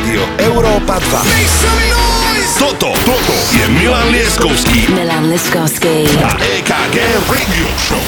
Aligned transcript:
Rádio 0.00 0.24
Európa 0.48 0.96
2. 0.96 2.56
Toto, 2.56 2.88
toto 3.04 3.36
je 3.52 3.68
Milan 3.68 4.08
Lieskovský 4.08 4.88
Milan 4.96 5.28
Liskovský. 5.28 6.08
a 6.24 6.40
EKG 6.40 6.96
Radio 7.28 7.68
Show. 7.76 8.00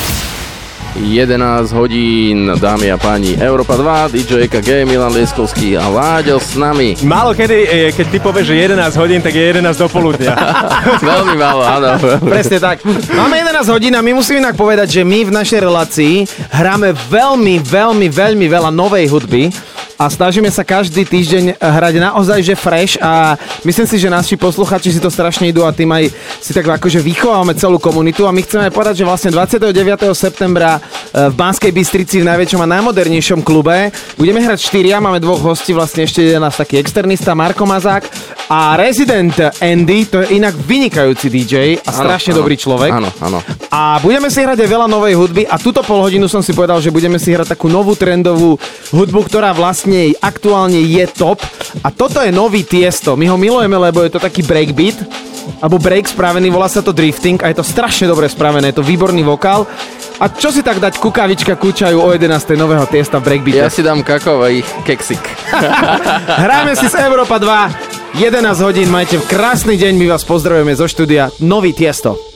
11 0.96 1.36
hodín, 1.76 2.48
dámy 2.56 2.88
a 2.88 2.96
páni, 2.96 3.36
Európa 3.36 3.76
2, 3.76 4.08
DJ 4.08 4.48
EKG, 4.48 4.88
Milan 4.88 5.12
Lieskovský 5.12 5.76
a 5.76 5.92
Láďo 5.92 6.40
s 6.40 6.56
nami. 6.56 6.96
Málo 7.04 7.36
kedy, 7.36 7.58
e, 7.68 7.76
keď 7.92 8.06
ty 8.08 8.18
povieš, 8.24 8.56
že 8.56 8.72
11 8.72 8.96
hodín, 8.96 9.20
tak 9.20 9.36
je 9.36 9.44
11 9.52 9.76
do 9.76 9.88
poludnia. 9.92 10.32
Veľmi 11.12 11.36
málo, 11.36 11.60
áno. 11.60 12.00
Presne 12.24 12.56
tak. 12.56 12.88
Máme 13.12 13.36
11 13.36 13.68
hodín 13.68 13.92
a 13.92 14.00
my 14.00 14.16
musíme 14.16 14.40
inak 14.40 14.56
povedať, 14.56 14.96
že 14.96 15.02
my 15.04 15.28
v 15.28 15.32
našej 15.44 15.60
relácii 15.60 16.14
hráme 16.56 16.96
veľmi, 17.12 17.60
veľmi, 17.60 18.08
veľmi 18.08 18.46
veľa 18.48 18.72
novej 18.72 19.12
hudby 19.12 19.52
a 20.02 20.10
snažíme 20.10 20.50
sa 20.50 20.66
každý 20.66 21.06
týždeň 21.06 21.62
hrať 21.62 21.94
naozaj, 22.02 22.42
že 22.42 22.58
fresh 22.58 22.98
a 22.98 23.38
myslím 23.62 23.86
si, 23.86 24.02
že 24.02 24.10
naši 24.10 24.34
posluchači 24.34 24.90
si 24.90 24.98
to 24.98 25.06
strašne 25.06 25.46
idú 25.46 25.62
a 25.62 25.70
tým 25.70 25.86
aj 25.94 26.10
si 26.42 26.50
tak 26.50 26.66
akože 26.66 26.98
vychovávame 26.98 27.54
celú 27.54 27.78
komunitu 27.78 28.26
a 28.26 28.34
my 28.34 28.42
chceme 28.42 28.66
aj 28.66 28.74
povedať, 28.74 28.94
že 28.98 29.06
vlastne 29.06 29.30
29. 29.30 29.70
septembra 30.10 30.82
e, 30.82 31.30
v 31.30 31.34
Banskej 31.38 31.70
Bystrici 31.70 32.18
v 32.18 32.26
najväčšom 32.34 32.66
a 32.66 32.72
najmodernejšom 32.74 33.46
klube 33.46 33.94
budeme 34.18 34.42
hrať 34.42 34.58
štyria, 34.58 34.98
máme 34.98 35.22
dvoch 35.22 35.38
hostí, 35.38 35.70
vlastne 35.70 36.02
ešte 36.02 36.26
jeden 36.26 36.42
nás 36.42 36.58
taký 36.58 36.82
externista 36.82 37.38
Marko 37.38 37.62
Mazák 37.62 38.02
a 38.50 38.74
rezident 38.74 39.38
Andy, 39.62 40.10
to 40.10 40.26
je 40.26 40.34
inak 40.34 40.58
vynikajúci 40.58 41.30
DJ 41.30 41.78
a 41.78 41.94
strašne 41.94 42.34
áno, 42.34 42.42
dobrý 42.42 42.58
človek. 42.58 42.90
Áno, 42.90 43.10
áno. 43.22 43.38
A 43.70 44.02
budeme 44.02 44.34
si 44.34 44.42
hrať 44.42 44.66
aj 44.66 44.68
veľa 44.68 44.90
novej 44.90 45.14
hudby 45.14 45.46
a 45.46 45.62
túto 45.62 45.80
pol 45.86 46.02
hodinu 46.02 46.26
som 46.26 46.42
si 46.42 46.50
povedal, 46.50 46.82
že 46.82 46.90
budeme 46.90 47.22
si 47.22 47.30
hrať 47.30 47.54
takú 47.54 47.70
novú 47.70 47.94
trendovú 47.94 48.58
hudbu, 48.90 49.30
ktorá 49.30 49.54
vlastne 49.54 49.91
aktuálne 50.20 50.80
je 50.80 51.04
top. 51.10 51.40
A 51.84 51.88
toto 51.92 52.20
je 52.20 52.32
nový 52.32 52.64
Tiesto. 52.64 53.16
My 53.16 53.28
ho 53.28 53.36
milujeme, 53.36 53.76
lebo 53.76 54.04
je 54.04 54.12
to 54.12 54.20
taký 54.20 54.44
breakbeat 54.44 54.98
alebo 55.62 55.78
break 55.78 56.10
spravený, 56.10 56.50
volá 56.50 56.70
sa 56.70 56.82
to 56.82 56.94
drifting 56.94 57.42
a 57.42 57.50
je 57.50 57.58
to 57.58 57.66
strašne 57.66 58.06
dobre 58.06 58.30
spravené, 58.30 58.70
je 58.70 58.78
to 58.78 58.86
výborný 58.86 59.26
vokál. 59.26 59.66
A 60.22 60.30
čo 60.30 60.54
si 60.54 60.62
tak 60.62 60.78
dať 60.78 61.02
kukavička 61.02 61.58
kúčajú 61.58 61.98
o 61.98 62.08
11. 62.14 62.54
nového 62.54 62.86
Tiesta 62.86 63.18
v 63.18 63.26
breakbeate? 63.26 63.58
Ja 63.58 63.72
si 63.72 63.82
dám 63.82 64.06
kakový 64.06 64.62
keksik. 64.86 65.18
Hráme 66.46 66.78
si 66.78 66.86
z 66.86 66.94
Európa 67.02 67.42
2. 67.42 68.22
11 68.22 68.44
hodín, 68.62 68.92
majte 68.92 69.18
krásny 69.24 69.74
deň, 69.80 69.98
my 69.98 70.06
vás 70.14 70.22
pozdravujeme 70.22 70.78
zo 70.78 70.86
štúdia. 70.86 71.32
Nový 71.42 71.74
Tiesto. 71.74 72.31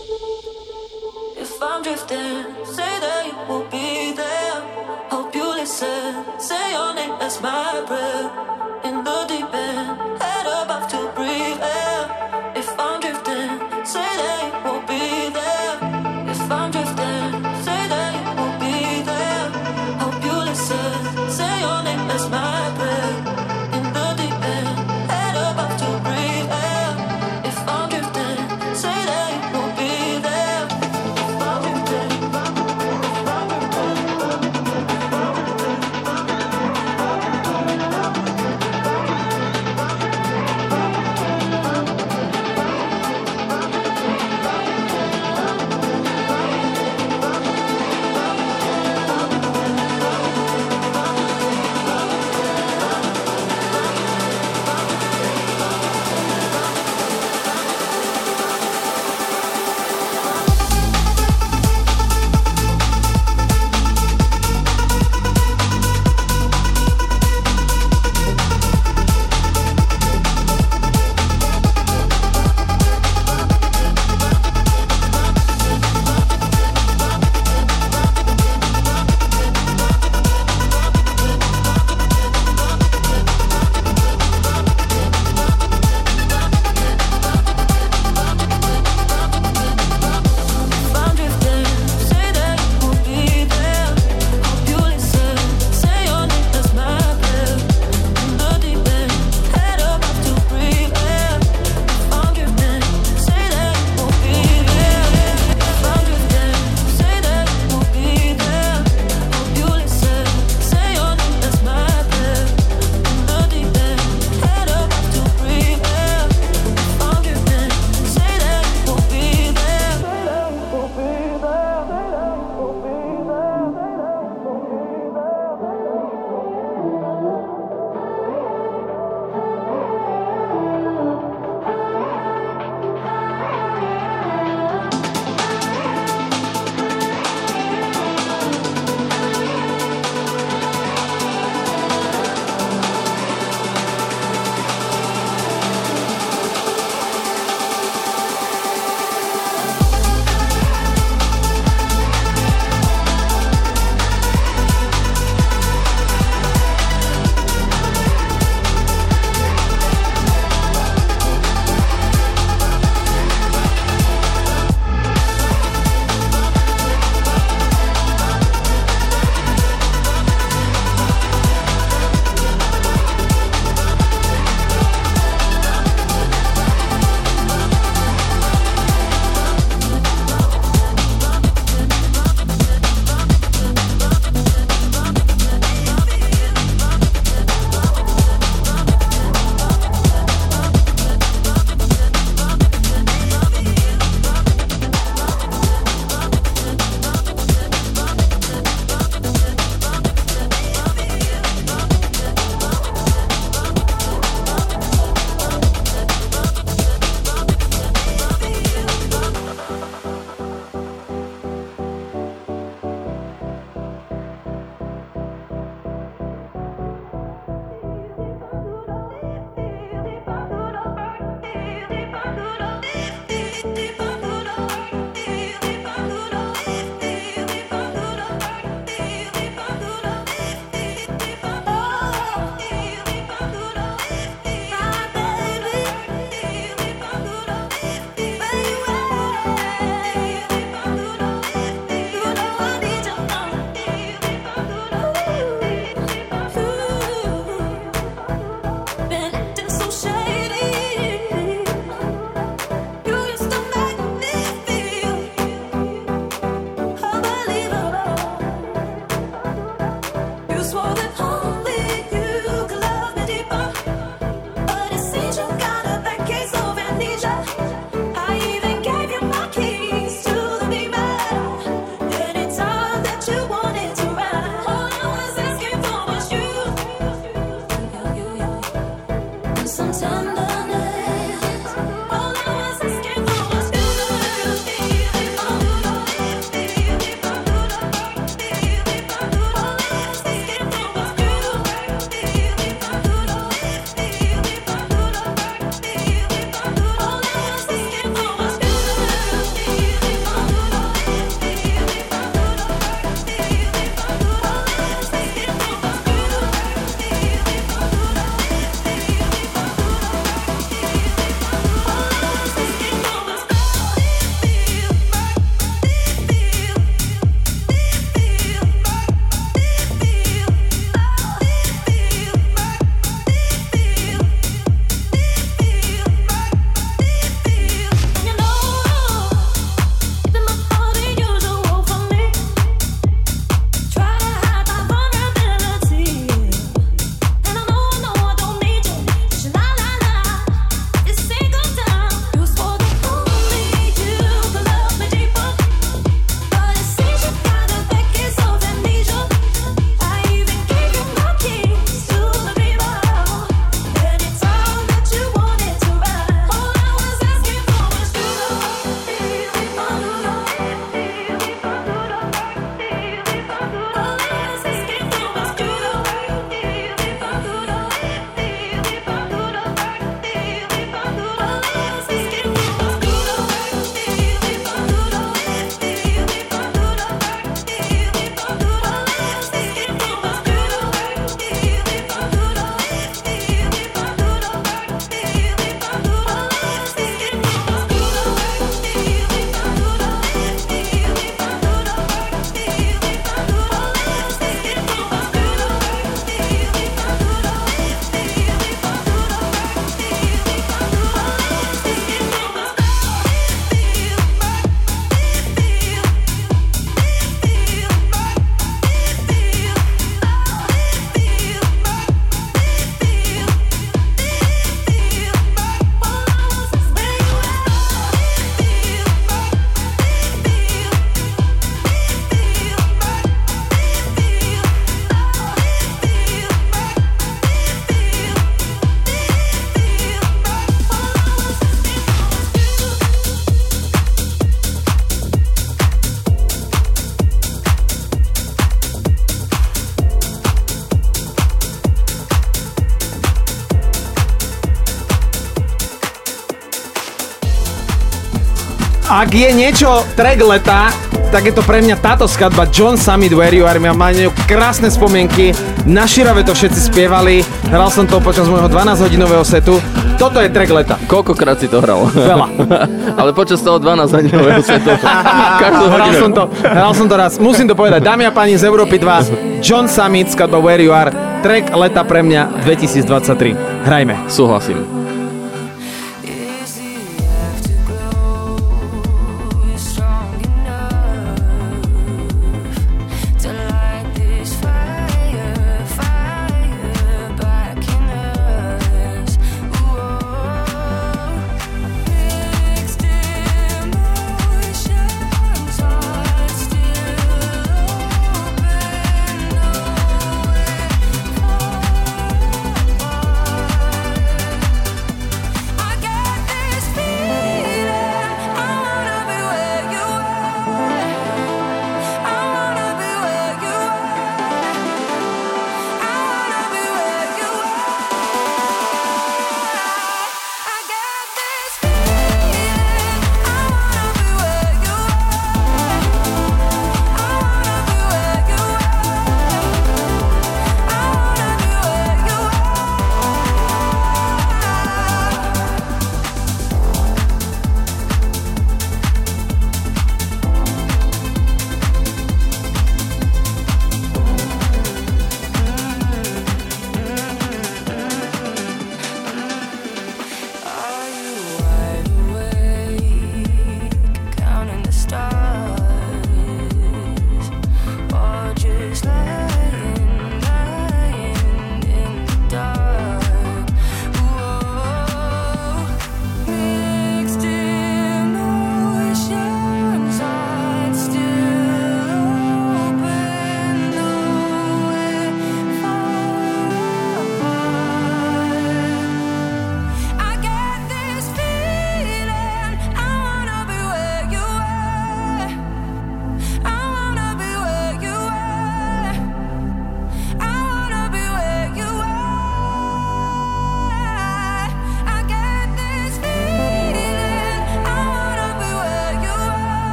Ak 449.16 449.32
je 449.32 449.48
niečo 449.48 450.04
track 450.12 450.44
leta, 450.44 450.92
tak 451.32 451.48
je 451.48 451.56
to 451.56 451.64
pre 451.64 451.80
mňa 451.80 452.04
táto 452.04 452.28
skladba 452.28 452.68
John 452.68 453.00
Summit 453.00 453.32
Where 453.32 453.48
You 453.48 453.64
Are. 453.64 453.80
Má 453.80 454.12
na 454.12 454.12
ňu 454.12 454.30
krásne 454.44 454.92
spomienky, 454.92 455.56
na 455.88 456.04
Širave 456.04 456.44
to 456.44 456.52
všetci 456.52 456.92
spievali, 456.92 457.40
hral 457.72 457.88
som 457.88 458.04
to 458.04 458.20
počas 458.20 458.44
môjho 458.44 458.68
12-hodinového 458.68 459.40
setu. 459.40 459.80
Toto 460.20 460.36
je 460.36 460.52
track 460.52 460.68
leta. 460.68 461.00
Koľkokrát 461.08 461.56
si 461.56 461.64
to 461.64 461.80
hral? 461.80 462.12
Veľa. 462.12 462.44
Ale 463.24 463.32
počas 463.32 463.64
toho 463.64 463.80
12 463.80 464.04
hodinového 464.04 464.60
setu. 464.60 464.92
Každú 465.64 465.84
Hral 465.96 466.12
som 466.20 466.30
to, 466.36 466.44
hral 466.60 466.92
som 466.92 467.06
to 467.08 467.16
raz. 467.16 467.40
Musím 467.40 467.64
to 467.64 467.72
povedať. 467.72 468.04
Dámy 468.04 468.28
a 468.28 468.32
páni 468.36 468.60
z 468.60 468.68
Európy 468.68 469.00
2, 469.00 469.64
John 469.64 469.88
Summit, 469.88 470.28
skladba 470.28 470.60
Where 470.60 470.84
You 470.84 470.92
Are. 470.92 471.08
Track 471.40 471.72
leta 471.72 472.04
pre 472.04 472.20
mňa 472.20 472.68
2023. 472.68 473.88
Hrajme. 473.88 474.28
Súhlasím. 474.28 475.05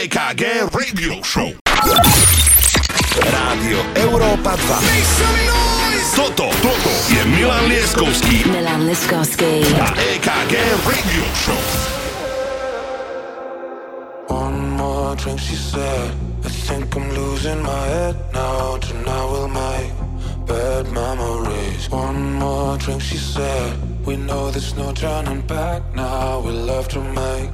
Lieskovský 0.00 0.16
a 0.16 0.32
EKG 0.32 0.42
Radio 0.72 1.12
Show. 1.20 1.50
Rádio 3.20 3.78
Európa 4.00 4.56
2. 4.56 6.16
Toto, 6.16 6.48
toto 6.64 6.92
je 7.12 7.20
Milan 7.28 7.68
Lieskovský 7.68 8.48
Milan 8.48 8.88
Liskovsky. 8.88 9.60
a 9.76 9.92
EKG 10.16 10.54
Radio 10.88 11.24
Show. 11.36 11.60
One 14.32 14.80
more 14.80 15.12
drink, 15.20 15.36
she 15.36 15.56
said. 15.56 16.16
I 16.44 16.48
think 16.48 16.96
I'm 16.96 17.04
losing 17.12 17.60
my 17.60 17.84
head 17.92 18.16
now. 18.32 18.80
Tonight 18.80 19.26
we'll 19.28 19.52
make 19.52 19.92
bad 20.48 20.88
memories. 20.96 21.92
One 21.92 22.40
more 22.40 22.80
drink, 22.80 23.04
she 23.04 23.20
said. 23.20 23.76
We 24.08 24.16
know 24.16 24.48
there's 24.48 24.72
no 24.80 24.96
turning 24.96 25.44
back 25.44 25.82
now. 25.92 26.40
We 26.40 26.52
love 26.56 26.88
to 26.96 27.04
make 27.04 27.52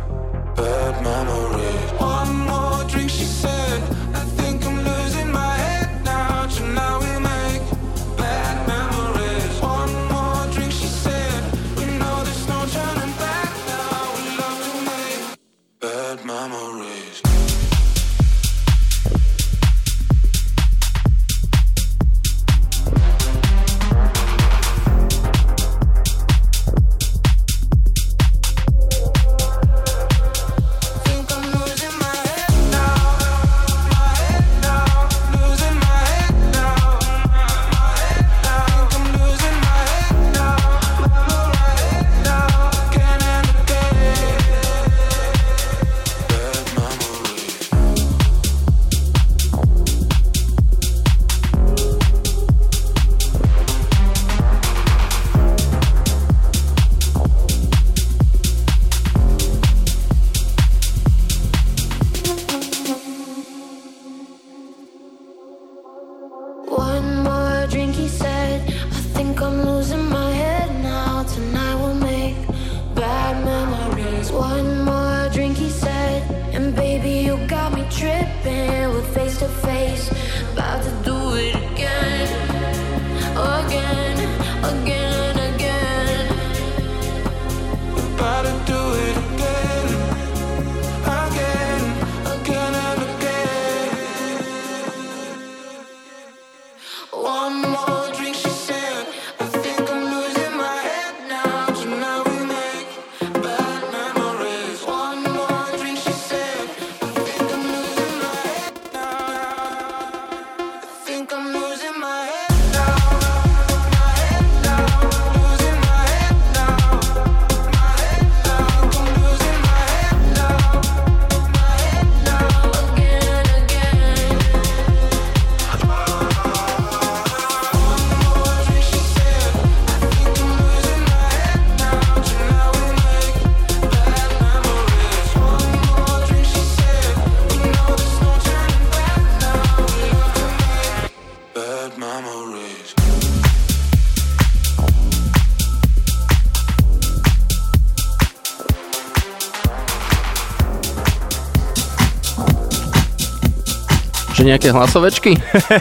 nejaké 154.46 154.70
hlasovečky? 154.70 155.34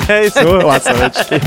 Hej, 0.10 0.34
sú 0.34 0.58
hlasovečky. 0.66 1.38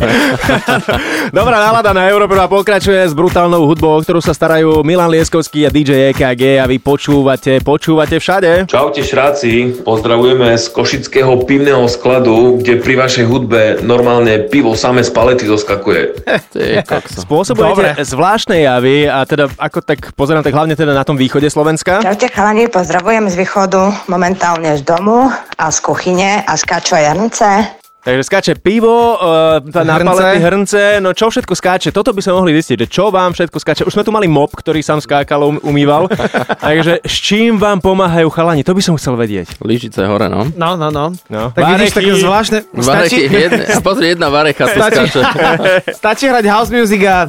Dobrá 1.39 1.59
nálada 1.59 1.91
na 1.91 2.07
Európe 2.07 2.39
a 2.39 2.47
pokračuje 2.47 3.03
s 3.03 3.13
brutálnou 3.13 3.67
hudbou, 3.67 3.99
o 3.99 4.01
ktorú 4.01 4.23
sa 4.23 4.31
starajú 4.31 4.87
Milan 4.87 5.11
Lieskovský 5.11 5.67
a 5.67 5.71
DJ 5.75 6.15
EKG 6.15 6.63
a 6.63 6.65
vy 6.71 6.79
počúvate, 6.79 7.59
počúvate 7.67 8.23
všade. 8.23 8.71
Čaute 8.71 9.03
šráci, 9.03 9.83
pozdravujeme 9.83 10.55
z 10.55 10.65
Košického 10.71 11.43
pivného 11.43 11.91
skladu, 11.91 12.63
kde 12.63 12.79
pri 12.79 12.95
vašej 12.95 13.25
hudbe 13.27 13.83
normálne 13.83 14.47
pivo 14.47 14.79
same 14.79 15.03
z 15.03 15.11
palety 15.11 15.51
zoskakuje. 15.51 16.23
Spôsobujete 17.27 18.07
zvláštne 18.07 18.63
javy 18.63 19.11
a 19.11 19.27
teda 19.27 19.51
ako 19.59 19.83
tak 19.83 20.15
pozerám, 20.15 20.47
tak 20.47 20.55
hlavne 20.55 20.79
teda 20.79 20.95
na 20.95 21.03
tom 21.03 21.19
východe 21.19 21.51
Slovenska. 21.51 21.99
Čaute 22.05 22.31
chalani, 22.31 22.71
pozdravujem 22.71 23.27
z 23.27 23.35
východu, 23.35 24.07
momentálne 24.07 24.79
z 24.79 24.87
domu 24.87 25.33
a 25.59 25.67
z 25.75 25.79
kuchyne 25.83 26.47
a 26.47 26.53
skáču 26.55 26.95
aj 26.95 27.05
hrnce. 27.19 27.51
Takže 27.99 28.25
skáče 28.25 28.53
pivo, 28.63 29.19
uh, 29.21 29.85
na 29.85 29.99
Hrnce. 29.99 30.07
palety 30.07 30.39
hrnce, 30.41 30.83
no 31.03 31.13
čo 31.13 31.29
všetko 31.29 31.53
skáče, 31.53 31.91
toto 31.93 32.15
by 32.17 32.23
sme 32.25 32.41
mohli 32.41 32.57
zistiť, 32.57 32.77
že 32.81 32.89
čo 32.89 33.11
vám 33.11 33.35
všetko 33.37 33.59
skáče. 33.59 33.83
Už 33.85 33.93
sme 33.93 34.07
tu 34.07 34.15
mali 34.15 34.31
mop, 34.31 34.55
ktorý 34.55 34.81
sám 34.81 35.03
skákal, 35.03 35.43
um, 35.45 35.59
umýval, 35.61 36.09
takže 36.65 37.05
s 37.05 37.17
čím 37.21 37.59
vám 37.61 37.83
pomáhajú 37.83 38.31
chalani, 38.33 38.65
to 38.65 38.73
by 38.73 38.81
som 38.81 38.95
chcel 38.97 39.19
vedieť. 39.19 39.61
Lyžice 39.61 40.09
hore, 40.09 40.31
no. 40.31 40.47
No, 40.57 40.79
no, 40.79 40.89
no. 40.89 41.13
No. 41.29 41.51
Tak 41.53 41.75
vidíš 41.75 41.91
Varechy. 41.93 41.99
také 42.01 42.13
zvláštne... 42.23 42.59
Vareky, 42.71 43.21
jedna, 43.29 43.63
a 43.67 43.81
pozri, 43.83 44.07
jedna 44.15 44.29
varecha 44.31 44.65
tu 44.71 44.79
Stačí, 44.79 45.05
skáče. 45.05 45.21
stačí 46.01 46.25
hrať 46.31 46.45
house 46.49 46.71
music 46.73 47.03
a 47.05 47.29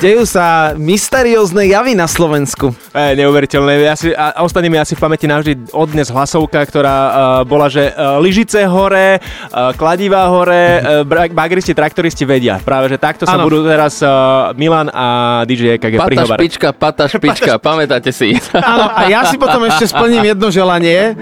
dejú 0.00 0.28
sa 0.28 0.76
mysteriózne 0.76 1.64
javy 1.68 1.96
na 1.96 2.04
Slovensku. 2.04 2.76
E, 2.92 3.16
neuveriteľné. 3.16 3.72
Ja 3.82 3.96
si, 3.96 4.12
a, 4.12 4.36
a 4.36 4.40
ostane 4.44 4.68
mi 4.68 4.76
asi 4.76 4.92
v 4.92 5.00
pamäti 5.00 5.24
navždy 5.24 5.72
odnes 5.72 6.12
hlasovka, 6.12 6.60
ktorá 6.68 6.96
uh, 6.96 7.12
bola, 7.48 7.72
že 7.72 7.92
uh, 7.92 8.20
lyžice 8.20 8.68
hore, 8.68 9.18
uh, 9.18 9.72
kladivá 9.76 10.28
hore, 10.28 10.84
uh, 11.04 11.28
bagristi, 11.32 11.72
traktoristi 11.72 12.28
vedia. 12.28 12.60
Práve, 12.60 12.92
že 12.92 13.00
takto 13.00 13.24
sa 13.24 13.40
Áno. 13.40 13.48
budú 13.48 13.64
teraz 13.64 14.04
uh, 14.04 14.52
Milan 14.54 14.92
a 14.92 15.40
DJ 15.48 15.80
EKG 15.80 15.96
Pata 15.96 16.08
prihovárať. 16.08 16.40
špička, 16.40 16.68
pata 16.76 17.04
špička, 17.12 17.52
pamätáte 17.56 18.12
si? 18.12 18.36
Áno, 18.52 18.92
a 18.92 19.08
ja 19.08 19.24
si 19.28 19.40
potom 19.40 19.64
ešte 19.64 19.88
splním 19.88 20.36
jedno 20.36 20.52
želanie. 20.52 21.16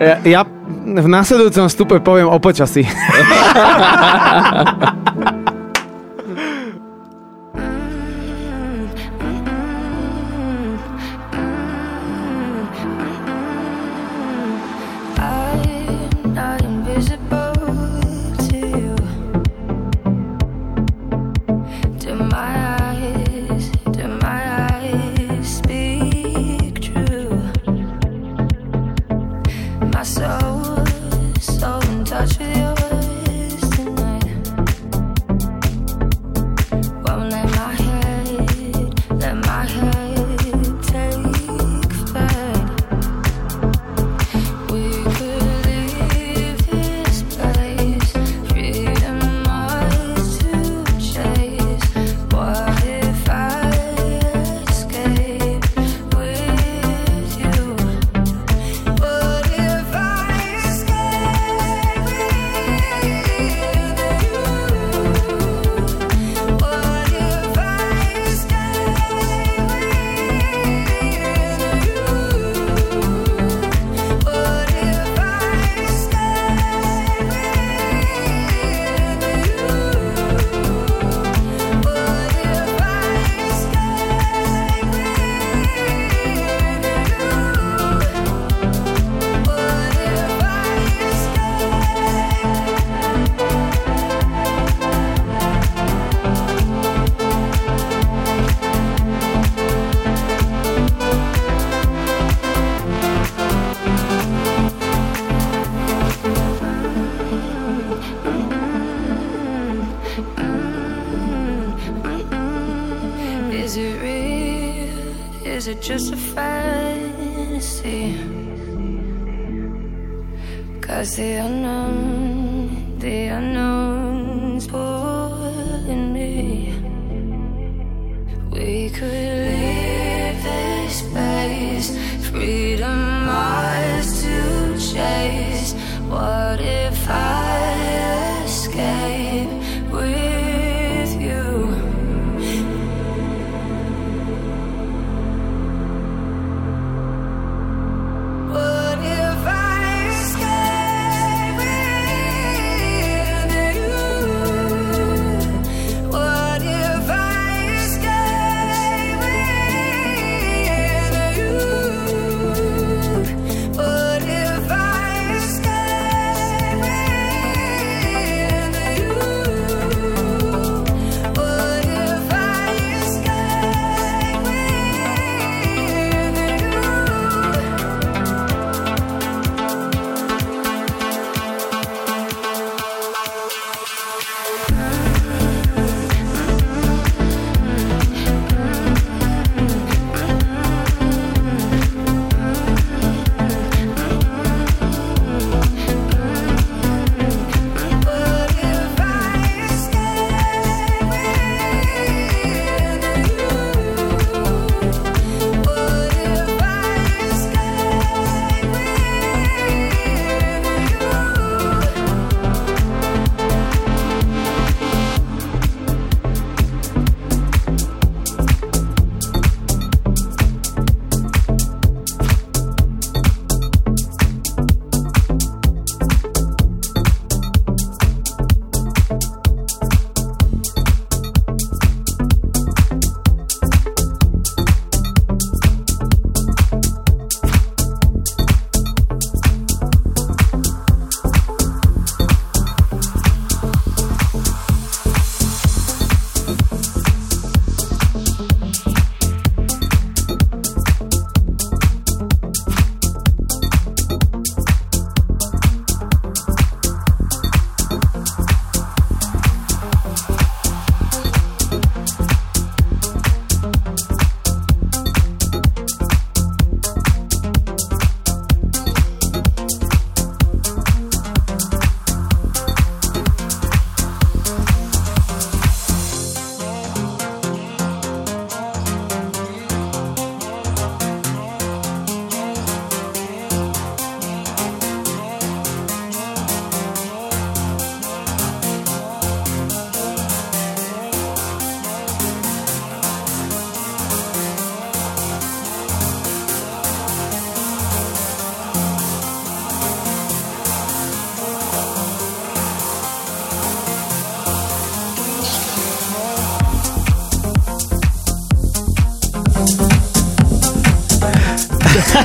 Ja, 0.00 0.16
ja 0.24 0.40
v 0.80 1.08
následujúcom 1.08 1.68
stupe 1.68 2.00
poviem 2.00 2.32
o 2.32 2.38
počasí. 2.40 2.88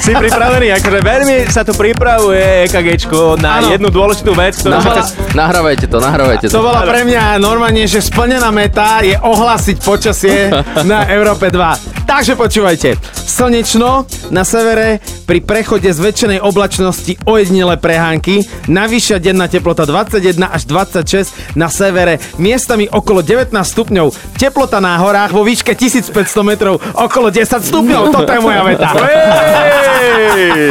Si 0.05 0.13
pripravený, 0.13 0.69
akože 0.69 0.99
veľmi 1.01 1.35
sa 1.49 1.65
tu 1.65 1.73
pripravuje 1.73 2.69
EKGčko 2.69 3.41
na 3.41 3.57
Áno. 3.57 3.73
jednu 3.73 3.89
dôležitú 3.89 4.37
vec, 4.37 4.53
ktorú 4.61 4.77
sa... 4.77 5.01
Nahra- 5.01 5.09
nahrávajte 5.33 5.85
to, 5.89 5.97
nahrávajte 5.97 6.45
to. 6.45 6.53
To 6.53 6.61
bola 6.61 6.85
pre 6.85 7.09
mňa 7.09 7.41
normálne, 7.41 7.89
že 7.89 8.05
splnená 8.05 8.53
meta 8.53 9.01
je 9.01 9.17
ohlasiť 9.17 9.81
počasie 9.81 10.53
na 10.85 11.09
Európe 11.09 11.49
2. 11.49 12.05
Takže 12.05 12.37
počúvajte. 12.37 13.01
Slnečno 13.17 14.05
na 14.29 14.45
severe 14.45 15.01
pri 15.25 15.41
prechode 15.41 15.89
zväčšenej 15.89 16.39
oblačnosti 16.39 17.17
ojedinele 17.25 17.75
prehánky, 17.81 18.45
navýšia 18.69 19.17
denná 19.17 19.49
teplota 19.49 19.89
21 19.89 20.45
až 20.45 20.63
26 20.69 21.57
na 21.57 21.67
severe, 21.67 22.21
miestami 22.37 22.85
okolo 22.85 23.25
19 23.25 23.51
stupňov, 23.51 24.37
teplota 24.37 24.77
na 24.77 25.01
horách 25.01 25.33
vo 25.33 25.41
výške 25.41 25.73
1500 25.73 26.13
metrov 26.45 26.77
okolo 26.93 27.33
10 27.33 27.65
stupňov. 27.65 28.13
Toto 28.13 28.31
je 28.31 28.39
moja 28.39 28.61
veta. 28.63 28.87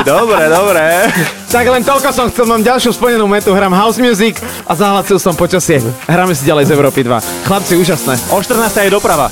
Dobre, 0.07 0.43
dobre. 0.47 0.85
Tak 1.51 1.65
len 1.71 1.83
toľko 1.87 2.09
som 2.11 2.27
chcel, 2.31 2.47
mám 2.51 2.63
ďalšiu 2.63 2.91
splnenú 2.95 3.27
metu, 3.31 3.55
hrám 3.55 3.75
house 3.75 3.99
music 3.99 4.39
a 4.67 4.75
zahlasil 4.75 5.19
som 5.23 5.35
počasie. 5.39 5.83
Hráme 6.07 6.35
si 6.35 6.43
ďalej 6.47 6.71
z 6.71 6.75
Európy 6.75 7.07
2. 7.07 7.47
Chlapci, 7.47 7.75
úžasné. 7.79 8.19
O 8.35 8.43
14. 8.43 8.87
je 8.87 8.91
doprava. 8.91 9.31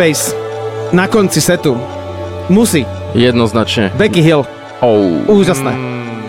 2. 0.00 0.06
Drum 0.06 0.08
and 0.08 0.08
bass 0.08 0.34
na 0.92 1.06
konci 1.08 1.40
setu. 1.40 1.76
Musí. 2.48 2.86
Jednoznačne. 3.14 3.92
Becky 3.94 4.20
Hill. 4.24 4.46
Oh. 4.80 5.20
Úžasné. 5.28 5.76
It's 5.76 6.19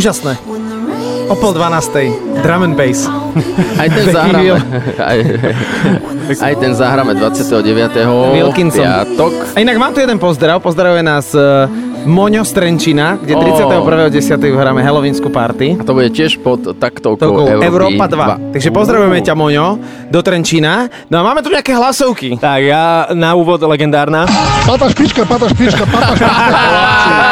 Úžasné. 0.00 0.40
O 1.28 1.36
pol 1.36 1.52
12. 1.52 2.40
Drum 2.40 2.72
and 2.72 2.74
bass. 2.74 3.04
Aj 3.76 3.84
ten 3.92 4.06
zahráme. 4.16 4.56
Aj, 4.96 5.18
aj 6.40 6.54
ten 6.56 6.72
zahráme 6.72 7.12
29. 7.20 8.00
Wilkinson. 8.32 8.80
piatok. 8.80 9.32
A 9.52 9.60
inak 9.60 9.76
mám 9.76 9.92
tu 9.92 10.00
jeden 10.00 10.16
pozdrav. 10.16 10.56
Pozdravuje 10.64 11.04
nás 11.04 11.36
uh, 11.36 11.68
Moňo 12.08 12.48
Strenčina, 12.48 13.20
kde 13.20 13.36
Ó. 13.36 13.44
31.10. 13.84 14.40
hráme 14.40 14.80
Halloweensku 14.80 15.28
party. 15.28 15.76
A 15.76 15.84
to 15.84 15.92
bude 15.92 16.08
tiež 16.16 16.40
pod 16.40 16.64
taktovkou 16.80 17.60
Európa 17.60 18.08
2. 18.08 18.56
Takže 18.56 18.72
pozdravujeme 18.72 19.20
ťa, 19.20 19.36
Moňo, 19.36 19.76
do 20.08 20.20
Trenčína. 20.24 20.88
No 21.12 21.20
a 21.20 21.22
máme 21.28 21.44
tu 21.44 21.52
nejaké 21.52 21.76
hlasovky. 21.76 22.40
Tak 22.40 22.60
ja 22.64 23.12
na 23.12 23.36
úvod 23.36 23.60
legendárna. 23.68 24.24
Pata 24.64 24.88
špička, 24.88 25.28
pata 25.28 25.44
špička, 25.52 25.84
pata 25.84 26.16
špička. 26.16 27.28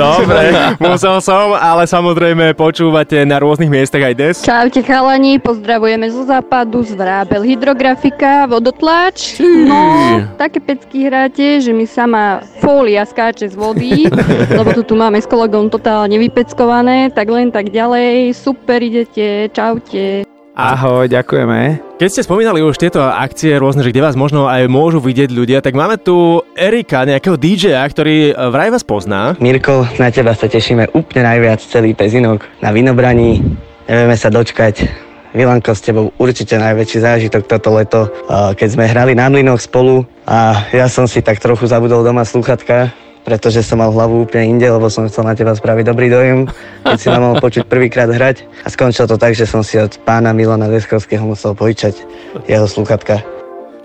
Dobre, 0.00 0.42
musel 0.78 1.16
som, 1.20 1.52
ale 1.54 1.84
samozrejme 1.84 2.54
počúvate 2.54 3.22
na 3.26 3.42
rôznych 3.42 3.70
miestach 3.70 4.02
aj 4.02 4.14
des. 4.14 4.36
Čaute 4.42 4.80
chalani, 4.86 5.36
pozdravujeme 5.42 6.06
zo 6.08 6.24
západu, 6.24 6.82
z 6.86 6.94
Vrábel 6.94 7.42
hydrografika, 7.44 8.46
vodotlač. 8.46 9.40
No, 9.42 10.24
také 10.40 10.62
pecky 10.62 11.10
hráte, 11.10 11.58
že 11.60 11.74
mi 11.74 11.84
sama 11.84 12.44
fólia 12.62 13.02
skáče 13.04 13.50
z 13.50 13.56
vody, 13.58 14.06
lebo 14.58 14.70
tu, 14.72 14.82
tu 14.86 14.94
máme 14.94 15.18
s 15.18 15.26
kolegom 15.26 15.68
totálne 15.68 16.16
vypeckované, 16.20 17.10
tak 17.10 17.26
len 17.28 17.50
tak 17.50 17.74
ďalej. 17.74 18.32
Super 18.36 18.78
idete, 18.80 19.50
čaute. 19.50 20.29
Ahoj, 20.60 21.08
ďakujeme. 21.08 21.80
Keď 21.96 22.08
ste 22.12 22.20
spomínali 22.20 22.60
už 22.60 22.76
tieto 22.76 23.00
akcie 23.00 23.56
rôzne, 23.56 23.80
že 23.80 23.96
kde 23.96 24.04
vás 24.04 24.12
možno 24.12 24.44
aj 24.44 24.68
môžu 24.68 25.00
vidieť 25.00 25.32
ľudia, 25.32 25.64
tak 25.64 25.72
máme 25.72 25.96
tu 25.96 26.44
Erika, 26.52 27.08
nejakého 27.08 27.40
DJ-a, 27.40 27.80
ktorý 27.88 28.36
vraj 28.52 28.68
vás 28.68 28.84
pozná. 28.84 29.40
Mirko, 29.40 29.88
na 29.96 30.12
teba 30.12 30.36
sa 30.36 30.52
tešíme 30.52 30.92
úplne 30.92 31.24
najviac 31.24 31.64
celý 31.64 31.96
pezinok 31.96 32.44
na 32.60 32.76
Vinobraní. 32.76 33.40
Nevieme 33.88 34.16
sa 34.20 34.28
dočkať. 34.28 34.84
Milanko, 35.32 35.72
s 35.72 35.80
tebou 35.80 36.12
určite 36.20 36.60
najväčší 36.60 36.98
zážitok 37.08 37.48
toto 37.48 37.80
leto, 37.80 38.12
a 38.28 38.52
keď 38.52 38.68
sme 38.68 38.84
hrali 38.84 39.16
na 39.16 39.32
mlynoch 39.32 39.64
spolu 39.64 40.04
a 40.28 40.68
ja 40.76 40.92
som 40.92 41.08
si 41.08 41.24
tak 41.24 41.40
trochu 41.40 41.72
zabudol 41.72 42.04
doma 42.04 42.28
slúchatka, 42.28 42.92
pretože 43.24 43.60
som 43.62 43.78
mal 43.80 43.92
hlavu 43.92 44.24
úplne 44.24 44.56
inde, 44.56 44.66
lebo 44.66 44.88
som 44.88 45.06
chcel 45.06 45.28
na 45.28 45.36
teba 45.36 45.52
spraviť 45.52 45.84
dobrý 45.84 46.08
dojem, 46.08 46.38
keď 46.82 46.98
si 46.98 47.06
ma 47.12 47.18
mal 47.20 47.34
počuť 47.38 47.68
prvýkrát 47.68 48.08
hrať. 48.08 48.48
A 48.64 48.68
skončilo 48.72 49.06
to 49.08 49.20
tak, 49.20 49.36
že 49.36 49.44
som 49.44 49.60
si 49.60 49.76
od 49.76 49.92
pána 50.02 50.32
Milana 50.32 50.68
Leskovského 50.68 51.22
musel 51.24 51.52
požičať 51.52 52.00
jeho 52.48 52.66
slúchatka. 52.66 53.20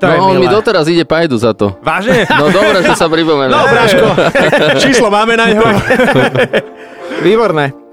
To 0.04 0.12
no 0.12 0.36
on 0.36 0.44
mi 0.44 0.48
milé. 0.48 0.52
doteraz 0.52 0.92
ide 0.92 1.08
pajdu 1.08 1.40
za 1.40 1.56
to. 1.56 1.72
Vážne? 1.80 2.28
No 2.28 2.52
dobre, 2.52 2.84
že 2.84 3.00
sa 3.00 3.08
pripomenul. 3.08 3.56
No, 3.56 3.64
Bráško, 3.64 4.08
číslo 4.84 5.08
máme 5.08 5.40
na 5.40 5.56
ňo. 5.56 5.64
Výborné. 7.26 7.85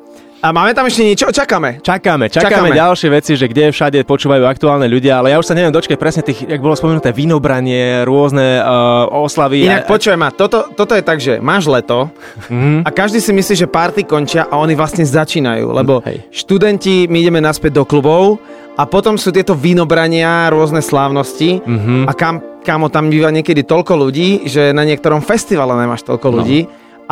A 0.42 0.50
máme 0.50 0.74
tam 0.74 0.82
ešte 0.82 1.06
niečo? 1.06 1.30
Čakáme. 1.30 1.78
Čakáme, 1.78 2.26
čakáme, 2.26 2.66
Čakáme. 2.66 2.74
ďalšie 2.74 3.08
veci, 3.08 3.38
že 3.38 3.46
kde 3.46 3.70
všade 3.70 4.02
počúvajú 4.02 4.42
aktuálne 4.42 4.90
ľudia, 4.90 5.22
ale 5.22 5.30
ja 5.30 5.38
už 5.38 5.46
sa 5.46 5.54
neviem 5.54 5.70
dočkať 5.70 5.94
presne 5.94 6.20
tých, 6.20 6.42
jak 6.42 6.58
bolo 6.58 6.74
spomenuté, 6.74 7.14
vínobranie, 7.14 8.02
rôzne 8.02 8.58
uh, 8.58 9.06
oslavy. 9.08 9.62
Inak 9.62 9.86
a, 9.86 9.88
počujem 9.88 10.18
ma, 10.18 10.34
toto, 10.34 10.66
toto 10.68 10.92
je 10.92 11.00
tak, 11.00 11.22
že 11.22 11.38
máš 11.38 11.70
leto 11.70 12.10
Mhm. 12.50 12.82
a 12.82 12.90
každý 12.90 13.22
si 13.22 13.30
myslí, 13.30 13.54
že 13.56 13.70
party 13.70 14.02
končia 14.02 14.42
a 14.44 14.58
oni 14.58 14.74
vlastne 14.74 15.06
začínajú, 15.06 15.70
lebo 15.70 16.02
Hej. 16.02 16.26
študenti, 16.34 17.06
my 17.06 17.22
ideme 17.22 17.38
naspäť 17.38 17.78
do 17.78 17.84
klubov 17.84 18.42
a 18.74 18.82
potom 18.82 19.14
sú 19.14 19.30
tieto 19.30 19.54
vínobrania, 19.54 20.50
rôzne 20.50 20.82
slávnosti 20.82 21.62
Mhm. 21.62 22.10
a 22.10 22.12
kam, 22.12 22.34
kamo 22.60 22.90
tam 22.90 23.06
býva 23.06 23.30
niekedy 23.30 23.62
toľko 23.62 23.94
ľudí, 23.96 24.50
že 24.50 24.74
na 24.74 24.82
niektorom 24.82 25.22
festivale 25.22 25.70
nemáš 25.76 26.02
toľko 26.02 26.34
No. 26.34 26.42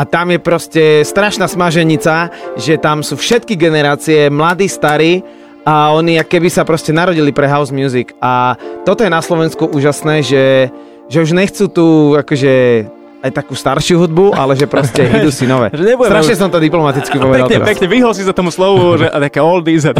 A 0.00 0.08
tam 0.08 0.32
je 0.32 0.40
proste 0.40 0.84
strašná 1.04 1.44
smaženica, 1.44 2.32
že 2.56 2.80
tam 2.80 3.04
sú 3.04 3.20
všetky 3.20 3.52
generácie, 3.52 4.32
mladí, 4.32 4.64
starí 4.64 5.20
a 5.60 5.92
oni 5.92 6.16
keby 6.24 6.48
sa 6.48 6.64
proste 6.64 6.88
narodili 6.88 7.36
pre 7.36 7.44
house 7.44 7.68
music. 7.68 8.16
A 8.16 8.56
toto 8.88 9.04
je 9.04 9.12
na 9.12 9.20
Slovensku 9.20 9.68
úžasné, 9.68 10.24
že, 10.24 10.72
že 11.12 11.20
už 11.20 11.36
nechcú 11.36 11.68
tu 11.68 12.16
akože 12.16 12.88
aj 13.20 13.30
takú 13.30 13.52
staršiu 13.52 14.00
hudbu, 14.00 14.32
ale 14.32 14.56
že 14.56 14.64
proste 14.64 15.04
idú 15.20 15.28
si 15.28 15.44
nové. 15.44 15.68
Strašne 15.70 16.34
už- 16.34 16.40
som 16.40 16.48
to 16.48 16.56
diplomaticky 16.56 17.16
povedal 17.16 17.46
Pekne, 17.46 17.56
teraz. 17.60 17.68
pekne, 17.68 17.86
vyhol 17.86 18.12
si 18.12 18.24
za 18.24 18.32
tomu 18.32 18.48
slovu, 18.48 18.96
že 18.96 19.06
a 19.06 19.16
také 19.20 19.38
oldies 19.38 19.84
a 19.84 19.92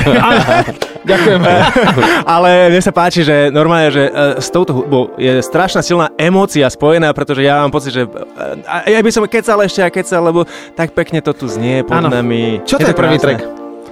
Ďakujem. 1.11 1.41
Ale 2.37 2.69
mne 2.69 2.81
sa 2.81 2.93
páči, 2.93 3.25
že 3.25 3.49
normálne, 3.49 3.89
že 3.89 4.05
e, 4.05 4.13
s 4.37 4.49
touto 4.49 4.73
hudbou 4.73 5.17
je 5.17 5.41
strašná 5.41 5.81
silná 5.81 6.13
emócia 6.17 6.69
spojená, 6.69 7.13
pretože 7.13 7.41
ja 7.41 7.61
mám 7.61 7.73
pocit, 7.73 7.93
že 7.93 8.05
e, 8.05 8.93
ja 8.93 9.01
by 9.01 9.11
som 9.11 9.25
kecal 9.25 9.61
ešte 9.61 9.81
a 9.81 9.89
kecal, 9.89 10.21
lebo 10.23 10.45
tak 10.73 10.93
pekne 10.93 11.21
to 11.21 11.33
tu 11.33 11.49
znie 11.49 11.81
pod 11.83 12.05
nami. 12.05 12.61
Čo 12.65 12.77
to 12.77 12.89
je 12.89 12.97
prvý 12.97 13.17
krásne. 13.17 13.25
track? 13.37 13.41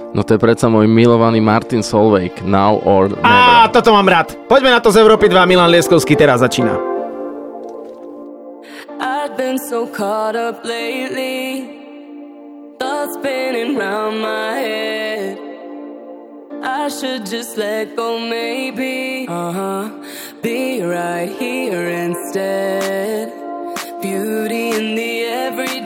No 0.09 0.25
to 0.25 0.33
je 0.33 0.41
predsa 0.41 0.65
môj 0.65 0.89
milovaný 0.89 1.37
Martin 1.37 1.85
Solveig, 1.85 2.33
Now 2.41 2.81
or 2.81 3.13
Never. 3.13 3.21
Á, 3.21 3.69
toto 3.69 3.93
mám 3.93 4.09
rád. 4.09 4.33
Poďme 4.49 4.73
na 4.73 4.81
to 4.81 4.89
z 4.89 4.97
Európy 4.97 5.29
2, 5.29 5.37
Milan 5.45 5.69
Lieskovský 5.69 6.17
teraz 6.17 6.41
začína. 6.41 6.98
I've 9.21 9.35
been 9.35 9.57
so 9.57 9.85
caught 9.85 10.37
up 10.37 10.63
lately, 10.63 11.67
thoughts 12.79 13.15
spinning 13.15 13.75
round 13.75 14.21
my 14.21 14.53
head. 14.53 15.37
I 16.63 16.87
should 16.87 17.25
just 17.25 17.57
let 17.57 17.97
go, 17.97 18.17
maybe. 18.17 19.27
Uh 19.27 19.51
huh. 19.51 19.89
Be 20.41 20.81
right 20.83 21.29
here 21.37 21.89
instead. 21.89 23.33
Beauty 24.01 24.69
in 24.69 24.95
the 24.95 25.23
everyday. 25.25 25.78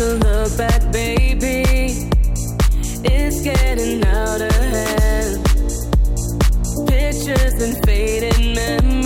To 0.00 0.14
look 0.14 0.56
back, 0.56 0.90
baby. 0.90 1.62
It's 3.04 3.42
getting 3.42 4.02
out 4.06 4.40
of 4.40 4.50
hand. 4.50 5.44
Pictures 6.88 7.62
and 7.62 7.84
faded 7.84 8.56
memories. 8.56 8.99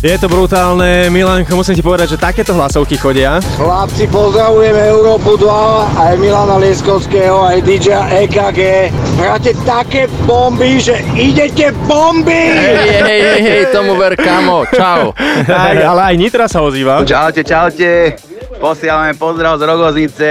Je 0.00 0.16
to 0.16 0.32
brutálne, 0.32 1.12
Milanko, 1.12 1.60
musím 1.60 1.76
ti 1.76 1.84
povedať, 1.84 2.16
že 2.16 2.16
takéto 2.16 2.56
hlasovky 2.56 2.96
chodia. 2.96 3.36
Chlapci, 3.60 4.08
pozdravujeme 4.08 4.96
Európu 4.96 5.36
2, 5.36 5.44
aj 5.92 6.14
Milana 6.16 6.56
Lieskovského, 6.56 7.44
aj 7.44 7.60
DJ 7.60 8.00
EKG. 8.24 8.88
Hráte 9.20 9.52
také 9.68 10.08
bomby, 10.24 10.80
že 10.80 11.04
idete 11.12 11.76
bomby! 11.84 12.32
Hej, 12.32 12.80
hej, 12.80 13.20
hej, 13.28 13.40
hej, 13.44 13.62
tomu 13.76 13.92
ver, 14.00 14.16
kamo, 14.16 14.64
čau. 14.72 15.12
Aj, 15.44 15.76
ale 15.76 16.00
aj 16.08 16.14
Nitra 16.16 16.48
sa 16.48 16.64
ozýva. 16.64 17.04
Čaute, 17.04 17.44
čaute. 17.44 18.16
Posielame 18.56 19.12
pozdrav 19.20 19.60
z 19.60 19.68
Rogoznice. 19.68 20.28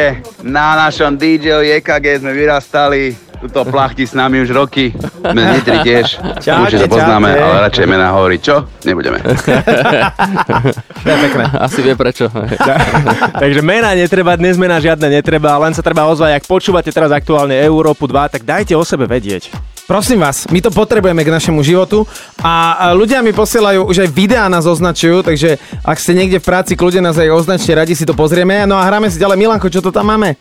Na 0.50 0.82
našom 0.82 1.14
DJ 1.14 1.78
EKG 1.78 2.26
sme 2.26 2.34
vyrastali. 2.34 3.14
Tuto 3.38 3.70
plachti 3.70 4.10
s 4.10 4.18
nami 4.18 4.42
už 4.42 4.50
roky. 4.50 4.92
Z 5.20 5.36
Nitry 5.36 5.78
tiež. 5.84 6.08
Čaute, 6.40 6.62
Určite 6.64 6.88
poznáme, 6.88 7.30
čaute. 7.36 7.44
ale 7.44 7.58
radšej 7.68 7.86
mená 7.86 8.08
hovorí. 8.16 8.38
Čo? 8.40 8.66
Nebudeme. 8.88 9.20
Je 11.08 11.16
pekné. 11.16 11.44
Asi 11.60 11.80
vie 11.84 11.96
prečo. 11.96 12.32
Takže 13.44 13.60
mená 13.60 13.92
netreba, 13.96 14.40
dnes 14.40 14.56
mená 14.56 14.80
žiadne 14.80 15.20
netreba, 15.20 15.60
len 15.60 15.76
sa 15.76 15.84
treba 15.84 16.08
ozvať, 16.08 16.40
ak 16.40 16.44
počúvate 16.48 16.90
teraz 16.92 17.12
aktuálne 17.12 17.56
Európu 17.60 18.08
2, 18.08 18.40
tak 18.40 18.42
dajte 18.48 18.74
o 18.76 18.84
sebe 18.88 19.06
vedieť. 19.06 19.52
Prosím 19.90 20.22
vás, 20.22 20.46
my 20.54 20.62
to 20.62 20.70
potrebujeme 20.70 21.26
k 21.26 21.34
našemu 21.34 21.66
životu 21.66 22.06
a 22.46 22.78
a 22.80 22.86
ľudia 22.94 23.26
mi 23.26 23.34
posielajú, 23.34 23.90
už 23.90 24.06
aj 24.06 24.10
videá 24.14 24.46
nás 24.46 24.70
označujú, 24.70 25.26
takže 25.26 25.58
ak 25.82 25.98
ste 25.98 26.14
niekde 26.14 26.38
v 26.38 26.46
práci, 26.46 26.78
kľudne 26.78 27.10
nás 27.10 27.18
aj 27.18 27.34
označte, 27.34 27.74
radi 27.74 27.98
si 27.98 28.06
to 28.06 28.14
pozrieme. 28.14 28.70
No 28.70 28.78
a 28.78 28.86
hráme 28.86 29.10
si 29.10 29.18
ďalej. 29.18 29.36
Milanko, 29.42 29.68
čo 29.68 29.82
to 29.82 29.90
tam 29.90 30.14
máme? 30.14 30.38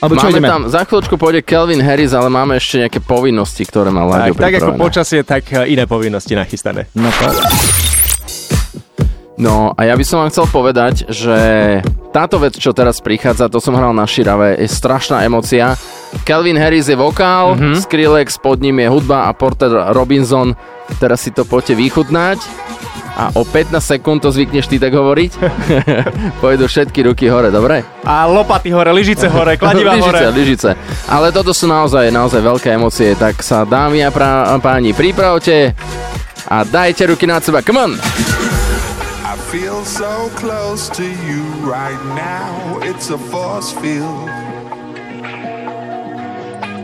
Alebo 0.00 0.16
čo 0.16 0.26
máme 0.26 0.32
ideme? 0.32 0.48
tam, 0.48 0.62
za 0.64 0.80
chvíľočku 0.82 1.14
pôjde 1.14 1.44
Kelvin 1.44 1.84
Harris, 1.84 2.10
ale 2.10 2.28
máme 2.28 2.56
ešte 2.56 2.80
nejaké 2.80 3.00
povinnosti, 3.00 3.62
ktoré 3.62 3.92
má 3.92 4.02
Tak, 4.02 4.10
Láďo 4.10 4.32
tak 4.34 4.54
ako 4.56 4.72
počasie, 4.74 5.20
tak 5.20 5.44
e, 5.52 5.68
iné 5.68 5.84
povinnosti 5.84 6.32
nachystané. 6.32 6.88
No 6.96 7.12
No 9.40 9.72
a 9.72 9.88
ja 9.88 9.96
by 9.96 10.04
som 10.04 10.20
vám 10.20 10.28
chcel 10.28 10.44
povedať, 10.52 11.08
že 11.08 11.36
táto 12.12 12.36
vec, 12.36 12.60
čo 12.60 12.76
teraz 12.76 13.00
prichádza, 13.00 13.48
to 13.48 13.56
som 13.56 13.72
hral 13.72 13.96
na 13.96 14.04
Širave, 14.04 14.52
je 14.60 14.68
strašná 14.68 15.24
emocia. 15.24 15.80
Calvin 16.28 16.60
Harris 16.60 16.88
je 16.88 16.96
vokál, 16.96 17.56
Mhm. 17.56 17.56
mm-hmm. 17.56 17.80
Skrillex, 17.80 18.36
pod 18.36 18.60
ním 18.60 18.84
je 18.84 18.92
hudba 18.92 19.28
a 19.28 19.32
Porter 19.32 19.72
Robinson. 19.96 20.52
Teraz 21.00 21.24
si 21.24 21.32
to 21.32 21.48
poďte 21.48 21.72
vychutnať 21.72 22.36
a 23.16 23.34
o 23.34 23.42
15 23.42 23.76
sekúnd 23.80 24.22
to 24.22 24.30
zvykneš 24.30 24.66
ty 24.70 24.76
tak 24.78 24.94
hovoriť. 24.94 25.32
Pôjdu 26.42 26.64
všetky 26.70 27.06
ruky 27.10 27.26
hore, 27.26 27.50
dobre? 27.50 27.82
A 28.06 28.24
lopaty 28.30 28.70
hore, 28.70 28.90
lyžice 28.94 29.26
hore, 29.28 29.58
kladiva 29.58 29.98
lyžice, 29.98 30.06
hore. 30.06 30.20
lyžice. 30.32 30.70
Ale 31.10 31.34
toto 31.34 31.50
sú 31.50 31.66
naozaj, 31.66 32.08
naozaj 32.08 32.40
veľké 32.40 32.68
emócie, 32.74 33.12
tak 33.18 33.42
sa 33.42 33.66
dámy 33.66 34.06
a 34.06 34.10
prá- 34.14 34.56
páni 34.62 34.94
pripravte 34.94 35.74
a 36.48 36.64
dajte 36.64 37.06
ruky 37.10 37.26
nad 37.26 37.42
seba. 37.44 37.60
Come 37.62 37.78
on! 37.78 37.92
I 39.26 39.36
feel 39.50 39.84
so 39.84 40.30
close 40.38 40.88
to 40.94 41.06
you 41.06 41.42
right 41.66 42.00
now. 42.14 42.78
It's 42.82 43.10
a 43.10 43.18
force 43.18 43.74
field. 43.78 44.30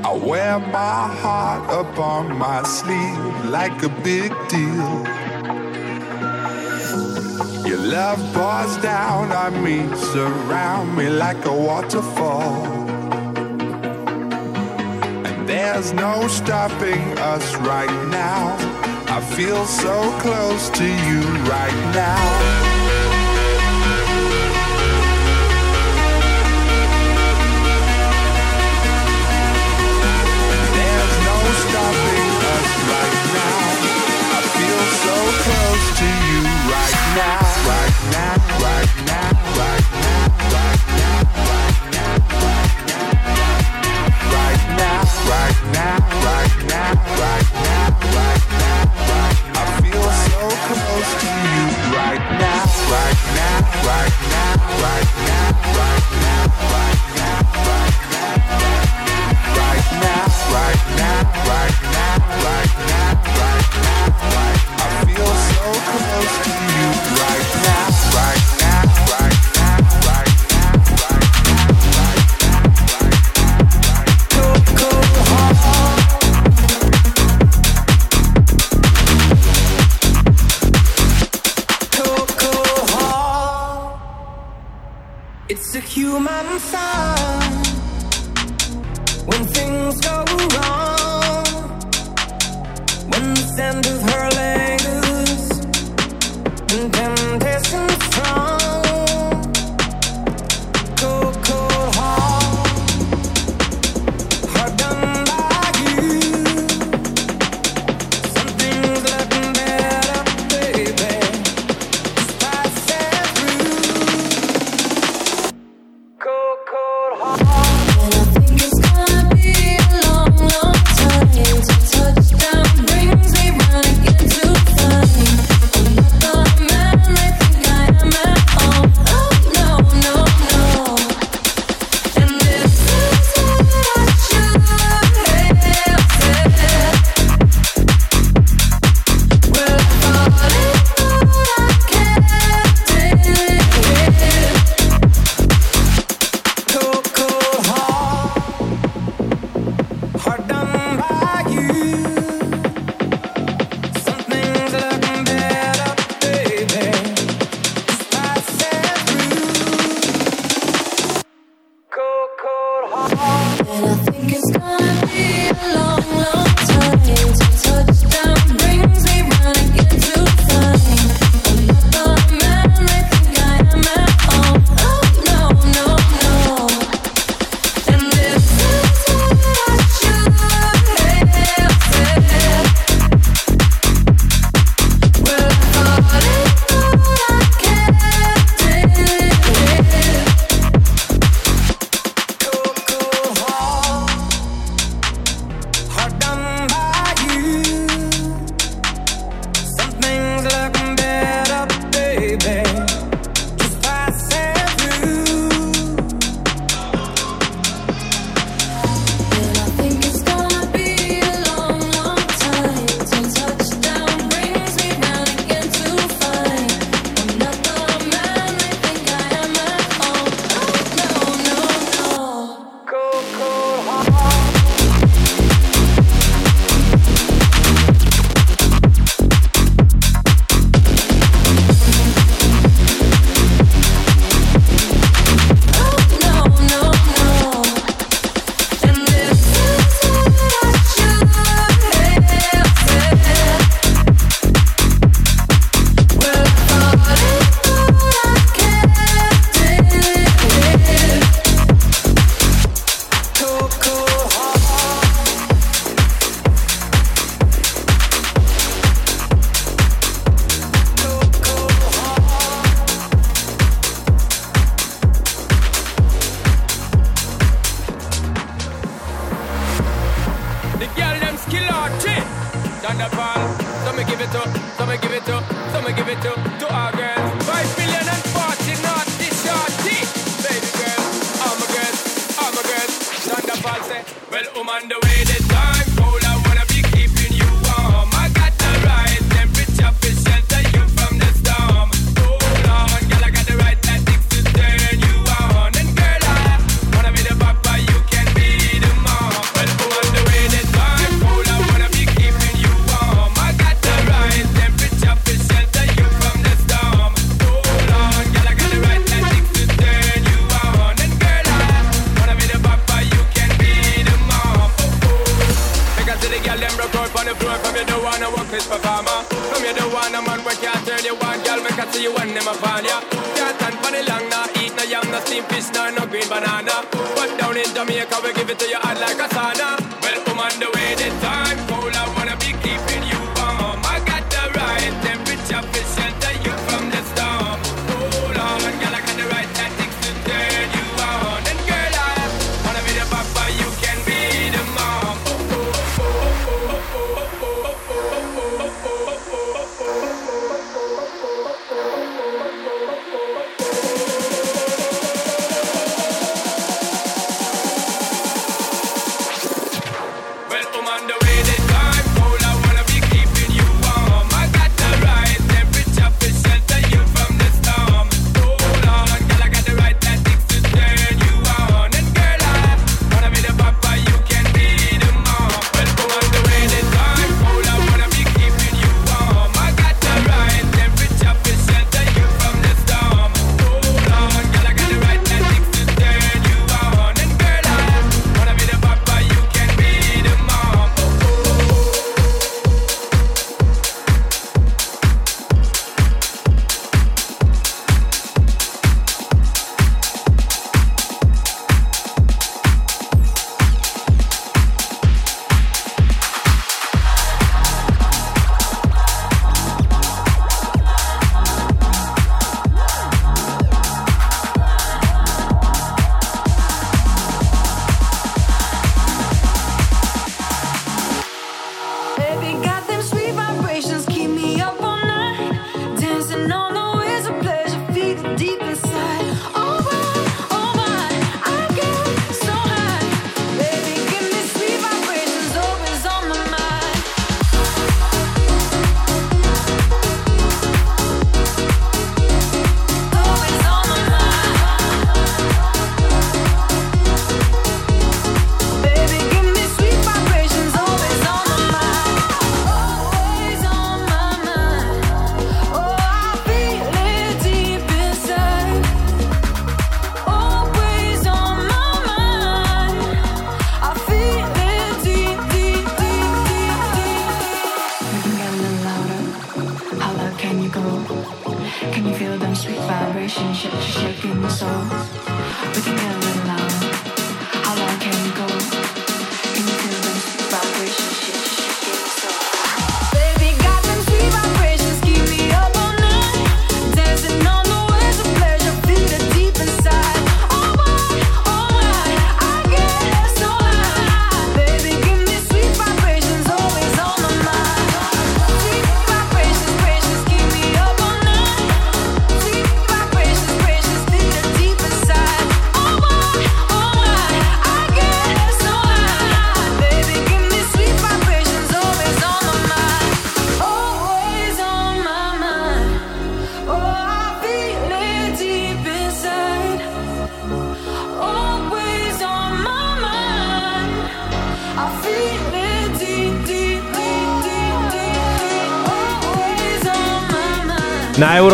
I 0.06 0.12
wear 0.22 0.58
my 0.58 1.10
heart 1.22 1.66
up 1.70 1.98
on 1.98 2.38
my 2.38 2.62
sleeve 2.62 3.50
like 3.50 3.82
a 3.82 3.90
big 4.02 4.30
deal. 4.48 5.02
Your 7.66 7.78
love 7.78 8.20
pours 8.32 8.76
down 8.76 9.32
on 9.32 9.64
me, 9.64 9.88
surround 9.96 10.96
me 10.96 11.08
like 11.08 11.44
a 11.44 11.52
waterfall. 11.52 12.64
And 15.26 15.48
there's 15.48 15.92
no 15.92 16.28
stopping 16.28 17.02
us 17.18 17.56
right 17.56 18.08
now. 18.08 18.56
I 19.08 19.20
feel 19.34 19.64
so 19.66 20.16
close 20.20 20.70
to 20.78 20.84
you 20.84 21.22
right 21.50 21.92
now. 21.92 22.75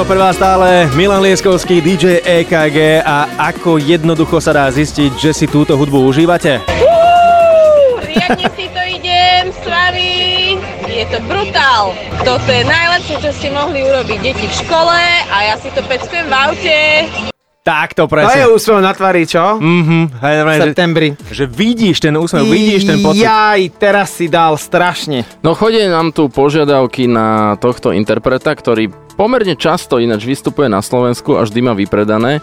Európe 0.02 0.18
2 0.18 0.34
stále 0.34 0.68
Milan 0.98 1.22
Lieskovský, 1.22 1.78
DJ 1.78 2.26
EKG 2.26 3.06
a 3.06 3.38
ako 3.38 3.78
jednoducho 3.78 4.42
sa 4.42 4.50
dá 4.50 4.66
zistiť, 4.66 5.14
že 5.14 5.30
si 5.30 5.46
túto 5.46 5.78
hudbu 5.78 6.02
užívate? 6.10 6.58
Riadne 8.02 8.50
si 8.50 8.66
to 8.66 8.82
idem 8.82 9.54
s 9.54 9.62
vami. 9.62 10.58
Je 10.90 11.06
to 11.06 11.22
brutál. 11.30 11.94
Toto 12.26 12.50
je 12.50 12.66
najlepšie, 12.66 13.22
čo 13.22 13.30
ste 13.30 13.54
mohli 13.54 13.86
urobiť 13.86 14.18
deti 14.18 14.50
v 14.50 14.54
škole 14.66 14.98
a 15.30 15.36
ja 15.46 15.54
si 15.62 15.70
to 15.70 15.78
peckujem 15.86 16.26
v 16.26 16.34
aute. 16.34 16.78
Tak 17.62 17.94
To 17.94 18.10
to 18.10 18.18
je 18.18 18.26
presne. 18.26 18.50
úsmev 18.50 18.82
na 18.82 18.90
tvári, 18.90 19.22
čo? 19.22 19.62
Mhm, 19.62 19.98
V 20.12 20.18
že, 20.18 20.62
septembri. 20.66 21.08
že 21.30 21.46
vidíš 21.46 22.02
ten 22.02 22.10
úsmev, 22.12 22.42
vidíš 22.42 22.82
ten 22.84 22.98
pocit. 22.98 23.22
Jaj, 23.22 23.70
teraz 23.78 24.18
si 24.18 24.26
dal 24.26 24.58
strašne. 24.58 25.22
No 25.46 25.54
chodí 25.54 25.78
nám 25.86 26.10
tu 26.10 26.26
požiadavky 26.26 27.06
na 27.06 27.54
tohto 27.56 27.94
interpreta, 27.94 28.50
ktorý 28.50 28.90
pomerne 29.14 29.54
často 29.54 30.02
ináč 30.02 30.26
vystupuje 30.26 30.66
na 30.66 30.82
Slovensku, 30.82 31.38
až 31.38 31.54
vždy 31.54 31.60
má 31.62 31.72
vypredané. 31.72 32.42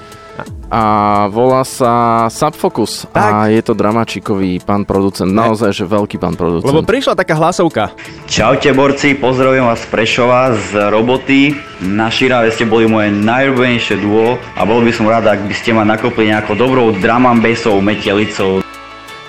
A 0.69 1.25
volá 1.33 1.65
sa 1.65 2.25
Subfocus. 2.29 3.09
A 3.17 3.49
je 3.49 3.57
to 3.65 3.73
dramačikový 3.73 4.61
pán 4.61 4.85
producent. 4.85 5.33
Naozaj, 5.33 5.73
že 5.73 5.83
veľký 5.89 6.21
pán 6.21 6.37
producent. 6.37 6.69
Lebo 6.69 6.85
prišla 6.85 7.17
taká 7.17 7.33
hlasovka. 7.41 7.89
Čaute 8.29 8.69
borci, 8.77 9.17
pozdravujem 9.17 9.65
vás 9.65 9.81
z 9.81 9.89
Prešova, 9.89 10.53
z 10.53 10.93
roboty. 10.93 11.57
Na 11.81 12.13
Širave 12.13 12.53
ste 12.53 12.69
boli 12.69 12.85
moje 12.85 13.09
najľúbenejšie 13.09 13.97
duo 13.97 14.37
a 14.37 14.61
bol 14.61 14.85
by 14.85 14.93
som 14.93 15.09
rád, 15.09 15.25
ak 15.25 15.41
by 15.49 15.55
ste 15.57 15.73
ma 15.73 15.81
nakopli 15.81 16.29
nejakou 16.29 16.53
dobrou 16.53 16.93
drum 16.93 17.25
and 17.25 17.41
metelicou. 17.81 18.61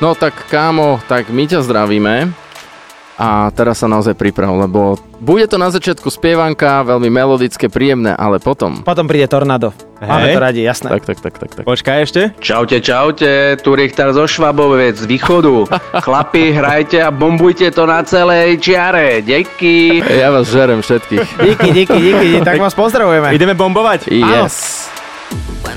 No 0.01 0.17
tak 0.17 0.49
kámo, 0.49 1.01
tak 1.09 1.33
my 1.33 1.45
ťa 1.49 1.61
zdravíme. 1.65 2.33
A 3.21 3.53
teraz 3.53 3.85
sa 3.85 3.85
naozaj 3.85 4.17
priprav, 4.17 4.49
lebo 4.57 4.97
bude 5.21 5.45
to 5.45 5.61
na 5.61 5.69
začiatku 5.69 6.09
spievanka, 6.09 6.81
veľmi 6.89 7.13
melodické, 7.13 7.69
príjemné, 7.69 8.17
ale 8.17 8.41
potom... 8.41 8.81
Potom 8.81 9.05
príde 9.05 9.29
tornádo. 9.29 9.77
Máme 10.01 10.33
to 10.33 10.41
radi, 10.41 10.65
jasné. 10.65 10.89
Tak, 10.89 11.05
tak, 11.05 11.19
tak, 11.21 11.35
tak, 11.37 11.51
tak. 11.61 11.65
Počkaj 11.69 11.97
ešte. 12.09 12.21
Čaute, 12.41 12.81
čaute, 12.81 13.61
tu 13.61 13.77
Richter 13.77 14.17
zo 14.17 14.25
Švabovec 14.25 14.97
z 14.97 15.05
východu. 15.05 15.69
Chlapi, 16.09 16.57
hrajte 16.57 17.05
a 17.05 17.13
bombujte 17.13 17.69
to 17.69 17.85
na 17.85 18.01
celej 18.01 18.57
čiare. 18.65 19.21
Díky. 19.21 20.01
Ja 20.01 20.33
vás 20.33 20.49
žerem 20.49 20.81
všetkých. 20.81 21.29
Díky, 21.45 21.69
díky, 21.77 21.97
díky, 22.01 22.29
tak 22.41 22.57
vás 22.65 22.73
pozdravujeme. 22.73 23.37
Ideme 23.37 23.53
bombovať? 23.53 24.09
Yes. 24.09 24.89
When 25.61 25.77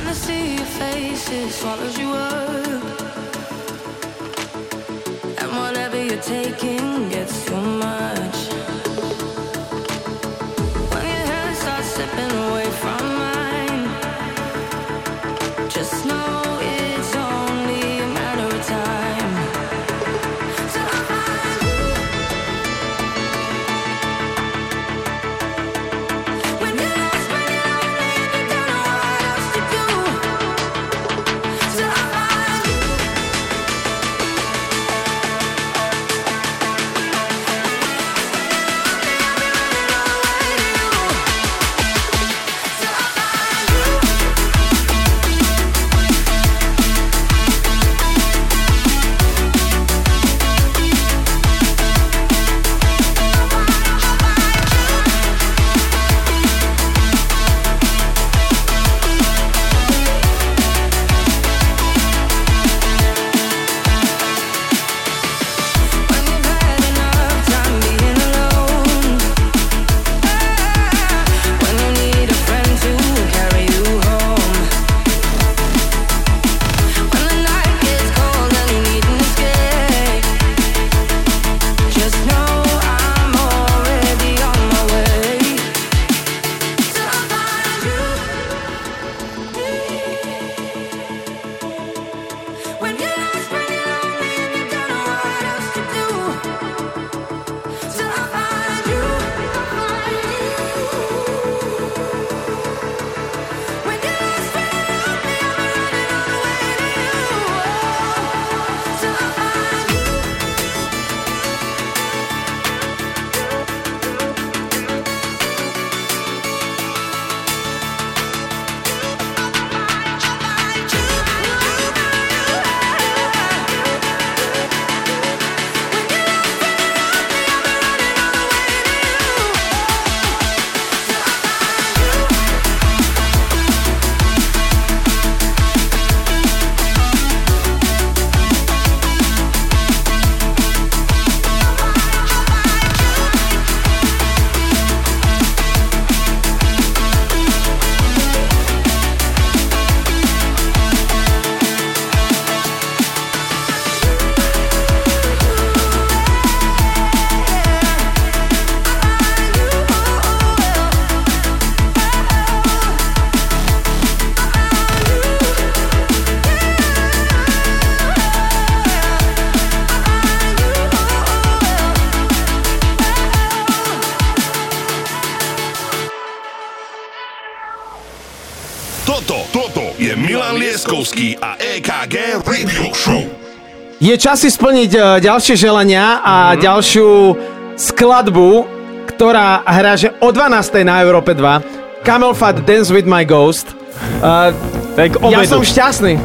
Je 184.14 184.22
čas 184.22 184.45
si 184.45 184.53
splniť 184.53 184.91
e, 184.93 184.99
ďalšie 185.26 185.57
želania 185.57 186.22
a 186.22 186.53
ďalšiu 186.53 187.34
skladbu, 187.74 188.61
ktorá 189.09 189.66
hrá, 189.66 189.97
že 189.97 190.14
o 190.22 190.30
12. 190.30 190.86
na 190.86 191.01
Európe 191.01 191.34
2. 191.34 192.05
Camel 192.05 192.38
Fat 192.38 192.61
Dance 192.61 192.93
with 192.93 193.09
my 193.09 193.26
Ghost. 193.26 193.74
Uh, 194.22 194.53
tak 194.93 195.18
ja 195.18 195.41
som 195.49 195.66
šťastný. 195.66 196.22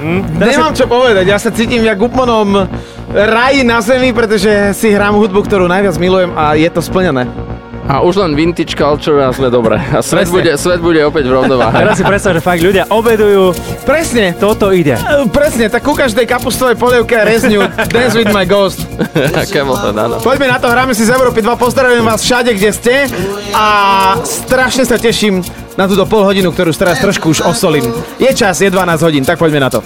Hm? 0.00 0.40
Nemám 0.40 0.72
čo 0.72 0.88
povedať, 0.88 1.28
ja 1.28 1.36
sa 1.36 1.52
cítim 1.52 1.84
jak 1.84 2.00
úplnom 2.00 2.64
raji 3.12 3.68
na 3.68 3.84
zemi, 3.84 4.16
pretože 4.16 4.72
si 4.72 4.96
hrám 4.96 5.20
hudbu, 5.20 5.44
ktorú 5.44 5.68
najviac 5.68 6.00
milujem 6.00 6.32
a 6.32 6.56
je 6.56 6.72
to 6.72 6.80
splnené. 6.80 7.28
A 7.86 8.02
už 8.02 8.18
len 8.18 8.32
vintage 8.34 8.74
culture 8.74 9.20
a 9.22 9.30
sme 9.30 9.46
dobre. 9.46 9.78
A 9.78 10.02
svet 10.02 10.26
Presne. 10.26 10.34
bude, 10.34 10.52
svet 10.56 10.80
bude 10.82 11.04
opäť 11.06 11.30
v 11.30 11.38
rovnováhe. 11.38 11.86
Teraz 11.86 12.00
si 12.00 12.04
predstav, 12.08 12.34
že 12.34 12.42
fakt 12.42 12.64
ľudia 12.64 12.88
obedujú. 12.90 13.54
Presne. 13.86 14.34
Toto 14.34 14.74
ide. 14.74 14.98
E, 14.98 15.30
Presne, 15.30 15.70
tak 15.70 15.86
ku 15.86 15.94
každej 15.94 16.26
kapustovej 16.26 16.74
polievke 16.74 17.14
rezňu 17.14 17.62
Dance 17.94 18.18
with 18.18 18.34
my 18.34 18.42
Ghost. 18.42 18.82
Camel 19.54 19.78
Fat, 19.78 19.94
áno. 19.94 20.18
Poďme 20.18 20.50
na 20.50 20.58
to, 20.58 20.66
hráme 20.66 20.90
si 20.90 21.06
z 21.06 21.14
Európy 21.14 21.38
2, 21.40 21.54
pozdravujem 21.54 22.02
vás 22.02 22.20
všade, 22.26 22.50
kde 22.58 22.70
ste 22.74 22.94
a 23.54 23.66
strašne 24.26 24.82
sa 24.82 24.98
teším 24.98 25.46
na 25.78 25.86
túto 25.86 26.02
pol 26.04 26.26
hodinu, 26.26 26.50
ktorú 26.50 26.74
teraz 26.74 26.98
trošku 26.98 27.30
už 27.30 27.46
osolím. 27.46 27.86
Je 28.18 28.28
čas, 28.34 28.58
je 28.58 28.68
12 28.68 29.06
hodín, 29.06 29.22
tak 29.22 29.38
poďme 29.38 29.62
na 29.62 29.70
to. 29.70 29.80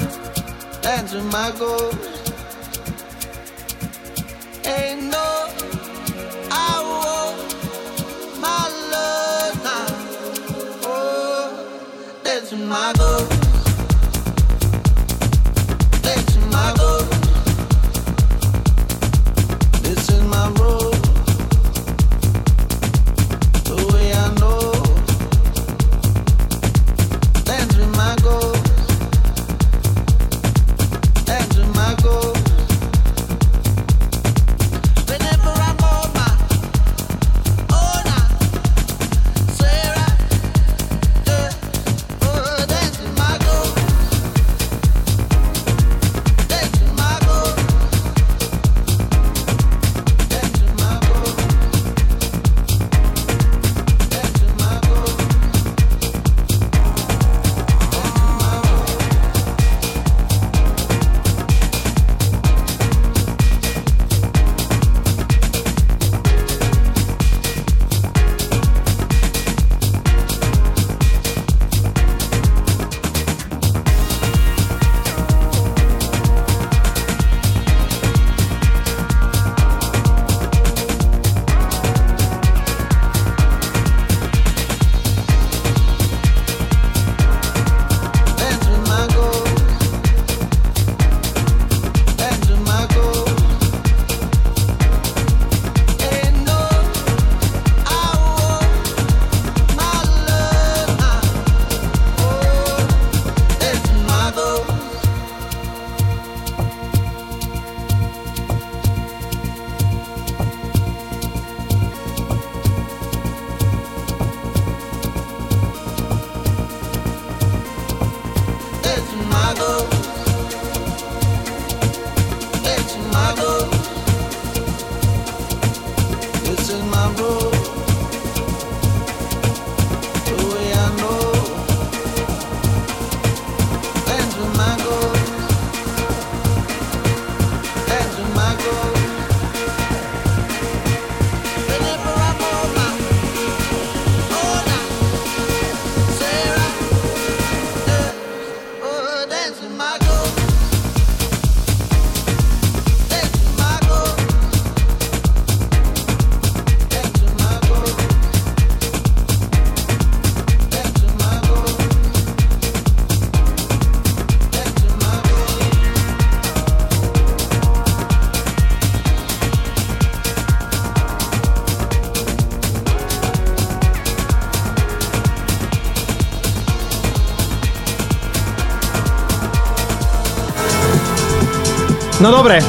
No 182.20 182.28
dobre. 182.28 182.60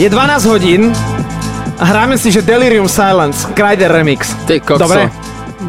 Je 0.00 0.08
12 0.08 0.48
hodín 0.48 0.88
a 1.76 1.84
hráme 1.84 2.16
si, 2.16 2.32
že 2.32 2.40
Delirium 2.40 2.88
Silence, 2.88 3.44
Kryder 3.52 3.92
Remix. 3.92 4.32
Ty 4.48 4.56
kokso. 4.64 4.88
Dobre. 4.88 5.12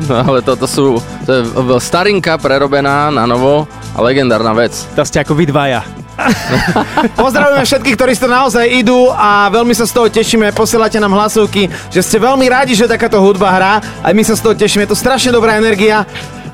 No 0.08 0.16
ale 0.24 0.40
toto 0.40 0.64
sú, 0.64 0.96
to 1.28 1.30
je 1.32 1.42
starinka 1.84 2.40
prerobená 2.40 3.12
na 3.12 3.28
novo 3.28 3.68
a 3.92 4.00
legendárna 4.00 4.56
vec. 4.56 4.72
To 4.96 5.04
ste 5.04 5.28
ako 5.28 5.36
vy 5.36 5.52
dvaja. 5.52 5.84
Pozdravujeme 7.20 7.68
všetkých, 7.68 7.96
ktorí 8.00 8.14
to 8.16 8.32
naozaj 8.32 8.64
idú 8.64 9.12
a 9.12 9.52
veľmi 9.52 9.76
sa 9.76 9.84
z 9.84 9.94
toho 9.94 10.08
tešíme. 10.08 10.56
Posielate 10.56 11.04
nám 11.04 11.14
hlasovky, 11.20 11.68
že 11.92 12.00
ste 12.00 12.18
veľmi 12.18 12.48
radi, 12.48 12.80
že 12.80 12.88
takáto 12.88 13.20
hudba 13.20 13.52
hrá. 13.52 13.74
Aj 14.02 14.14
my 14.16 14.24
sa 14.24 14.40
z 14.40 14.42
toho 14.48 14.56
tešíme. 14.56 14.88
Je 14.88 14.92
to 14.96 14.98
strašne 14.98 15.36
dobrá 15.36 15.60
energia. 15.60 16.08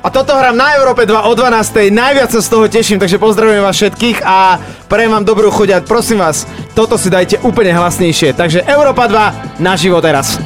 A 0.04 0.12
toto 0.12 0.36
hrám 0.36 0.52
na 0.52 0.76
Európe 0.76 1.08
2 1.08 1.24
o 1.24 1.32
12. 1.32 1.88
Najviac 1.88 2.28
sa 2.28 2.44
z 2.44 2.48
toho 2.52 2.68
teším, 2.68 3.00
takže 3.00 3.16
pozdravujem 3.16 3.64
vás 3.64 3.72
všetkých 3.72 4.20
a 4.20 4.60
prajem 4.84 5.16
vám 5.16 5.24
dobrú 5.24 5.48
chuť 5.48 5.80
prosím 5.88 6.20
vás, 6.20 6.44
toto 6.76 7.00
si 7.00 7.08
dajte 7.08 7.40
úplne 7.40 7.72
hlasnejšie. 7.72 8.36
Takže 8.36 8.68
Európa 8.68 9.08
2 9.08 9.64
naživo 9.64 10.04
teraz. 10.04 10.36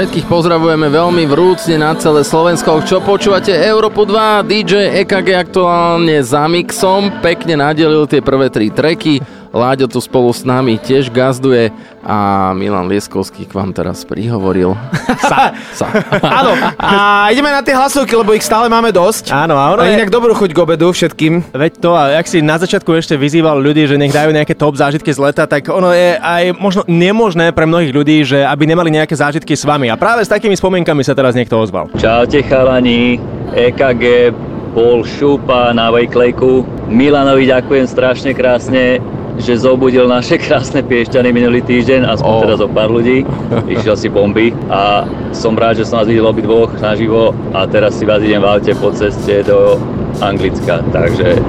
Všetkých 0.00 0.32
pozdravujeme 0.32 0.88
veľmi 0.88 1.28
vrúcne 1.28 1.76
na 1.76 1.92
celé 1.92 2.24
Slovensko. 2.24 2.80
Čo 2.88 3.04
počúvate? 3.04 3.52
Európu 3.52 4.08
2, 4.08 4.48
DJ 4.48 4.96
EKG 5.04 5.36
aktuálne 5.36 6.24
za 6.24 6.48
mixom. 6.48 7.20
Pekne 7.20 7.60
nadelil 7.60 8.08
tie 8.08 8.24
prvé 8.24 8.48
tri 8.48 8.72
treky. 8.72 9.20
Láďo 9.52 9.92
tu 9.92 10.00
spolu 10.00 10.32
s 10.32 10.40
nami 10.40 10.80
tiež 10.80 11.12
gazduje 11.12 11.68
a 12.10 12.50
Milan 12.58 12.90
Lieskovský 12.90 13.46
k 13.46 13.54
vám 13.54 13.70
teraz 13.70 14.02
prihovoril. 14.02 14.74
Sa. 15.30 15.54
Sa. 15.70 15.86
Áno, 16.42 16.58
a 16.74 17.30
ideme 17.30 17.54
na 17.54 17.62
tie 17.62 17.78
hlasovky, 17.78 18.18
lebo 18.18 18.34
ich 18.34 18.42
stále 18.42 18.66
máme 18.66 18.90
dosť. 18.90 19.30
Áno, 19.30 19.54
a 19.54 19.70
ono 19.70 19.86
a 19.86 19.86
je- 19.86 19.94
inak 19.94 20.10
dobrú 20.10 20.34
chuť 20.34 20.50
k 20.50 20.58
obedu 20.58 20.90
všetkým. 20.90 21.54
Veď 21.54 21.72
to, 21.78 21.94
a 21.94 22.18
jak 22.18 22.26
si 22.26 22.42
na 22.42 22.58
začiatku 22.58 22.90
ešte 22.98 23.14
vyzýval 23.14 23.62
ľudí, 23.62 23.86
že 23.86 23.94
nech 23.94 24.10
dajú 24.10 24.34
nejaké 24.34 24.58
top 24.58 24.74
zážitky 24.74 25.14
z 25.14 25.22
leta, 25.22 25.46
tak 25.46 25.70
ono 25.70 25.94
je 25.94 26.18
aj 26.18 26.58
možno 26.58 26.82
nemožné 26.90 27.54
pre 27.54 27.70
mnohých 27.70 27.94
ľudí, 27.94 28.26
že 28.26 28.42
aby 28.42 28.66
nemali 28.66 28.90
nejaké 28.90 29.14
zážitky 29.14 29.54
s 29.54 29.62
vami. 29.62 29.86
A 29.86 29.94
práve 29.94 30.26
s 30.26 30.32
takými 30.32 30.58
spomienkami 30.58 31.06
sa 31.06 31.14
teraz 31.14 31.38
niekto 31.38 31.54
ozval. 31.62 31.86
Čaute 31.94 32.42
chalani, 32.42 33.22
EKG, 33.54 34.34
Paul 34.74 35.02
Šupa 35.02 35.74
na 35.74 35.90
Vejklejku. 35.90 36.62
Milanovi 36.90 37.46
ďakujem 37.46 37.86
strašne 37.86 38.30
krásne, 38.34 39.02
že 39.40 39.56
zobudil 39.56 40.04
naše 40.06 40.36
krásne 40.36 40.84
piešťany 40.84 41.32
minulý 41.32 41.64
týždeň, 41.64 42.06
aspoň 42.06 42.30
Oh. 42.30 42.42
teraz 42.44 42.60
o 42.60 42.68
pár 42.68 42.92
ľudí. 42.92 43.24
Išiel 43.66 43.96
si 43.96 44.08
bomby 44.12 44.52
a 44.68 45.08
som 45.32 45.56
rád, 45.56 45.80
že 45.80 45.88
som 45.88 46.04
vás 46.04 46.08
videl 46.08 46.28
obidvoch 46.28 46.70
naživo 46.78 47.32
a 47.56 47.64
teraz 47.64 47.96
si 47.96 48.04
vás 48.04 48.20
idem 48.20 48.44
v 48.44 48.46
aute 48.46 48.72
po 48.76 48.92
ceste 48.92 49.42
do 49.42 49.80
Anglicka, 50.20 50.84
takže 50.92 51.40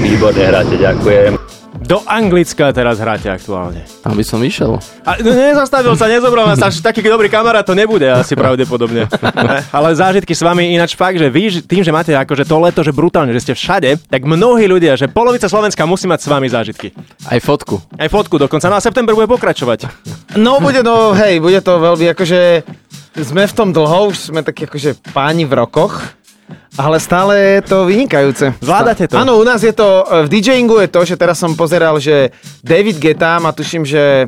výborne 0.00 0.42
hráte, 0.48 0.74
ďakujem. 0.80 1.43
Do 1.84 2.00
Anglicka 2.08 2.72
teraz 2.72 2.96
hráte 2.96 3.28
aktuálne. 3.28 3.84
Aby 4.08 4.24
som 4.24 4.40
išiel. 4.40 4.80
A 5.04 5.20
no, 5.20 5.36
nezastavil 5.36 5.92
sa, 6.00 6.08
nezobral 6.08 6.48
nás, 6.48 6.56
až 6.56 6.80
taký 6.80 7.04
dobrý 7.04 7.28
kamarát 7.28 7.60
to 7.60 7.76
nebude 7.76 8.08
asi 8.08 8.32
pravdepodobne. 8.32 9.04
Ale 9.76 9.92
zážitky 9.92 10.32
s 10.32 10.40
vami 10.40 10.72
ináč 10.72 10.96
fakt, 10.96 11.20
že 11.20 11.28
vy 11.28 11.42
že- 11.52 11.60
tým, 11.60 11.84
že 11.84 11.92
máte 11.92 12.16
akože 12.16 12.48
to 12.48 12.56
leto, 12.56 12.80
že 12.80 12.88
brutálne, 12.88 13.36
že 13.36 13.44
ste 13.44 13.52
všade, 13.52 14.00
tak 14.08 14.24
mnohí 14.24 14.64
ľudia, 14.64 14.96
že 14.96 15.12
polovica 15.12 15.44
Slovenska 15.44 15.84
musí 15.84 16.08
mať 16.08 16.24
s 16.24 16.28
vami 16.32 16.48
zážitky. 16.48 16.96
Aj 17.28 17.36
fotku. 17.44 17.76
Aj 18.00 18.08
fotku 18.08 18.40
dokonca. 18.40 18.72
No 18.72 18.80
a 18.80 18.84
september 18.84 19.12
bude 19.12 19.28
pokračovať. 19.28 19.84
No 20.40 20.64
bude 20.64 20.80
to, 20.80 21.12
hej, 21.12 21.36
bude 21.36 21.60
to 21.60 21.84
veľmi 21.84 22.16
akože, 22.16 22.64
sme 23.28 23.44
v 23.44 23.52
tom 23.52 23.76
dlho, 23.76 24.08
už 24.08 24.32
sme 24.32 24.40
takí 24.40 24.64
akože 24.64 25.12
páni 25.12 25.44
v 25.44 25.52
rokoch, 25.52 26.00
ale 26.74 26.96
stále 27.00 27.34
je 27.38 27.60
to 27.62 27.86
vynikajúce. 27.86 28.54
Zvládate 28.58 29.06
to? 29.08 29.14
Áno, 29.16 29.38
u 29.38 29.44
nás 29.46 29.62
je 29.62 29.72
to, 29.72 30.04
v 30.26 30.28
DJingu 30.28 30.82
je 30.82 30.88
to, 30.90 31.00
že 31.06 31.14
teraz 31.14 31.38
som 31.38 31.54
pozeral, 31.54 31.96
že 32.02 32.34
David 32.60 32.98
Geta 32.98 33.38
má 33.38 33.54
tuším, 33.54 33.86
že 33.86 34.26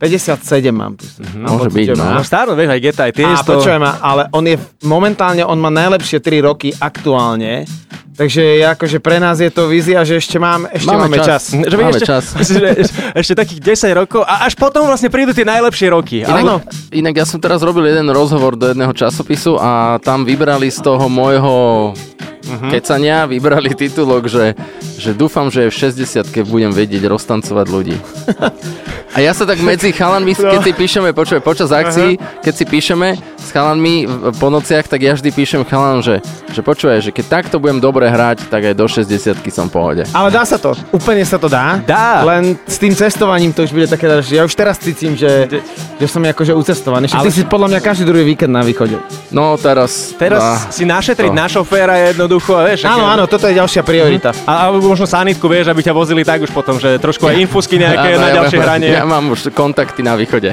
57 0.00 0.40
mám 0.72 0.96
tu. 0.96 1.04
Môže 1.36 1.68
byť, 1.68 1.86
no. 1.92 2.16
No 2.16 2.22
starno, 2.24 2.56
vieš, 2.56 2.72
aj 2.72 2.80
Geta, 2.80 3.02
aj 3.04 3.12
tie 3.12 3.24
A 3.28 3.44
počujem 3.44 3.76
ma, 3.76 4.00
ale 4.00 4.32
on 4.32 4.48
je 4.48 4.56
momentálne, 4.80 5.44
on 5.44 5.60
má 5.60 5.68
najlepšie 5.68 6.24
3 6.24 6.40
roky 6.40 6.72
aktuálne, 6.72 7.68
takže 8.16 8.40
je 8.40 8.64
akože 8.64 8.96
pre 9.04 9.20
nás 9.20 9.44
je 9.44 9.52
to 9.52 9.68
vízia, 9.68 10.00
že 10.08 10.16
ešte, 10.16 10.40
mám, 10.40 10.64
ešte 10.72 10.88
máme, 10.88 11.04
Máme 11.04 11.20
čas. 11.20 11.26
čas. 11.28 11.42
Že 11.52 11.76
Máme 11.76 11.92
ešte, 11.92 12.08
čas. 12.08 12.24
Že, 12.48 12.68
ešte 13.12 13.34
takých 13.36 13.60
10 13.76 14.00
rokov 14.00 14.24
a 14.24 14.48
až 14.48 14.56
potom 14.56 14.88
vlastne 14.88 15.12
prídu 15.12 15.36
tie 15.36 15.44
najlepšie 15.44 15.92
roky. 15.92 16.24
Inak, 16.24 16.64
inak 16.96 17.14
ja 17.20 17.28
som 17.28 17.36
teraz 17.36 17.60
robil 17.60 17.84
jeden 17.84 18.08
rozhovor 18.08 18.56
do 18.56 18.72
jedného 18.72 18.96
časopisu 18.96 19.60
a 19.60 20.00
tam 20.00 20.24
vybrali 20.24 20.72
z 20.72 20.80
toho 20.80 21.12
môjho 21.12 21.92
Mhm. 22.40 22.72
kecania, 22.72 23.28
vybrali 23.28 23.76
titulok, 23.76 24.26
že, 24.26 24.56
že 24.96 25.12
dúfam, 25.12 25.52
že 25.52 25.68
v 25.68 25.74
60 25.92 26.24
budem 26.48 26.72
vedieť 26.72 27.06
roztancovať 27.06 27.66
ľudí. 27.68 27.96
A 29.14 29.18
ja 29.18 29.34
sa 29.34 29.42
tak 29.42 29.58
medzi 29.58 29.89
chalanmi, 29.92 30.32
No. 30.38 30.50
keď 30.52 30.60
si 30.64 30.72
píšeme, 30.72 31.10
počuj, 31.12 31.38
počas 31.40 31.70
akcií, 31.70 32.16
keď 32.42 32.52
si 32.54 32.64
píšeme 32.64 33.08
s 33.40 33.50
chalanmi 33.50 34.04
po 34.36 34.52
nociach, 34.52 34.86
tak 34.86 35.00
ja 35.00 35.16
vždy 35.16 35.32
píšem 35.32 35.62
chalanom, 35.64 36.04
že, 36.04 36.20
že 36.52 36.60
počuje, 36.60 37.00
že 37.00 37.10
keď 37.10 37.40
takto 37.40 37.56
budem 37.56 37.80
dobre 37.80 38.06
hrať, 38.06 38.46
tak 38.52 38.70
aj 38.70 38.74
do 38.76 38.86
60 38.86 39.40
som 39.50 39.66
v 39.66 39.72
pohode. 39.72 40.02
Ale 40.12 40.28
dá 40.28 40.44
sa 40.44 40.60
to, 40.60 40.76
úplne 40.92 41.24
sa 41.24 41.40
to 41.40 41.48
dá. 41.48 41.80
Dá. 41.82 42.22
Len 42.22 42.54
s 42.68 42.76
tým 42.76 42.92
cestovaním 42.92 43.50
to 43.50 43.64
už 43.64 43.72
bude 43.72 43.88
také, 43.88 44.06
že 44.20 44.36
ja 44.38 44.44
už 44.44 44.52
teraz 44.52 44.76
cítim, 44.78 45.16
že, 45.16 45.48
že 45.96 46.06
som 46.06 46.20
akože 46.20 46.52
ucestovaný. 46.52 47.08
Však 47.08 47.24
ty 47.24 47.30
Ale- 47.32 47.36
si 47.36 47.42
podľa 47.48 47.68
mňa 47.74 47.80
každý 47.80 48.04
druhý 48.04 48.24
víkend 48.28 48.52
na 48.52 48.60
východe. 48.62 49.00
No 49.32 49.56
teraz... 49.56 50.12
Teraz 50.20 50.42
á, 50.42 50.70
si 50.70 50.84
našetriť 50.84 51.32
to. 51.32 51.38
na 51.38 51.46
šoféra 51.48 51.96
je 51.96 52.04
jednoducho, 52.14 52.52
vieš. 52.60 52.84
Áno, 52.84 53.08
áno, 53.08 53.24
toto 53.24 53.48
je 53.48 53.56
ďalšia 53.56 53.82
priorita. 53.82 54.30
A, 54.44 54.68
a 54.68 54.74
možno 54.74 55.08
sanitku, 55.08 55.48
vieš, 55.48 55.72
aby 55.72 55.80
ťa 55.80 55.94
vozili 55.96 56.22
tak 56.26 56.44
už 56.44 56.52
potom, 56.52 56.76
že 56.76 57.00
trošku 57.00 57.24
aj 57.24 57.40
infusky 57.40 57.80
nejaké 57.80 58.14
Áno, 58.14 58.20
na 58.20 58.28
ja 58.28 58.34
ďalšie 58.42 58.58
mám- 58.60 58.66
hranie. 58.68 58.88
Ja 58.92 59.04
mám 59.08 59.24
už 59.32 59.40
kontakty 59.54 60.04
na 60.04 60.14
východe. 60.18 60.52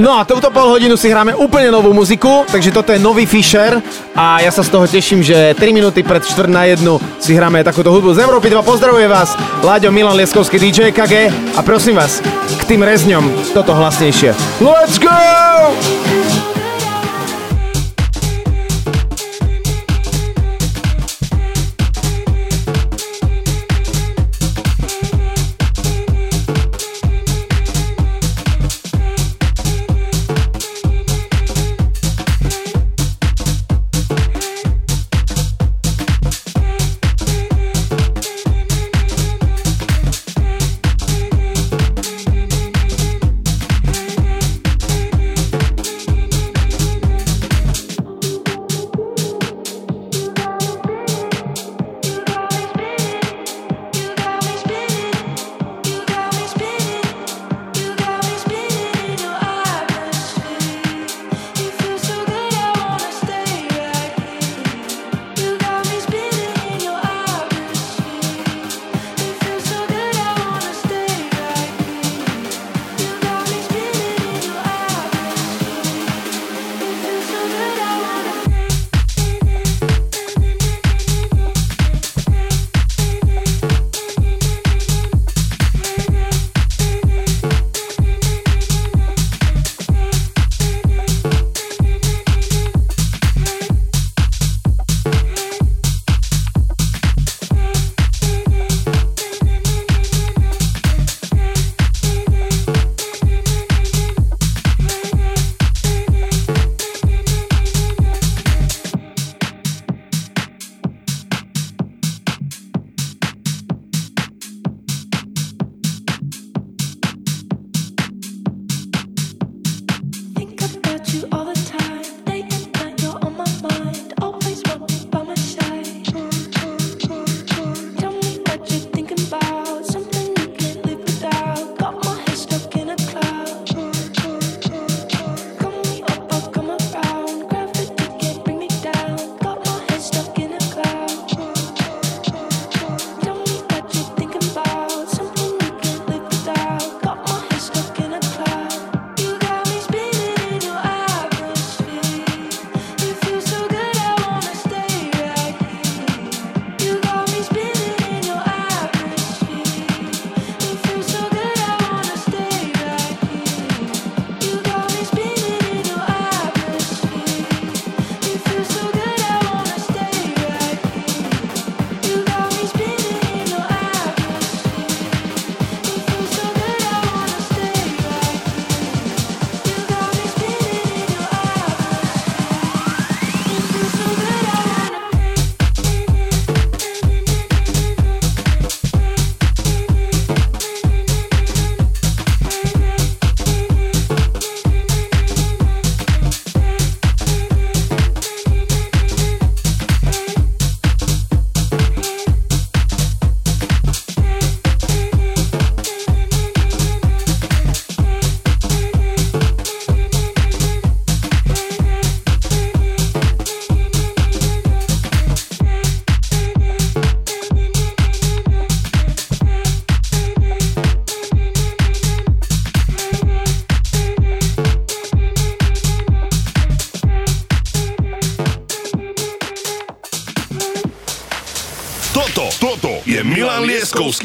No 0.00 0.18
a 0.18 0.24
touto 0.26 0.48
pol 0.50 0.72
hodinu 0.72 0.96
si 0.96 1.12
hráme 1.12 1.36
úplne 1.36 1.68
novú 1.70 1.91
muziku, 1.94 2.44
takže 2.50 2.74
toto 2.74 2.90
je 2.90 2.98
nový 2.98 3.24
Fisher 3.24 3.78
a 4.12 4.42
ja 4.42 4.50
sa 4.50 4.66
z 4.66 4.72
toho 4.74 4.84
teším, 4.90 5.22
že 5.22 5.54
3 5.54 5.70
minúty 5.70 6.02
pred 6.02 6.24
4 6.26 6.50
na 6.50 6.66
1 6.66 6.82
si 7.22 7.32
hráme 7.32 7.62
takúto 7.62 7.94
hudbu 7.94 8.18
z 8.18 8.26
Európy 8.26 8.50
2. 8.50 8.58
Pozdravuje 8.66 9.06
vás 9.06 9.38
Láďo 9.62 9.94
Milan 9.94 10.18
Lieskovský 10.18 10.58
DJ 10.58 10.90
KG 10.90 11.30
a 11.54 11.60
prosím 11.62 11.94
vás, 11.96 12.18
k 12.58 12.62
tým 12.66 12.82
rezňom 12.82 13.54
toto 13.54 13.70
hlasnejšie. 13.70 14.34
Let's 14.58 14.98
go! 14.98 15.21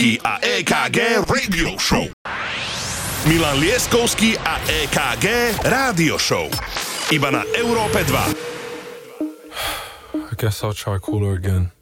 Lieskovský 0.08 0.24
a 0.24 0.40
EKG 0.40 0.98
Radio 1.28 1.76
Show. 1.76 2.08
Milan 3.28 3.60
Lieskovský 3.60 4.40
a 4.40 4.56
EKG 4.64 5.52
Rádio 5.68 6.16
Show. 6.16 6.48
Iba 7.12 7.28
na 7.36 7.44
Európe 7.52 8.08
2. 8.08 8.16
I 10.16 10.34
guess 10.40 10.64
I'll 10.64 10.72
try 10.72 10.96
cooler 11.04 11.36
again. 11.36 11.76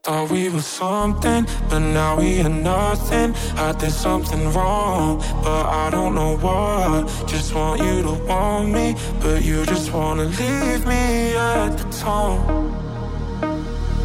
Thought 0.00 0.32
we 0.32 0.48
were 0.48 0.64
something, 0.64 1.44
but 1.68 1.84
now 1.84 2.16
we 2.16 2.40
are 2.40 2.48
nothing. 2.48 3.36
I 3.60 3.76
did 3.76 3.92
something 3.92 4.48
wrong, 4.56 5.20
but 5.44 5.68
I 5.68 5.92
don't 5.92 6.16
know 6.16 6.40
what. 6.40 7.12
Just 7.28 7.52
want 7.52 7.84
you 7.84 8.00
to 8.08 8.16
want 8.24 8.72
me, 8.72 8.96
but 9.20 9.44
you 9.44 9.68
just 9.68 9.92
wanna 9.92 10.32
leave 10.32 10.88
me 10.88 11.36
at 11.36 11.76
the 11.76 11.84
tone. 11.92 12.67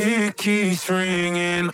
It 0.00 0.36
keeps 0.36 0.88
ringing 0.88 1.72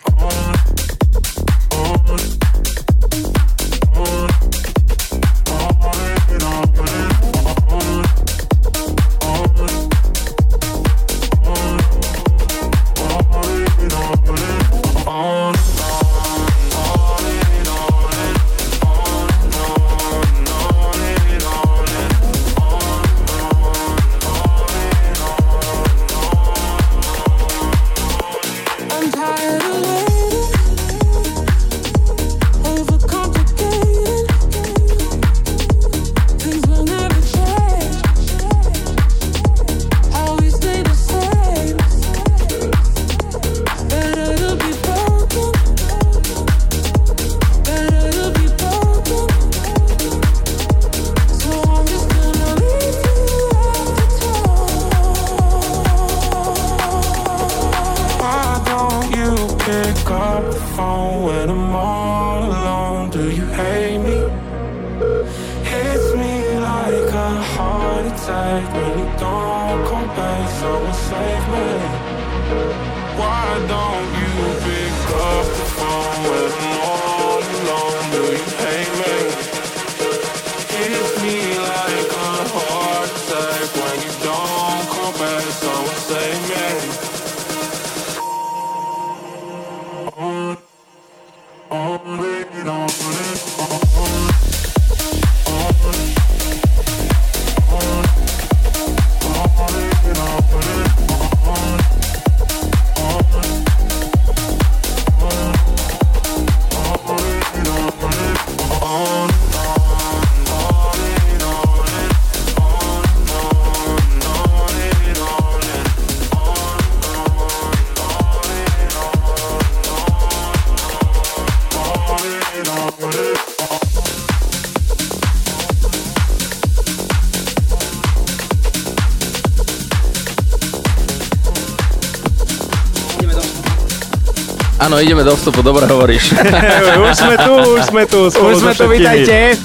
Áno, 134.95 135.03
ideme 135.03 135.27
do 135.27 135.35
vstupu, 135.35 135.59
dobre 135.59 135.91
hovoríš. 135.91 136.31
už 137.03 137.15
sme 137.19 137.35
tu, 137.35 137.53
už 137.75 137.81
sme 137.83 138.03
tu. 138.07 138.31
spolu 138.31 138.55
Už 138.55 138.63
sme 138.63 138.71
tu, 138.79 138.87
vítajte. 138.87 139.59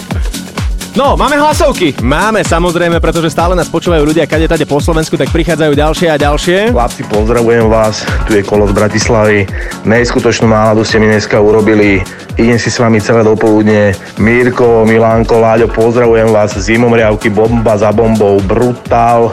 No, 0.98 1.14
máme 1.14 1.38
hlasovky. 1.38 1.94
Máme, 2.02 2.42
samozrejme, 2.42 2.98
pretože 2.98 3.30
stále 3.30 3.54
nás 3.54 3.70
počúvajú 3.70 4.10
ľudia 4.10 4.26
kade 4.26 4.50
tade 4.50 4.66
po 4.66 4.82
Slovensku, 4.82 5.14
tak 5.14 5.30
prichádzajú 5.30 5.70
ďalšie 5.78 6.10
a 6.10 6.18
ďalšie. 6.18 6.74
Chlapci, 6.74 7.06
pozdravujem 7.06 7.70
vás, 7.70 8.02
tu 8.26 8.34
je 8.34 8.42
Kolo 8.42 8.66
z 8.66 8.74
Bratislavy. 8.74 9.46
Neskutočnú 9.86 10.50
náladu 10.50 10.82
ste 10.82 10.98
mi 10.98 11.06
dneska 11.06 11.38
urobili. 11.38 12.02
Idem 12.34 12.58
si 12.58 12.66
s 12.66 12.82
vami 12.82 12.98
celé 12.98 13.22
dopoludne. 13.22 13.94
Mirko, 14.18 14.82
Milánko, 14.82 15.38
Láďo, 15.38 15.70
pozdravujem 15.70 16.34
vás. 16.34 16.58
Zimomriavky, 16.58 17.30
bomba 17.30 17.78
za 17.78 17.94
bombou, 17.94 18.42
brutál. 18.42 19.30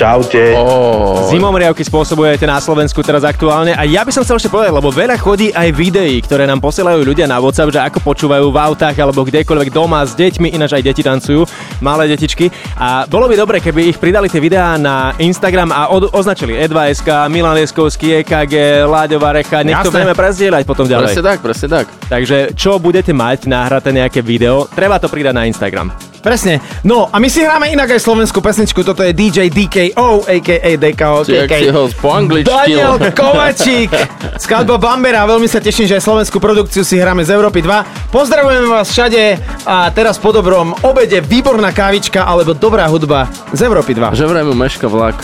Čaute. 0.00 0.56
Oh. 0.56 1.28
Zimomriavky 1.28 1.84
spôsobujete 1.84 2.48
na 2.48 2.56
Slovensku 2.56 3.04
teraz 3.04 3.20
aktuálne 3.20 3.76
a 3.76 3.84
ja 3.84 4.00
by 4.00 4.08
som 4.08 4.24
chcel 4.24 4.40
ešte 4.40 4.48
povedať, 4.48 4.72
lebo 4.72 4.88
veľa 4.88 5.20
chodí 5.20 5.52
aj 5.52 5.76
videí, 5.76 6.24
ktoré 6.24 6.48
nám 6.48 6.64
posielajú 6.64 7.04
ľudia 7.04 7.28
na 7.28 7.36
WhatsApp, 7.36 7.68
že 7.68 7.84
ako 7.84 8.00
počúvajú 8.00 8.48
v 8.48 8.56
autách 8.64 8.96
alebo 8.96 9.28
kdekoľvek 9.28 9.68
doma 9.68 10.00
s 10.00 10.16
deťmi, 10.16 10.56
ináč 10.56 10.80
aj 10.80 10.88
deti 10.88 11.04
tancujú, 11.04 11.44
malé 11.84 12.08
detičky. 12.16 12.48
A 12.80 13.04
bolo 13.12 13.28
by 13.28 13.36
dobre, 13.36 13.60
keby 13.60 13.92
ich 13.92 14.00
pridali 14.00 14.32
tie 14.32 14.40
videá 14.40 14.80
na 14.80 15.12
Instagram 15.20 15.68
a 15.68 15.92
od, 15.92 16.08
označili 16.16 16.56
E2SK, 16.64 17.28
Milan 17.28 17.60
Lieskovský, 17.60 18.24
EKG, 18.24 18.88
Láďo 18.88 19.20
Varecha, 19.20 19.60
nech 19.60 19.84
to 19.84 19.92
Jasné. 19.92 20.00
budeme 20.00 20.14
prezdieľať 20.16 20.62
potom 20.64 20.88
ďalej. 20.88 21.12
Presne 21.12 21.24
tak, 21.28 21.38
presne 21.44 21.68
tak. 21.68 21.86
Takže 22.08 22.56
čo 22.56 22.80
budete 22.80 23.12
mať 23.12 23.52
nahraté 23.52 23.92
nejaké 23.92 24.24
video, 24.24 24.64
treba 24.64 24.96
to 24.96 25.12
pridať 25.12 25.36
na 25.36 25.44
Instagram. 25.44 26.09
Presne. 26.20 26.60
No 26.84 27.08
a 27.08 27.16
my 27.16 27.28
si 27.32 27.40
hráme 27.40 27.72
inak 27.72 27.96
aj 27.96 28.00
slovenskú 28.04 28.44
pesničku. 28.44 28.84
Toto 28.84 29.00
je 29.00 29.16
DJ 29.16 29.48
DKO, 29.48 30.28
a.k.a. 30.28 30.70
DKO. 30.76 31.18
Či 31.24 31.32
jak 31.32 31.48
si 31.48 31.68
ho 31.72 31.88
po 31.96 32.12
angličtinu. 32.12 32.52
Daniel 32.52 32.94
Kovačík. 33.16 33.90
Skladba 34.36 34.76
Bambera. 34.76 35.24
Veľmi 35.24 35.48
sa 35.48 35.64
teším, 35.64 35.88
že 35.88 35.96
aj 35.96 36.04
slovenskú 36.04 36.36
produkciu 36.36 36.84
si 36.84 37.00
hráme 37.00 37.24
z 37.24 37.32
Európy 37.32 37.64
2. 37.64 38.12
Pozdravujeme 38.12 38.68
vás 38.68 38.92
všade 38.92 39.40
a 39.64 39.88
teraz 39.96 40.20
po 40.20 40.28
dobrom 40.32 40.76
obede 40.84 41.24
výborná 41.24 41.72
kávička 41.72 42.28
alebo 42.28 42.52
dobrá 42.52 42.84
hudba 42.92 43.32
z 43.56 43.64
Európy 43.64 43.96
2. 43.96 44.12
Že 44.12 44.28
vraj 44.28 44.44
mu 44.44 44.52
meška 44.52 44.92
vlak. 44.92 45.16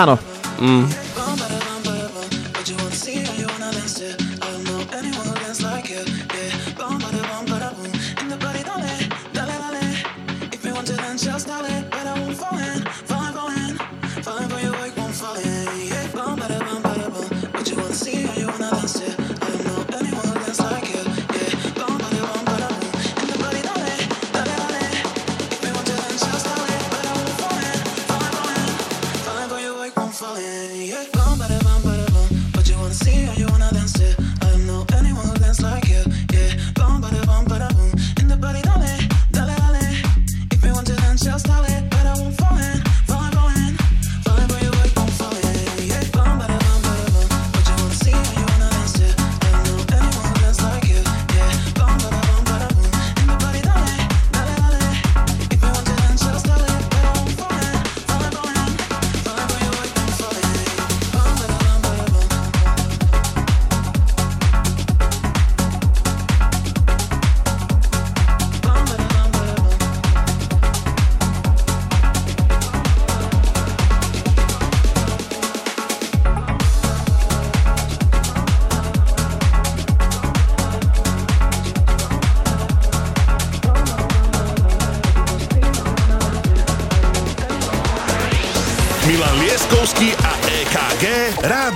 Áno. 0.00 0.16
Mm. 0.58 1.07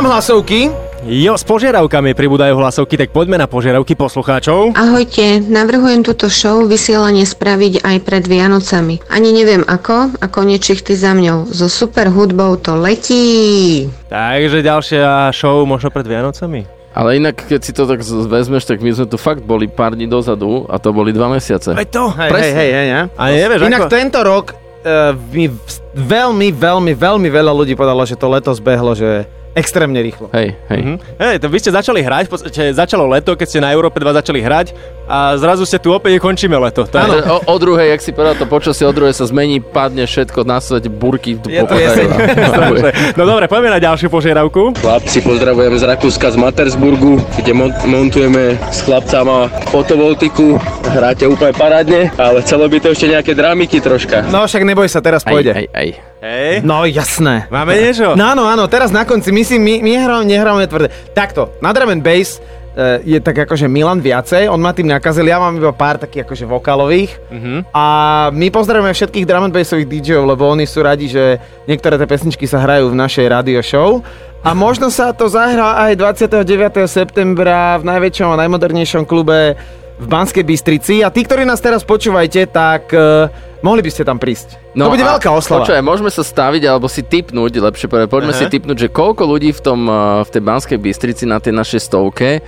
nám 0.00 0.16
hlasovky. 0.16 0.72
Jo, 1.04 1.36
s 1.36 1.44
požiadavkami 1.44 2.16
pribúdajú 2.16 2.56
hlasovky, 2.56 2.96
tak 2.96 3.12
poďme 3.12 3.36
na 3.36 3.44
požiadavky 3.44 3.92
poslucháčov. 3.92 4.72
Ahojte, 4.72 5.44
navrhujem 5.44 6.00
túto 6.00 6.32
show 6.32 6.64
vysielanie 6.64 7.28
spraviť 7.28 7.84
aj 7.84 7.96
pred 8.00 8.24
Vianocami. 8.24 9.04
Ani 9.12 9.36
neviem 9.36 9.60
ako, 9.60 10.16
ako 10.24 10.38
nečichty 10.48 10.96
za 10.96 11.12
mňou. 11.12 11.52
So 11.52 11.68
super 11.68 12.08
hudbou 12.08 12.56
to 12.56 12.80
letí. 12.80 13.92
Takže 14.08 14.64
ďalšia 14.64 15.36
show 15.36 15.68
možno 15.68 15.92
pred 15.92 16.08
Vianocami. 16.08 16.64
Ale 16.96 17.20
inak, 17.20 17.36
keď 17.44 17.60
si 17.60 17.76
to 17.76 17.84
tak 17.84 18.00
vezmeš, 18.00 18.64
tak 18.64 18.80
my 18.80 18.96
sme 18.96 19.04
tu 19.04 19.20
fakt 19.20 19.44
boli 19.44 19.68
pár 19.68 19.92
dní 19.92 20.08
dozadu 20.08 20.64
a 20.72 20.80
to 20.80 20.96
boli 20.96 21.12
dva 21.12 21.28
mesiace. 21.28 21.76
Veď 21.76 21.88
to. 21.92 22.04
Hej, 22.16 22.30
Presne. 22.32 22.48
hej, 22.48 22.56
hej, 22.56 22.70
hej, 22.72 22.88
ne? 22.88 23.02
A 23.20 23.22
nevieš, 23.36 23.68
Inak 23.68 23.84
ako... 23.84 23.92
tento 23.92 24.18
rok 24.24 24.56
uh, 24.56 25.12
mi 25.28 25.52
veľmi, 25.92 26.48
veľmi, 26.56 26.92
veľmi 26.96 27.28
veľa 27.28 27.52
ľudí 27.52 27.76
povedalo, 27.76 28.08
že 28.08 28.16
to 28.16 28.32
leto 28.32 28.48
zbehlo, 28.56 28.96
že 28.96 29.28
extrémne 29.54 29.98
rýchlo. 29.98 30.30
Hej, 30.30 30.54
hej. 30.70 30.80
Mhm. 30.80 30.96
Hej, 31.18 31.36
to 31.42 31.46
vy 31.50 31.58
ste 31.58 31.70
začali 31.74 32.00
hrať, 32.00 32.24
v 32.26 32.32
podstate 32.32 32.62
začalo 32.70 33.04
leto, 33.10 33.34
keď 33.34 33.46
ste 33.46 33.60
na 33.62 33.74
Európe 33.74 33.98
2 33.98 34.14
začali 34.14 34.38
hrať 34.38 34.72
a 35.10 35.34
zrazu 35.34 35.66
ste 35.66 35.82
tu 35.82 35.90
opäť 35.90 36.22
končíme 36.22 36.54
leto. 36.54 36.86
To 36.86 36.94
je... 36.94 37.22
O, 37.26 37.38
o 37.50 37.56
druhej, 37.58 37.90
jak 37.98 38.00
si 38.00 38.10
povedal, 38.14 38.38
to 38.38 38.46
počasie 38.46 38.86
o 38.86 38.94
druhej 38.94 39.10
sa 39.10 39.26
zmení, 39.26 39.58
padne 39.58 40.06
všetko 40.06 40.46
na 40.46 40.62
svete, 40.62 40.86
burky 40.86 41.34
tu 41.34 41.50
Je 41.50 41.66
to 41.66 41.74
no 43.18 43.22
dobre, 43.26 43.50
poďme 43.50 43.74
na 43.74 43.80
ďalšiu 43.82 44.06
požiadavku. 44.06 44.78
Chlapci, 44.78 45.18
pozdravujem 45.26 45.74
z 45.78 45.84
Rakúska, 45.86 46.30
z 46.30 46.38
Matersburgu, 46.38 47.18
kde 47.42 47.52
mon- 47.54 47.74
montujeme 47.90 48.54
s 48.70 48.86
chlapcama 48.86 49.50
fotovoltiku. 49.74 50.62
Hráte 50.86 51.26
úplne 51.26 51.54
parádne, 51.54 52.14
ale 52.14 52.42
chcelo 52.46 52.70
by 52.70 52.78
to 52.78 52.94
ešte 52.94 53.10
nejaké 53.10 53.32
dramiky 53.34 53.82
troška. 53.82 54.26
No 54.30 54.46
však 54.46 54.62
neboj 54.62 54.86
sa, 54.86 55.02
teraz 55.02 55.26
pôjde. 55.26 55.54
Aj, 55.54 55.66
aj. 55.74 56.09
Hej. 56.20 56.60
No 56.60 56.84
jasné. 56.84 57.48
Máme 57.48 57.72
niečo? 57.74 58.12
No 58.12 58.28
áno, 58.28 58.44
áno, 58.44 58.68
teraz 58.68 58.92
na 58.92 59.08
konci, 59.08 59.32
my 59.32 59.40
si, 59.40 59.56
my, 59.56 59.80
my 59.80 59.92
hráme, 59.96 60.24
nehráme 60.28 60.68
tvrdé. 60.68 60.92
Takto, 61.10 61.48
na 61.58 61.72
drum 61.72 61.88
and 61.90 62.04
bass 62.04 62.36
e, 62.76 63.00
je 63.08 63.18
tak 63.18 63.48
akože 63.48 63.64
Milan 63.66 64.04
viacej, 64.04 64.44
on 64.46 64.60
ma 64.60 64.76
tým 64.76 64.84
nakazil, 64.84 65.24
ja 65.24 65.40
mám 65.40 65.56
iba 65.56 65.72
pár 65.72 65.96
takých 65.96 66.28
akože 66.28 66.44
vokálových 66.44 67.10
Mhm. 67.32 67.72
a 67.72 67.86
my 68.30 68.46
pozdravujeme 68.52 68.92
všetkých 68.92 69.24
drum 69.24 69.48
and 69.48 69.54
bassových 69.56 69.88
DJov, 69.88 70.28
lebo 70.28 70.44
oni 70.44 70.68
sú 70.68 70.84
radi, 70.84 71.08
že 71.08 71.40
niektoré 71.64 71.96
tie 71.96 72.04
pesničky 72.04 72.44
sa 72.44 72.60
hrajú 72.60 72.92
v 72.92 73.00
našej 73.00 73.26
radio 73.26 73.64
show 73.64 74.04
a 74.44 74.52
možno 74.52 74.92
sa 74.92 75.16
to 75.16 75.24
zahrá 75.24 75.88
aj 75.88 75.96
29. 75.96 76.84
septembra 76.84 77.80
v 77.80 77.88
najväčšom 77.88 78.28
a 78.28 78.40
najmodernejšom 78.44 79.08
klube 79.08 79.56
v 80.00 80.06
Banskej 80.08 80.44
Bystrici 80.44 81.00
a 81.00 81.08
tí, 81.08 81.24
ktorí 81.24 81.44
nás 81.44 81.60
teraz 81.60 81.84
počúvajte, 81.84 82.48
tak 82.48 82.88
uh, 82.92 83.28
mohli 83.60 83.80
by 83.84 83.90
ste 83.92 84.02
tam 84.04 84.16
prísť. 84.20 84.56
to 84.72 84.88
bude 84.88 85.04
veľká 85.04 85.30
oslava. 85.32 85.64
Počúvaj, 85.64 85.84
môžeme 85.84 86.10
sa 86.12 86.24
staviť, 86.24 86.62
alebo 86.68 86.86
si 86.88 87.04
typnúť, 87.04 87.60
lepšie 87.60 87.86
povedať, 87.88 88.08
poďme 88.08 88.32
Aha. 88.34 88.40
si 88.40 88.46
typnúť, 88.48 88.76
že 88.76 88.88
koľko 88.88 89.22
ľudí 89.24 89.50
v, 89.52 89.60
tom, 89.60 89.80
eh, 89.86 90.24
v 90.24 90.28
tej 90.28 90.42
Banskej 90.42 90.78
Bystrici 90.80 91.24
na 91.28 91.38
tej 91.38 91.56
našej 91.56 91.80
stovke 91.80 92.40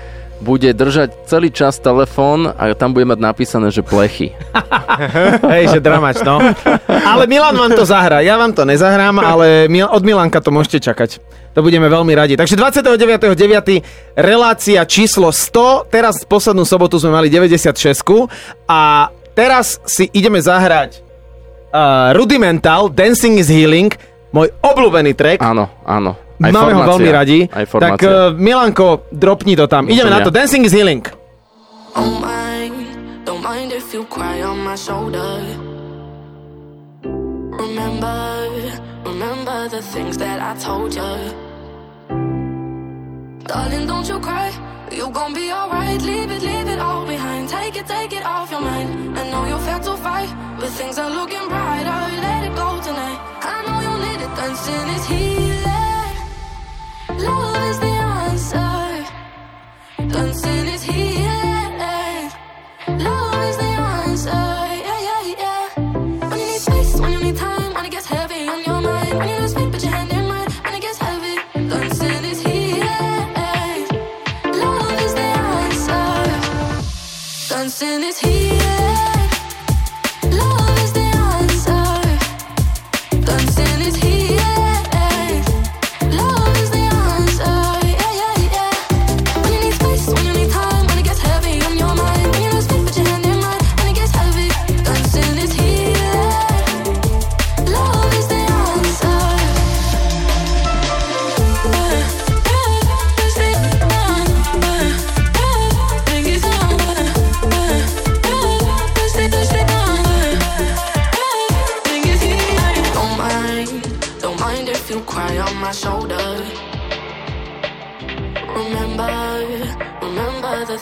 bude 0.42 0.74
držať 0.74 1.30
celý 1.30 1.54
čas 1.54 1.78
telefón 1.78 2.50
a 2.50 2.74
tam 2.74 2.90
bude 2.90 3.06
mať 3.06 3.22
napísané, 3.22 3.70
že 3.70 3.86
plechy. 3.86 4.34
Hej, 5.54 5.78
že 5.78 5.80
dramač, 5.80 6.18
no. 6.26 6.42
Ale 6.90 7.30
Milan 7.30 7.54
vám 7.54 7.72
to 7.78 7.86
zahrá. 7.86 8.18
Ja 8.26 8.34
vám 8.34 8.50
to 8.50 8.66
nezahrám, 8.66 9.22
ale 9.22 9.70
od 9.70 10.02
Milanka 10.02 10.42
to 10.42 10.50
môžete 10.50 10.82
čakať. 10.82 11.22
To 11.54 11.60
budeme 11.62 11.86
veľmi 11.86 12.12
radi. 12.16 12.34
Takže 12.34 12.58
29.9. 12.58 14.18
relácia 14.18 14.82
číslo 14.88 15.30
100. 15.30 15.92
Teraz 15.92 16.24
poslednú 16.26 16.66
sobotu 16.66 16.98
sme 16.98 17.14
mali 17.14 17.28
96. 17.30 18.02
A 18.66 19.12
teraz 19.32 19.80
si 19.88 20.08
ideme 20.12 20.38
zahrať 20.40 21.00
uh, 21.72 22.12
Rudimental, 22.16 22.88
Dancing 22.92 23.40
is 23.40 23.48
Healing, 23.48 23.92
môj 24.32 24.52
obľúbený 24.60 25.12
track. 25.16 25.40
Áno, 25.40 25.68
áno. 25.84 26.16
Máme 26.42 26.74
ho 26.74 26.82
veľmi 26.98 27.10
radi. 27.14 27.38
Aj 27.54 27.62
tak 27.62 28.02
formácia. 28.02 28.10
uh, 28.10 28.34
Milanko, 28.34 29.06
dropni 29.14 29.54
to 29.54 29.70
tam. 29.70 29.86
Ideme 29.86 30.10
na 30.10 30.26
to. 30.26 30.34
Dancing 30.34 30.66
is 30.66 30.74
Healing. 30.74 31.06
Oh 31.94 32.18
my, 32.18 32.66
don't 33.22 33.44
mind 33.44 33.70
if 33.70 33.94
you 33.94 34.02
cry 34.10 34.42
on 34.42 34.58
my 34.64 34.74
shoulder. 34.74 35.38
Remember, 37.52 38.48
remember 39.06 39.68
the 39.70 39.82
things 39.94 40.18
that 40.18 40.42
I 40.42 40.58
told 40.58 40.90
you. 40.96 41.12
Darling, 43.46 43.86
don't 43.86 44.08
you 44.08 44.18
cry. 44.18 44.50
You 44.94 45.10
gon' 45.10 45.32
be 45.32 45.50
alright. 45.50 46.00
Leave 46.02 46.30
it, 46.30 46.42
leave 46.42 46.68
it 46.68 46.78
all 46.78 47.06
behind. 47.06 47.48
Take 47.48 47.76
it, 47.76 47.86
take 47.86 48.12
it 48.12 48.24
off 48.24 48.50
your 48.50 48.60
mind. 48.60 49.18
I 49.18 49.30
know 49.30 49.46
you're 49.46 49.58
fed 49.60 49.82
to 49.84 49.96
fight, 49.96 50.28
but 50.60 50.68
things 50.68 50.98
are 50.98 51.10
looking 51.10 51.48
brighter. 51.48 52.00
Let 52.26 52.44
it 52.48 52.54
go 52.54 52.68
tonight. 52.80 53.18
I 53.40 53.56
know 53.66 53.78
you 53.86 53.94
need 54.04 54.20
it. 54.26 54.32
Dancing 54.36 54.88
is 54.96 55.04
healing. 55.12 56.16
Love 57.24 57.70
is 57.70 57.78
the 57.80 57.94
answer. 58.20 59.06
Dancing 60.12 60.66
is 60.74 60.82
healing. 60.82 62.30
Love 62.88 63.44
is 63.48 63.56
the 63.56 63.72
answer. 63.96 64.61
Dancing 77.82 78.08
is 78.08 78.18
healing. 78.20 78.41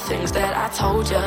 Things 0.09 0.33
that 0.33 0.53
I 0.57 0.69
told 0.75 1.09
you. 1.11 1.27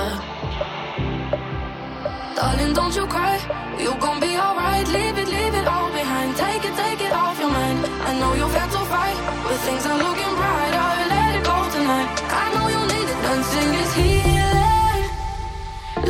Darling, 2.36 2.74
don't 2.74 2.96
you 2.96 3.06
cry. 3.08 3.38
You 3.80 3.92
gon' 4.00 4.20
be 4.20 4.38
alright. 4.38 4.88
Leave 4.88 5.18
it, 5.18 5.28
leave 5.28 5.54
it 5.54 5.68
all 5.68 5.90
behind. 5.92 6.36
Take 6.36 6.66
it, 6.66 6.76
take 6.76 7.02
it 7.02 7.14
off 7.14 7.40
your 7.40 7.50
mind. 7.50 7.86
I 8.10 8.12
know 8.20 8.34
you've 8.34 8.54
had 8.54 8.70
to 8.72 8.84
fight, 8.94 9.18
but 9.46 9.58
things 9.66 9.86
are 9.86 9.98
looking 10.06 10.34
brighter. 10.40 10.90
Let 11.14 11.36
it 11.38 11.44
go 11.52 11.58
tonight. 11.76 12.10
I 12.44 12.46
know 12.54 12.66
you 12.74 12.82
need 12.92 13.10
it. 13.14 13.20
Dancing 13.26 13.74
is 13.84 13.94
healing. 14.02 15.04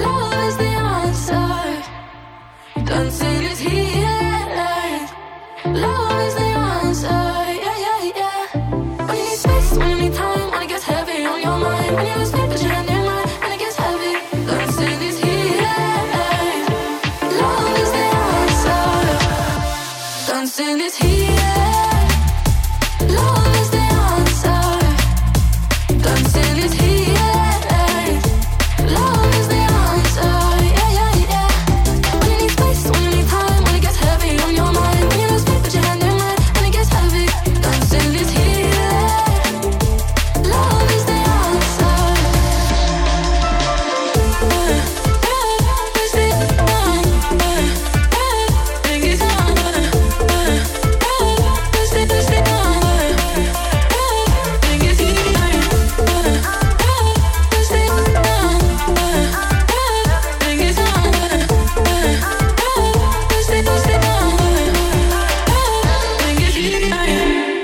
Love 0.06 0.40
is 0.48 0.56
the 0.64 0.74
answer. 0.98 1.62
Dancing 2.86 3.44
is 3.52 3.60
healing. 3.60 5.02
Love 5.66 6.22
is 6.28 6.36
the 6.36 6.52
answer. 6.78 7.43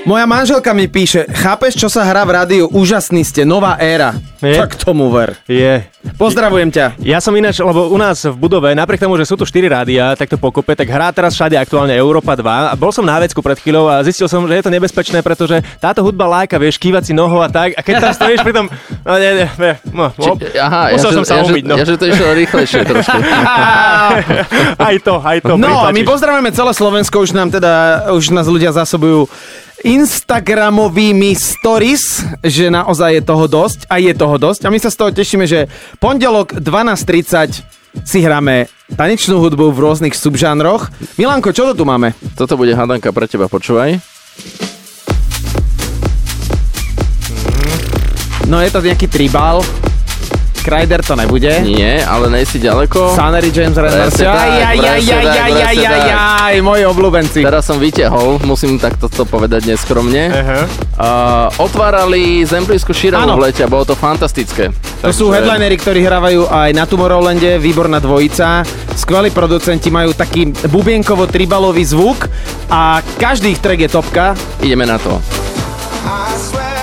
Moja 0.09 0.25
manželka 0.25 0.73
mi 0.73 0.89
píše, 0.89 1.29
chápeš, 1.29 1.77
čo 1.77 1.85
sa 1.85 2.01
hrá 2.01 2.25
v 2.25 2.33
rádiu? 2.33 2.65
Úžasný 2.73 3.21
ste, 3.21 3.45
nová 3.45 3.77
éra. 3.77 4.17
Je? 4.41 4.57
Tak 4.57 4.81
tomu 4.81 5.13
ver. 5.13 5.37
Je. 5.45 5.85
Pozdravujem 6.17 6.73
ťa. 6.73 6.97
Ja 7.05 7.21
som 7.21 7.29
ináč, 7.37 7.61
lebo 7.61 7.93
u 7.93 7.97
nás 8.01 8.25
v 8.25 8.33
budove, 8.33 8.73
napriek 8.73 9.05
tomu, 9.05 9.21
že 9.21 9.29
sú 9.29 9.37
tu 9.37 9.45
4 9.45 9.69
rádia, 9.69 10.17
takto 10.17 10.41
pokope, 10.41 10.73
tak 10.73 10.89
hrá 10.89 11.13
teraz 11.13 11.37
všade 11.37 11.53
aktuálne 11.61 11.93
Európa 11.93 12.33
2. 12.33 12.41
A 12.41 12.73
bol 12.73 12.89
som 12.89 13.05
na 13.05 13.21
vecku 13.21 13.37
pred 13.45 13.61
chvíľou 13.61 13.85
a 13.85 14.01
zistil 14.01 14.25
som, 14.25 14.49
že 14.49 14.57
je 14.57 14.65
to 14.65 14.73
nebezpečné, 14.73 15.21
pretože 15.21 15.61
táto 15.77 16.01
hudba 16.01 16.25
láka, 16.25 16.57
vieš, 16.57 16.81
kývať 16.81 17.05
si 17.05 17.13
nohou 17.13 17.45
a 17.45 17.49
tak. 17.51 17.77
A 17.77 17.85
keď 17.85 18.09
tam 18.09 18.13
stojíš 18.17 18.41
pri 18.41 18.53
tom... 18.57 18.65
No, 19.05 19.13
nie, 19.21 19.45
nie, 19.45 19.47
nie, 19.61 19.73
no, 19.93 20.09
Či, 20.09 20.57
aha, 20.57 20.97
musel 20.97 21.13
ja, 21.13 21.17
som 21.21 21.23
že, 21.23 21.29
sa 21.29 21.35
ja, 21.37 21.43
umyť, 21.45 21.63
no. 21.69 21.75
Ja, 21.77 21.85
že 21.85 21.95
to 22.01 22.05
išlo 22.09 22.33
rýchlejšie 22.33 22.81
trošku. 22.81 23.17
aj 24.89 24.95
to, 25.05 25.15
aj 25.21 25.37
to. 25.45 25.53
No 25.53 25.85
a 25.85 25.93
my 25.93 26.01
pozdravujeme 26.01 26.49
celé 26.49 26.71
Slovensko, 26.73 27.21
už 27.21 27.37
nám 27.37 27.53
teda, 27.53 28.09
už 28.17 28.33
nás 28.33 28.49
ľudia 28.49 28.73
zásobujú 28.73 29.29
Instagramovými 29.79 31.31
stories, 31.39 32.19
že 32.43 32.67
naozaj 32.67 33.19
je 33.19 33.23
toho 33.23 33.45
dosť 33.47 33.79
a 33.87 33.95
je 33.95 34.11
toho 34.11 34.35
dosť. 34.35 34.67
A 34.67 34.73
my 34.73 34.79
sa 34.79 34.91
z 34.91 34.97
toho 34.99 35.11
tešíme, 35.15 35.47
že 35.47 35.71
pondelok 36.03 36.59
12.30 36.59 37.63
si 38.03 38.19
hráme 38.19 38.67
tanečnú 38.93 39.39
hudbu 39.39 39.71
v 39.71 39.79
rôznych 39.79 40.15
subžánroch. 40.15 40.91
Milanko, 41.15 41.55
čo 41.55 41.71
to 41.71 41.73
tu 41.79 41.83
máme? 41.87 42.11
Toto 42.35 42.59
bude 42.59 42.75
hadanka 42.75 43.15
pre 43.15 43.25
teba, 43.25 43.47
počúvaj. 43.47 43.97
No 48.49 48.57
je 48.59 48.69
to 48.73 48.81
nejaký 48.81 49.05
tribal. 49.05 49.61
Kryder 50.69 51.01
to 51.01 51.17
nebude. 51.17 51.49
Nie, 51.65 52.05
ale 52.05 52.29
nejsi 52.29 52.61
ďaleko. 52.61 53.17
Sunnery 53.17 53.49
James 53.49 53.73
Reynolds. 53.73 54.13
Presne 54.13 54.25
tak, 54.29 54.37
Aj, 54.37 54.51
aj, 54.53 54.61
aj, 54.61 54.77
presne 54.77 54.93
aj, 54.93 55.25
tak, 55.25 55.33
aj, 55.33 55.49
aj, 55.49 55.65
presne 55.65 55.89
aj, 55.89 56.01
tak. 56.05 56.17
aj, 56.45 56.55
moji 56.61 56.83
obľúbenci. 56.85 57.39
Teraz 57.41 57.63
som 57.65 57.77
vytiahol, 57.81 58.29
musím 58.45 58.77
takto 58.77 59.09
to 59.09 59.25
povedať 59.25 59.65
neskromne. 59.65 60.29
Aha. 60.29 60.61
Uh, 60.93 61.65
otvárali 61.65 62.45
Zemplísku. 62.45 62.93
Širavu 62.93 63.33
v 63.33 63.49
lete 63.49 63.65
a 63.65 63.69
bolo 63.71 63.81
to 63.81 63.97
fantastické. 63.97 64.69
To 65.01 65.09
sú 65.09 65.33
headlinery, 65.33 65.79
ktorí 65.79 66.05
hrávajú 66.05 66.51
aj 66.51 66.69
na 66.75 66.85
Tomorrowlande, 66.85 67.57
výborná 67.57 67.97
dvojica. 67.97 68.61
Skvelí 68.93 69.33
producenti 69.33 69.89
majú 69.89 70.13
taký 70.13 70.53
bubienkovo-tribalový 70.69 71.81
zvuk 71.81 72.29
a 72.69 73.01
každý 73.17 73.57
ich 73.57 73.63
track 73.63 73.79
je 73.79 73.89
topka. 73.89 74.37
Ideme 74.61 74.85
na 74.85 75.01
to. 75.01 75.17
I 76.05 76.35
swear 76.37 76.78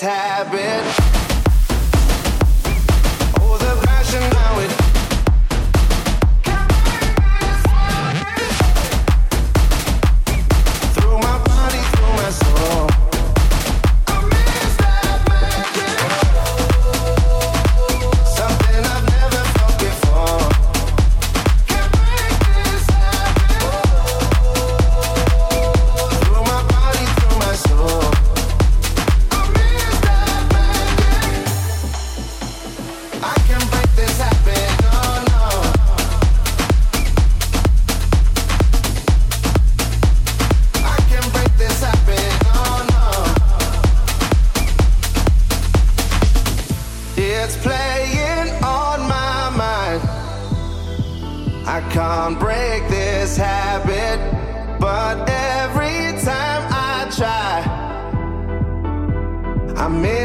habit. 0.00 0.87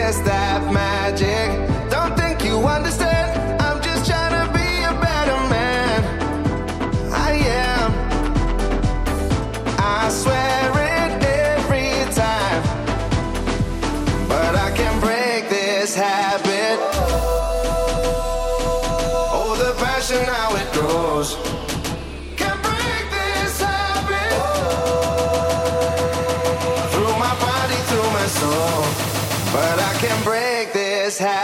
I 0.03 0.07
miss 0.07 0.17
that 0.19 0.73
magic. 0.73 0.92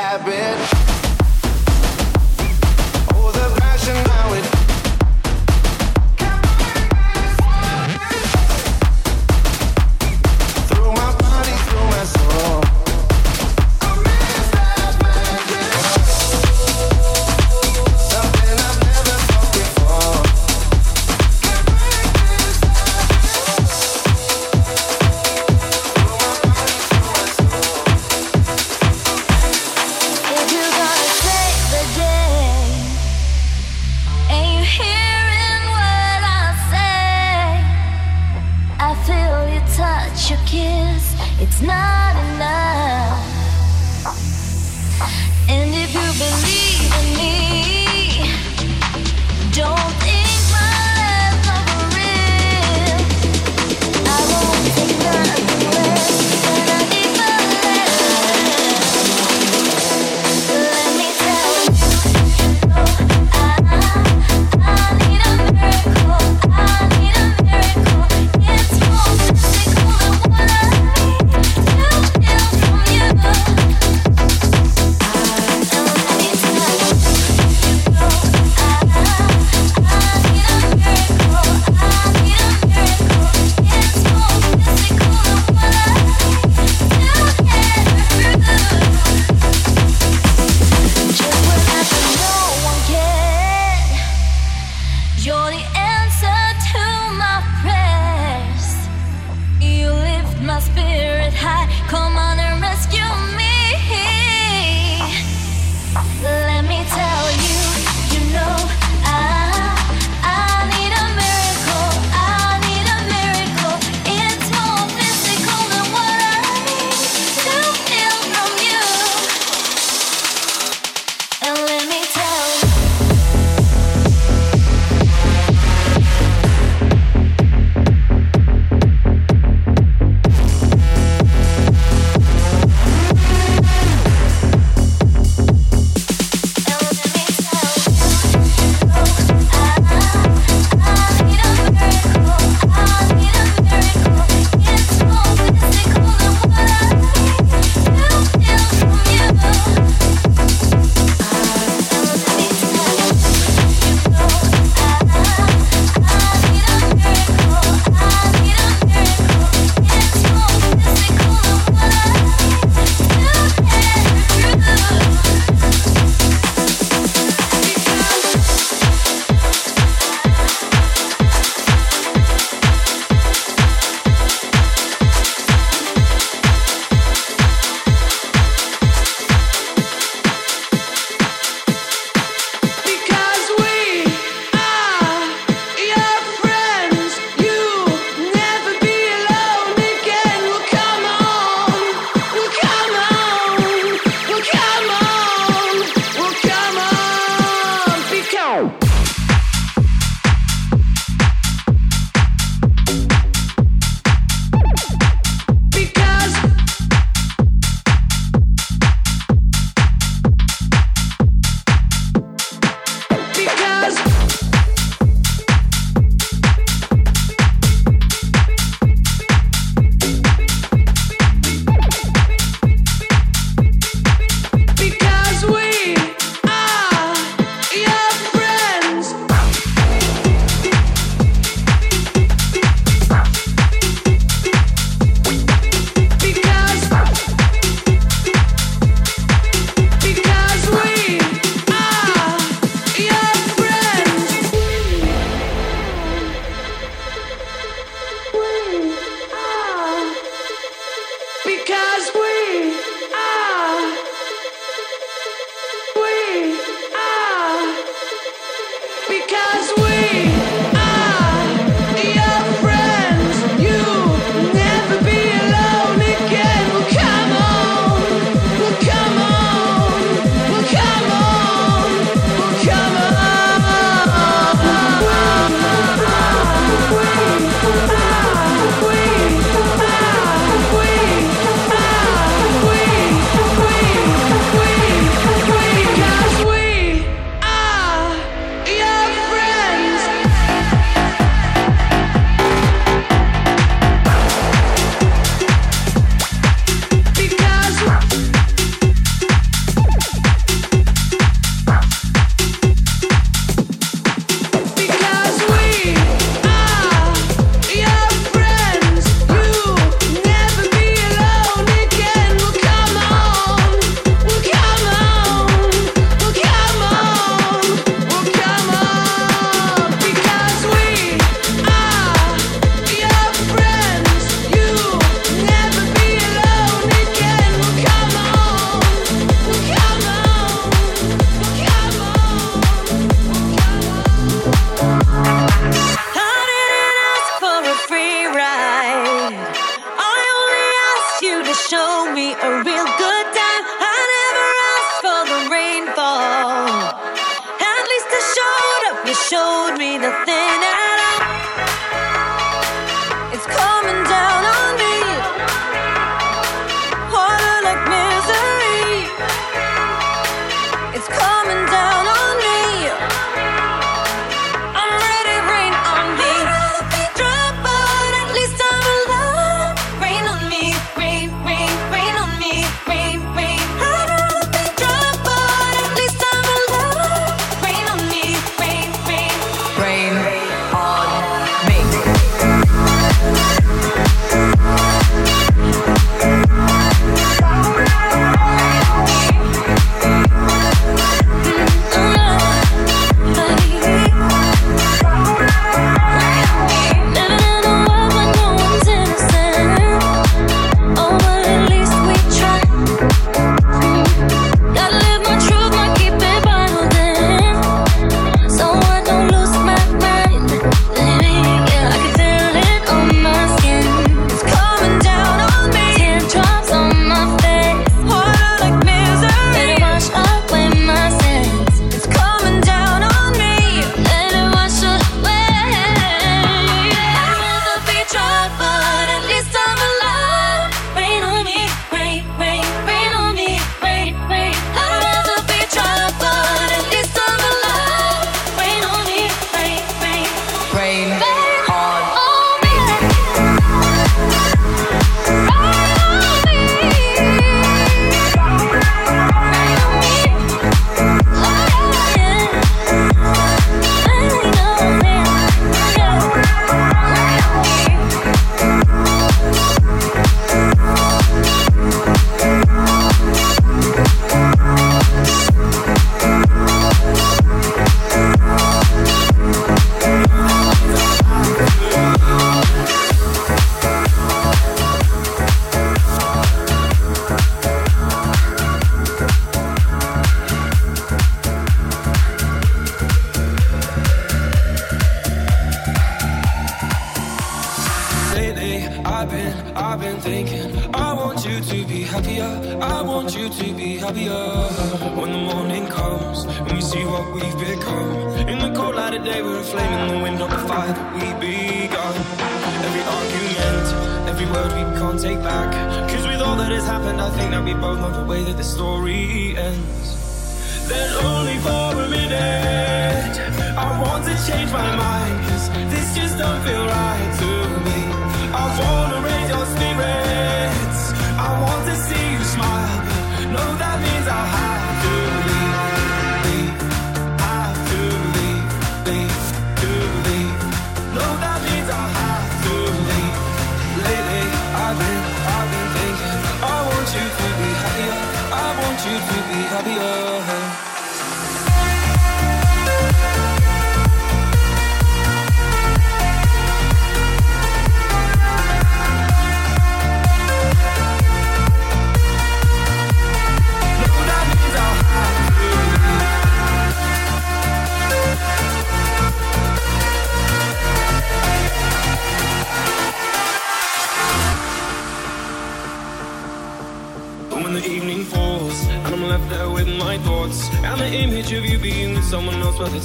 Habit. 0.09 0.78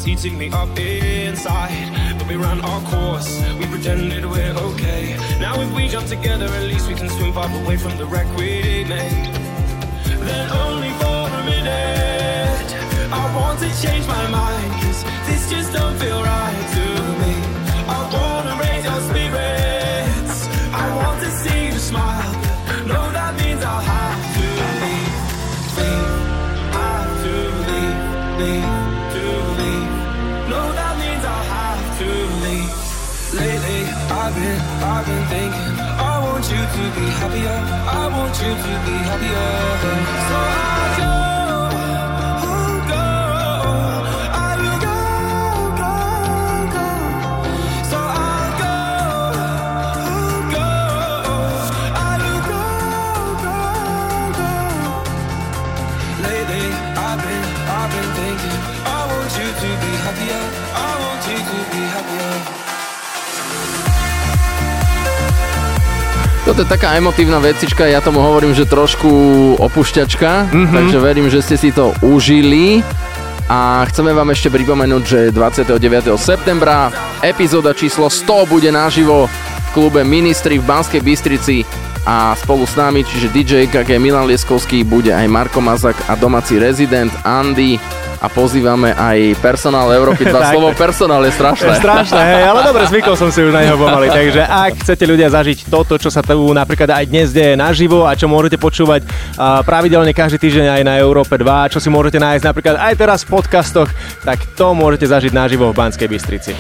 eating 0.07 0.39
the 0.39 0.51
taká 66.75 66.99
emotívna 66.99 67.39
vecička, 67.39 67.87
ja 67.87 68.03
tomu 68.03 68.19
hovorím, 68.19 68.51
že 68.51 68.67
trošku 68.67 69.07
opušťačka, 69.63 70.51
mm-hmm. 70.51 70.75
takže 70.75 70.99
verím, 70.99 71.31
že 71.31 71.39
ste 71.39 71.55
si 71.55 71.71
to 71.71 71.95
užili. 72.03 72.83
A 73.47 73.87
chceme 73.87 74.11
vám 74.11 74.35
ešte 74.35 74.51
pripomenúť, 74.51 75.03
že 75.07 75.21
29. 75.31 75.71
septembra 76.19 76.91
epizóda 77.23 77.79
číslo 77.79 78.11
100 78.11 78.51
bude 78.51 78.75
naživo 78.75 79.31
v 79.31 79.69
klube 79.71 80.03
Ministry 80.03 80.59
v 80.59 80.67
Banskej 80.67 80.99
Bystrici 80.99 81.63
a 82.03 82.35
spolu 82.35 82.67
s 82.67 82.75
nami, 82.75 83.07
čiže 83.07 83.31
DJ 83.31 83.71
KG 83.71 84.03
Milan 84.03 84.27
Lieskovský, 84.27 84.83
bude 84.83 85.15
aj 85.15 85.31
Marko 85.31 85.63
Mazak 85.63 85.95
a 86.11 86.19
domáci 86.19 86.59
rezident 86.59 87.15
Andy 87.23 87.79
a 88.25 88.33
pozývame 88.33 88.97
aj 88.97 89.37
personál 89.45 89.93
Európy 89.93 90.25
2. 90.25 90.33
Tak. 90.45 90.61
Slovo 90.61 90.75
personál 90.77 91.23
je 91.25 91.33
strašné. 91.33 91.79
Strašné, 91.79 92.21
hej, 92.21 92.45
ale 92.53 92.61
dobre, 92.67 92.83
zvykol 92.91 93.15
som 93.17 93.31
si 93.33 93.41
už 93.41 93.55
na 93.55 93.65
neho 93.65 93.79
pomaly. 93.79 94.13
Takže 94.13 94.43
ak 94.45 94.83
chcete 94.83 95.05
ľudia 95.07 95.31
zažiť 95.31 95.71
toto, 95.71 95.95
čo 95.97 96.11
sa 96.11 96.21
tu 96.21 96.53
napríklad 96.53 96.91
aj 96.91 97.05
dnes 97.07 97.31
deje 97.31 97.55
naživo 97.55 98.05
a 98.05 98.13
čo 98.13 98.29
môžete 98.29 98.61
počúvať 98.61 99.07
pravidelne 99.65 100.11
každý 100.11 100.43
týždeň 100.43 100.81
aj 100.81 100.83
na 100.85 100.95
Európe 101.01 101.39
2, 101.39 101.73
čo 101.73 101.79
si 101.79 101.89
môžete 101.89 102.19
nájsť 102.19 102.45
napríklad 102.45 102.77
aj 102.77 102.95
teraz 102.99 103.23
v 103.25 103.41
podcastoch, 103.41 103.89
tak 104.27 104.43
to 104.59 104.75
môžete 104.75 105.07
zažiť 105.09 105.33
naživo 105.33 105.71
v 105.71 105.75
Banskej 105.79 106.09
Bystrici. 106.11 106.53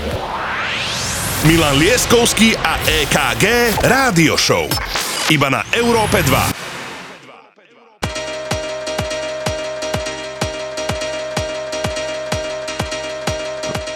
Milan 1.44 1.76
Lieskovský 1.76 2.56
a 2.56 2.80
EKG 2.88 3.44
Rádio 3.84 4.40
Show. 4.40 4.64
Iba 5.28 5.52
na 5.52 5.60
Európe 5.76 6.24
2. 6.24 6.63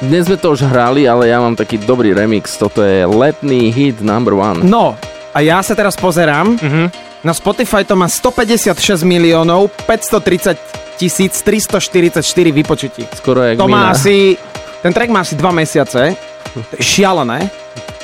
Dnes 0.08 0.24
sme 0.24 0.40
to 0.40 0.56
už 0.56 0.64
hrali, 0.64 1.04
ale 1.04 1.28
ja 1.28 1.36
mám 1.36 1.52
taký 1.52 1.76
dobrý 1.84 2.16
remix. 2.16 2.56
Toto 2.56 2.80
je 2.80 3.04
letný 3.04 3.68
hit 3.68 4.00
number 4.00 4.32
one. 4.32 4.64
No, 4.64 4.96
a 5.36 5.44
ja 5.44 5.60
sa 5.60 5.76
teraz 5.76 6.00
pozerám. 6.00 6.56
Mhm. 6.56 6.88
Na 7.20 7.36
Spotify 7.36 7.84
to 7.84 7.92
má 7.92 8.08
156 8.08 9.04
miliónov 9.04 9.68
530 9.84 10.56
tisíc 10.96 11.44
344 11.44 12.24
vypočutí. 12.56 13.04
Skoro 13.20 13.44
jak 13.44 13.60
To 13.60 13.68
má 13.68 13.92
Mina. 13.92 13.92
asi... 13.92 14.40
Ten 14.80 14.96
track 14.96 15.12
má 15.12 15.20
asi 15.20 15.36
2 15.36 15.44
mesiace. 15.52 16.16
Šialené. 16.80 17.52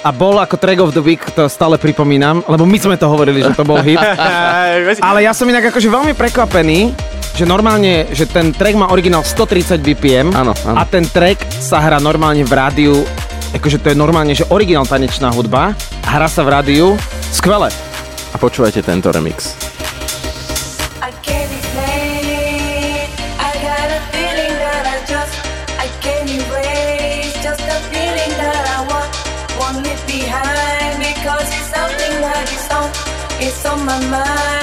A 0.04 0.12
bol 0.12 0.36
ako 0.36 0.60
track 0.60 0.84
of 0.84 0.92
the 0.92 1.00
week, 1.00 1.24
to 1.32 1.48
stále 1.48 1.80
pripomínam, 1.80 2.44
lebo 2.44 2.68
my 2.68 2.76
sme 2.76 3.00
to 3.00 3.08
hovorili, 3.08 3.40
že 3.40 3.56
to 3.56 3.64
bol 3.64 3.80
hit. 3.80 3.96
Ale 5.08 5.24
ja 5.24 5.32
som 5.32 5.48
inak 5.48 5.72
akože 5.72 5.88
veľmi 5.88 6.12
prekvapený, 6.12 6.92
že 7.34 7.44
normálne, 7.44 8.06
že 8.14 8.30
ten 8.30 8.54
track 8.54 8.78
má 8.78 8.86
originál 8.94 9.26
130 9.26 9.82
BPM 9.82 10.30
áno, 10.30 10.54
áno. 10.54 10.76
a 10.78 10.82
ten 10.86 11.02
track 11.02 11.42
sa 11.58 11.82
hrá 11.82 11.98
normálne 11.98 12.46
v 12.46 12.52
rádiu, 12.54 12.94
akože 13.50 13.82
to 13.82 13.90
je 13.90 13.96
normálne, 13.98 14.32
že 14.38 14.46
originál 14.54 14.86
tanečná 14.86 15.34
hudba, 15.34 15.74
hrá 16.06 16.30
sa 16.30 16.46
v 16.46 16.54
rádiu, 16.54 16.86
skvelé. 17.34 17.74
A 18.30 18.36
počúvajte 18.38 18.86
tento 18.86 19.10
remix. 19.10 19.58
Explain. 33.94 34.44
I 34.50 34.53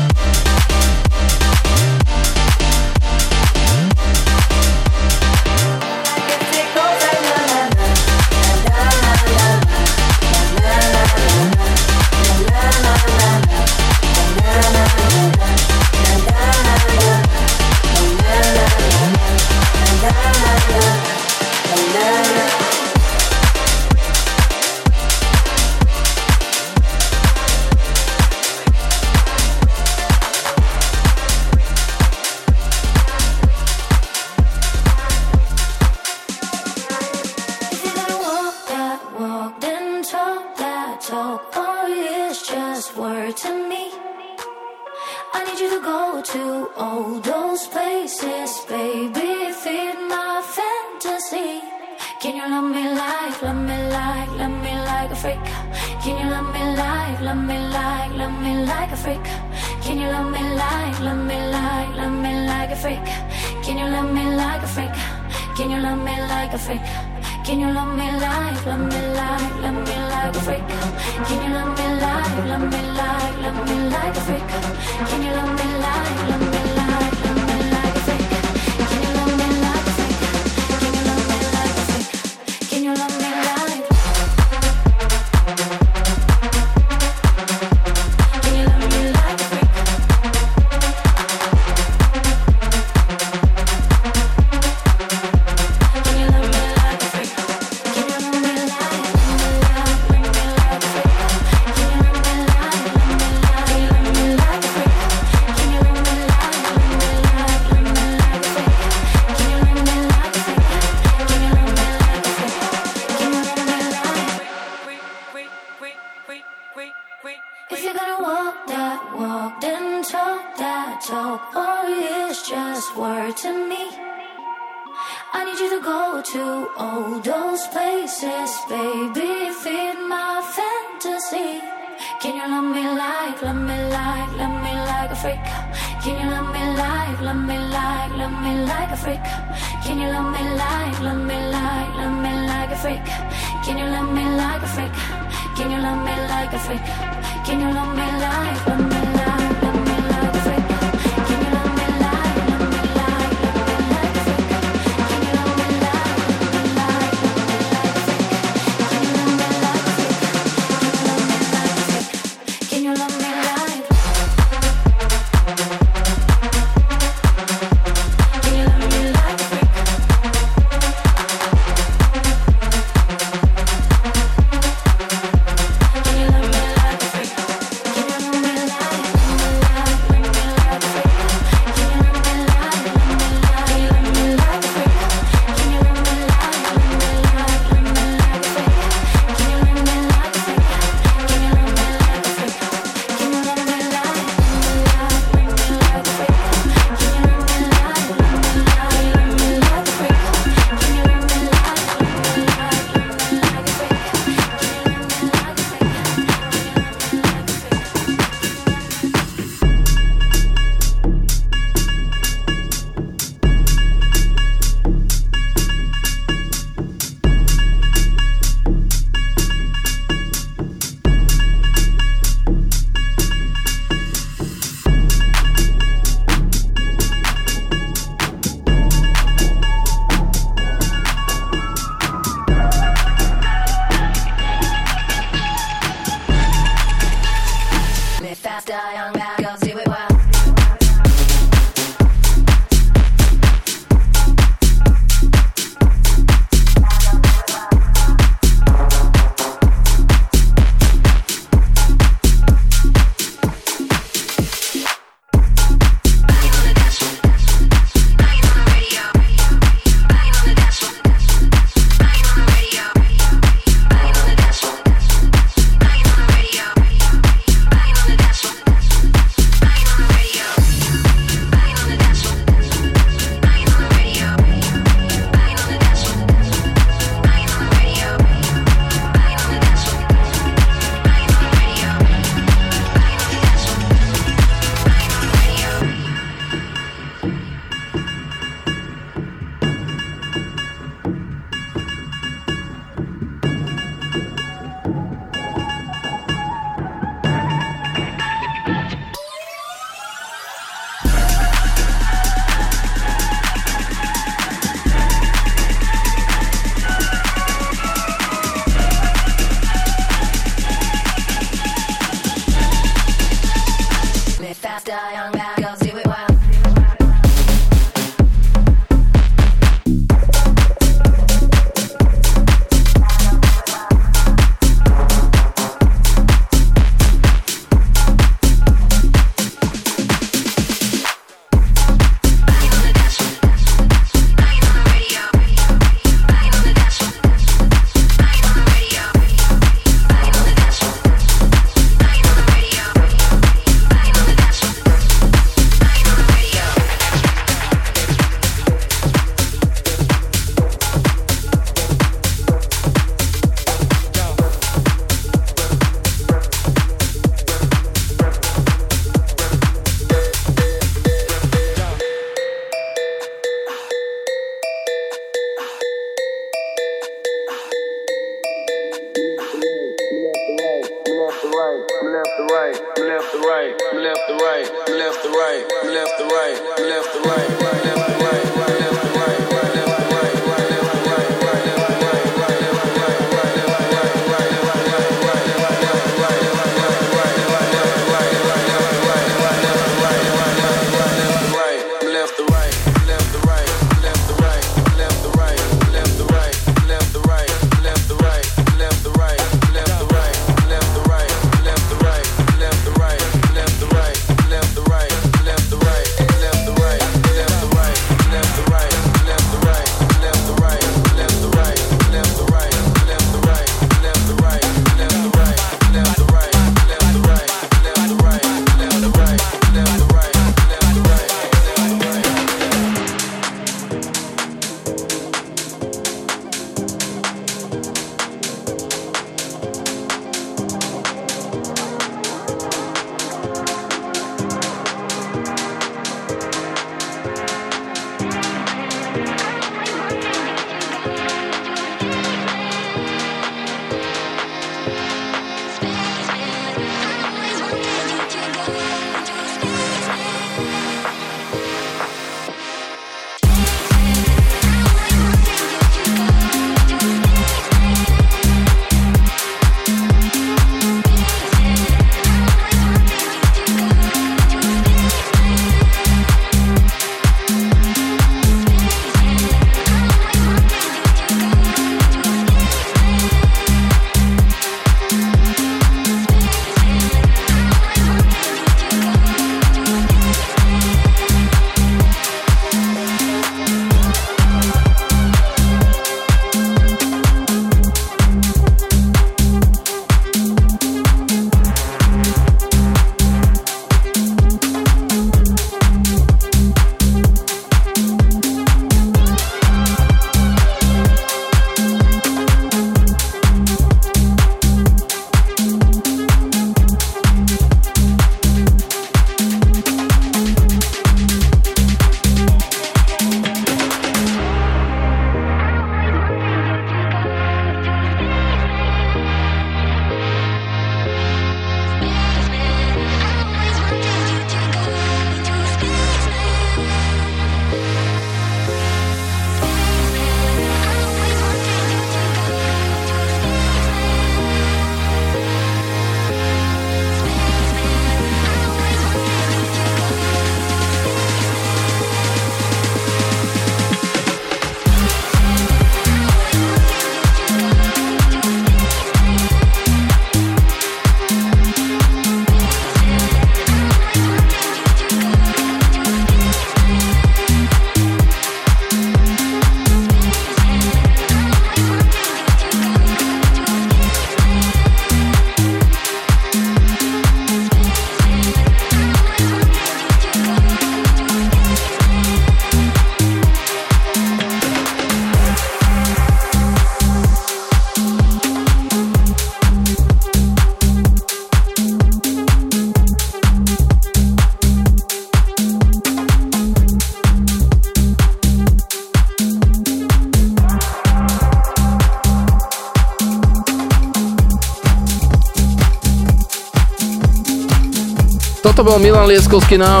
Bol 598.88 599.04
Milan 599.04 599.28
Lieskovský 599.28 599.76
na 599.76 600.00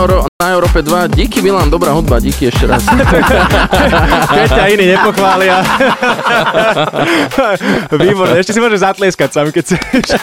Európe 0.58 0.82
2. 0.82 1.14
Díky 1.14 1.38
Milan, 1.38 1.70
dobrá 1.70 1.94
hudba, 1.94 2.18
díky 2.18 2.50
ešte 2.50 2.66
raz. 2.66 2.82
Keď 4.34 4.48
ťa 4.50 4.64
iní 4.74 4.90
nepochvália. 4.90 5.62
Výborné, 7.94 8.42
ešte 8.42 8.50
si 8.50 8.58
môžeš 8.58 8.82
zatlieskať 8.82 9.30
sám, 9.30 9.54
keď 9.54 9.62
chceš. 9.62 10.18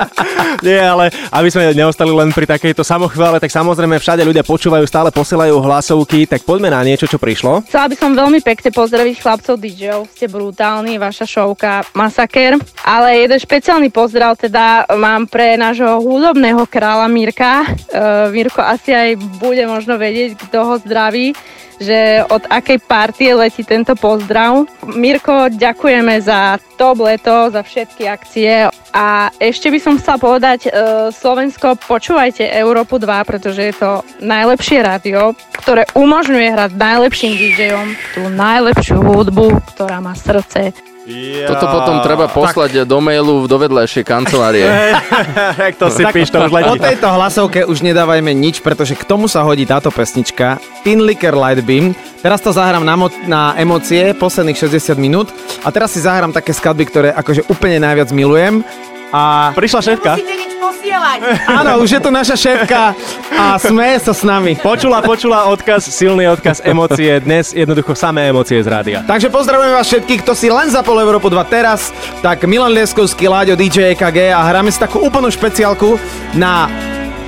Nie, 0.66 0.90
ale 0.90 1.14
aby 1.30 1.48
sme 1.54 1.70
neostali 1.70 2.10
len 2.10 2.34
pri 2.34 2.50
takejto 2.50 2.82
samochvále, 2.82 3.38
tak 3.38 3.54
samozrejme 3.54 4.02
všade 4.02 4.26
ľudia 4.26 4.42
počúvajú, 4.42 4.82
stále 4.90 5.14
posielajú 5.14 5.54
hlasovky, 5.62 6.26
tak 6.26 6.42
poďme 6.42 6.74
na 6.74 6.82
niečo, 6.82 7.06
čo 7.06 7.22
prišlo. 7.22 7.62
Chcela 7.70 7.86
by 7.86 7.94
som 7.94 8.10
veľmi 8.18 8.42
pekne 8.42 8.74
pozdraviť 8.74 9.14
chlapcov 9.22 9.54
DJov, 9.54 10.10
ste 10.18 10.26
brutálni, 10.26 10.98
vaša 10.98 11.30
šovka 11.30 11.86
Masaker. 11.94 12.58
Ale 12.82 13.22
jeden 13.22 13.38
špeciálny 13.38 13.94
pozdrav 13.94 14.34
teda 14.34 14.90
mám 14.98 15.30
pre 15.30 15.54
nášho 15.54 16.02
hudobného 16.02 16.66
kráľa 16.66 17.06
Mirka. 17.06 17.62
Uh, 17.94 18.34
Mirko 18.34 18.66
asi 18.66 18.90
aj 18.90 19.14
bude 19.38 19.62
možno 19.76 20.00
vedieť, 20.00 20.40
kto 20.48 20.58
ho 20.64 20.74
zdraví 20.80 21.36
že 21.80 22.24
od 22.32 22.48
akej 22.48 22.80
partie 22.84 23.36
letí 23.36 23.60
tento 23.60 23.92
pozdrav. 23.96 24.64
Mirko, 24.96 25.52
ďakujeme 25.52 26.16
za 26.24 26.56
top 26.80 27.04
leto, 27.04 27.52
za 27.52 27.60
všetky 27.60 28.08
akcie 28.08 28.68
a 28.92 29.28
ešte 29.36 29.68
by 29.68 29.78
som 29.80 30.00
chcela 30.00 30.16
povedať, 30.16 30.60
e, 30.68 30.70
Slovensko, 31.12 31.76
počúvajte 31.76 32.48
Európu 32.48 32.96
2, 32.96 33.28
pretože 33.28 33.60
je 33.60 33.74
to 33.76 33.90
najlepšie 34.24 34.80
rádio, 34.80 35.36
ktoré 35.60 35.84
umožňuje 35.92 36.48
hrať 36.52 36.70
najlepším 36.76 37.32
DJom 37.36 37.88
tú 38.16 38.22
najlepšiu 38.32 38.96
hudbu, 39.00 39.60
ktorá 39.76 40.00
má 40.00 40.16
srdce. 40.16 40.72
Ja, 41.06 41.54
Toto 41.54 41.70
potom 41.70 42.02
treba 42.02 42.26
poslať 42.26 42.82
tak. 42.82 42.90
do 42.90 42.98
mailu 42.98 43.46
do 43.46 43.56
vedľajšej 43.62 44.02
kancelárie. 44.02 44.66
Jak 45.70 45.78
to 45.78 45.86
si 45.86 46.02
píš, 46.10 46.34
to 46.34 46.42
už 46.42 46.50
letí. 46.50 46.74
Po 46.74 46.82
tejto 46.82 47.06
hlasovke 47.14 47.62
už 47.62 47.78
nedávajme 47.86 48.34
nič, 48.34 48.58
pretože 48.58 48.98
k 48.98 49.06
tomu 49.06 49.30
sa 49.30 49.46
hodí 49.46 49.62
táto 49.62 49.94
pesnička 49.94 50.58
Tin 50.82 51.06
Licker 51.06 51.38
Light 51.38 51.62
Beam. 51.62 51.94
Teraz 52.26 52.42
to 52.42 52.50
zahrám 52.50 52.82
na, 52.82 52.98
mo- 52.98 53.22
na 53.30 53.54
emócie, 53.54 54.18
posledných 54.18 54.58
60 54.58 54.98
minút. 54.98 55.30
A 55.62 55.70
teraz 55.70 55.94
si 55.94 56.02
zahrám 56.02 56.34
také 56.34 56.50
skladby, 56.50 56.84
ktoré 56.90 57.08
akože 57.14 57.46
úplne 57.46 57.78
najviac 57.86 58.10
milujem. 58.10 58.66
A... 59.14 59.52
Prišla 59.54 59.80
šéfka. 59.82 60.18
Nič 60.18 60.56
posielať. 60.58 61.18
Áno, 61.62 61.82
už 61.82 61.98
je 61.98 62.00
to 62.02 62.10
naša 62.10 62.36
šéfka 62.36 62.94
a 63.32 63.44
smeje 63.60 64.02
sa 64.02 64.12
s 64.14 64.22
nami. 64.26 64.58
Počula, 64.58 65.02
počula 65.02 65.46
odkaz, 65.50 65.86
silný 65.86 66.26
odkaz, 66.30 66.62
emócie. 66.66 67.22
Dnes 67.22 67.54
jednoducho 67.54 67.94
samé 67.94 68.30
emócie 68.30 68.58
z 68.58 68.68
rádia. 68.68 68.98
Takže 69.06 69.30
pozdravujem 69.30 69.72
vás 69.74 69.86
všetkých, 69.86 70.20
kto 70.26 70.32
si 70.34 70.50
len 70.50 70.68
zapol 70.70 70.98
Európu 70.98 71.30
2 71.30 71.38
teraz, 71.46 71.94
tak 72.20 72.42
Milan 72.44 72.74
Lieskovský, 72.74 73.30
Láďo, 73.30 73.54
DJ 73.54 73.94
EKG 73.94 74.34
a 74.34 74.42
hráme 74.42 74.74
si 74.74 74.78
takú 74.82 74.98
úplnú 74.98 75.30
špeciálku 75.30 75.98
na 76.34 76.66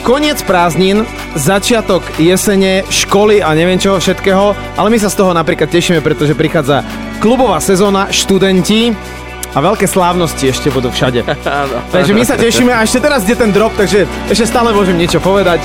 koniec 0.06 0.38
prázdnin, 0.46 1.02
začiatok 1.34 2.06
jesene, 2.22 2.86
školy 2.86 3.42
a 3.42 3.50
neviem 3.54 3.82
čoho 3.82 3.98
všetkého, 3.98 4.54
ale 4.78 4.88
my 4.88 4.98
sa 4.98 5.10
z 5.10 5.18
toho 5.18 5.34
napríklad 5.34 5.68
tešíme, 5.70 5.98
pretože 6.00 6.38
prichádza 6.38 6.86
klubová 7.18 7.58
sezóna, 7.58 8.06
študenti 8.14 8.94
a 9.54 9.58
veľké 9.58 9.88
slávnosti 9.88 10.50
ešte 10.50 10.68
budú 10.68 10.92
všade. 10.92 11.24
Takže 11.94 12.12
my 12.12 12.22
sa 12.24 12.36
tešíme 12.36 12.72
a 12.72 12.84
ešte 12.84 13.00
teraz 13.00 13.24
ide 13.24 13.36
ten 13.38 13.50
drop, 13.54 13.72
takže 13.76 14.04
ešte 14.28 14.44
stále 14.44 14.72
môžem 14.76 14.96
niečo 14.96 15.20
povedať. 15.22 15.62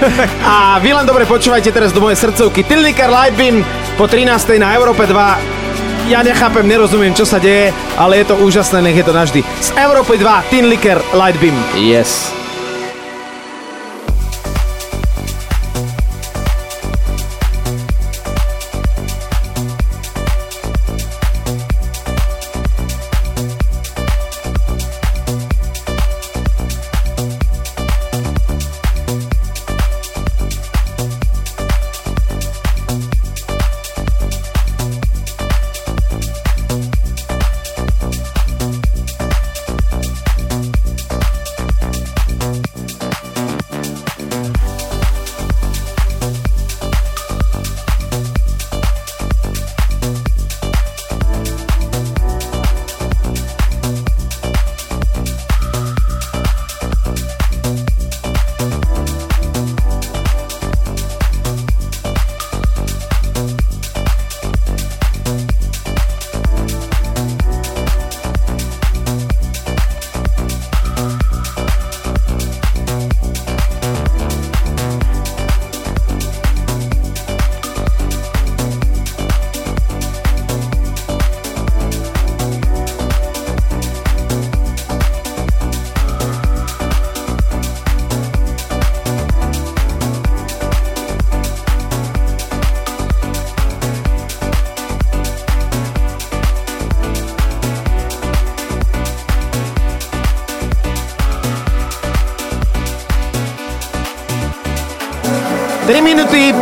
A 0.46 0.78
vy 0.78 0.94
len 0.94 1.06
dobre 1.06 1.26
počúvajte 1.26 1.70
teraz 1.74 1.90
do 1.90 1.98
mojej 1.98 2.18
srdcovky. 2.20 2.62
Tilnikar 2.62 3.10
Lightbeam 3.10 3.66
po 3.98 4.06
13. 4.06 4.60
na 4.60 4.74
Európe 4.76 5.06
2. 5.08 5.64
Ja 6.12 6.20
nechápem, 6.20 6.68
nerozumiem, 6.68 7.16
čo 7.16 7.24
sa 7.24 7.40
deje, 7.40 7.72
ale 7.96 8.20
je 8.20 8.28
to 8.28 8.36
úžasné, 8.36 8.84
nech 8.84 9.00
je 9.00 9.06
to 9.08 9.16
navždy. 9.16 9.40
Z 9.64 9.72
Európy 9.80 10.20
2, 10.20 10.52
Tin 10.52 10.68
Licker 10.68 11.00
Lightbeam. 11.16 11.56
Yes. 11.80 12.43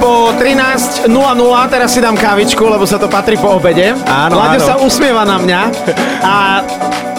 Po 0.03 0.35
13.00, 0.35 1.07
teraz 1.71 1.95
si 1.95 2.03
dám 2.03 2.19
kávičku, 2.19 2.59
lebo 2.67 2.83
sa 2.83 2.99
to 2.99 3.07
patrí 3.07 3.39
po 3.39 3.55
obede. 3.55 3.95
Áno, 4.03 4.35
Láďo 4.35 4.59
áno. 4.59 4.67
sa 4.67 4.75
usmieva 4.83 5.23
na 5.23 5.39
mňa 5.39 5.61
a 6.27 6.35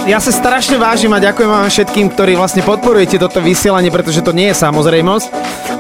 ja 0.03 0.19
sa 0.19 0.35
strašne 0.35 0.75
vážim 0.75 1.07
a 1.15 1.23
ďakujem 1.23 1.47
vám 1.47 1.71
všetkým, 1.71 2.11
ktorí 2.11 2.35
vlastne 2.35 2.59
podporujete 2.59 3.15
toto 3.15 3.39
vysielanie, 3.39 3.87
pretože 3.87 4.19
to 4.19 4.35
nie 4.35 4.51
je 4.51 4.59
samozrejmosť. 4.59 5.31